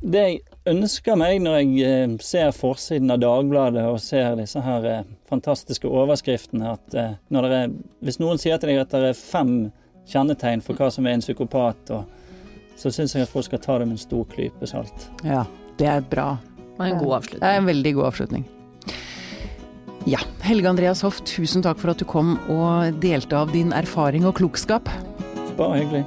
Det 0.00 0.20
jeg 0.20 0.40
ønsker 0.68 1.16
meg 1.18 1.40
når 1.44 1.58
jeg 1.60 1.86
eh, 1.86 2.14
ser 2.24 2.52
forsiden 2.56 3.12
av 3.12 3.22
Dagbladet 3.22 3.86
og 3.88 4.00
ser 4.02 4.36
disse 4.40 4.60
her 4.64 4.86
eh, 4.88 5.08
fantastiske 5.30 5.88
overskriftene, 5.88 6.74
at 6.76 6.96
eh, 6.96 7.16
når 7.32 7.48
det 7.48 7.60
er, 7.64 7.74
hvis 8.04 8.20
noen 8.20 8.40
sier 8.40 8.60
til 8.60 8.72
deg 8.72 8.82
at 8.82 8.92
det 8.92 9.12
er 9.12 9.18
fem 9.18 9.54
kjennetegn 10.10 10.64
for 10.64 10.78
hva 10.78 10.90
som 10.92 11.06
er 11.06 11.16
en 11.16 11.24
psykopat, 11.24 11.92
og, 11.96 12.04
så 12.80 12.92
syns 12.92 13.14
jeg 13.16 13.26
at 13.26 13.32
folk 13.32 13.48
skal 13.48 13.60
ta 13.64 13.80
det 13.80 13.88
med 13.88 13.98
en 13.98 14.04
stor 14.04 14.24
klype 14.32 14.68
salt. 14.68 15.08
Ja, 15.24 15.44
det 15.80 15.88
er 15.90 16.04
bra. 16.04 16.32
Det 16.56 16.78
var 16.80 16.88
en 16.88 17.02
god 17.02 17.28
Det 17.34 17.44
er 17.44 17.58
en 17.58 17.68
veldig 17.68 17.92
god 17.98 18.08
avslutning. 18.12 18.46
Ja, 20.08 20.22
Helge 20.46 20.70
Andreas 20.70 21.02
Hoff, 21.04 21.20
tusen 21.28 21.60
takk 21.64 21.80
for 21.82 21.92
at 21.92 22.00
du 22.00 22.06
kom 22.08 22.38
og 22.48 23.02
delte 23.04 23.36
av 23.36 23.52
din 23.52 23.74
erfaring 23.76 24.24
og 24.24 24.38
klokskap. 24.40 24.88
Bare 25.60 25.82
hyggelig. 25.82 26.06